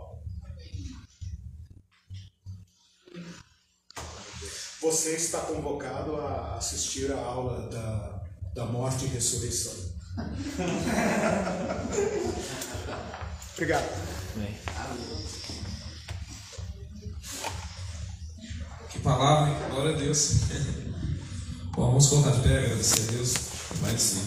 Você 4.83 5.15
está 5.15 5.39
convocado 5.39 6.17
a 6.17 6.57
assistir 6.57 7.11
a 7.11 7.17
aula 7.17 7.67
da, 7.69 8.21
da 8.53 8.65
morte 8.65 9.05
e 9.05 9.07
ressurreição. 9.07 9.73
Obrigado. 13.53 13.89
Que 18.89 18.99
palavra, 18.99 19.51
hein? 19.51 19.57
Glória 19.71 19.95
a 19.95 19.97
Deus. 19.97 20.33
Bom, 21.75 21.87
vamos 21.87 22.07
colocar 22.07 22.31
de 22.31 22.41
pé, 22.41 22.59
agradecer 22.59 23.07
a 23.07 23.11
Deus 23.13 23.33
mais 23.81 24.17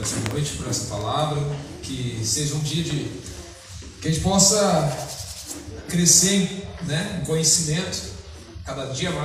essa 0.00 0.16
noite, 0.32 0.56
por 0.56 0.68
essa 0.68 0.86
palavra. 0.86 1.38
Que 1.82 2.24
seja 2.24 2.54
um 2.54 2.60
dia 2.60 2.82
de. 2.82 3.20
que 4.00 4.08
a 4.08 4.10
gente 4.10 4.22
possa 4.22 4.90
crescer 5.88 6.66
né, 6.86 7.20
em 7.22 7.26
conhecimento, 7.26 8.12
cada 8.64 8.86
dia 8.86 9.10
mais. 9.10 9.20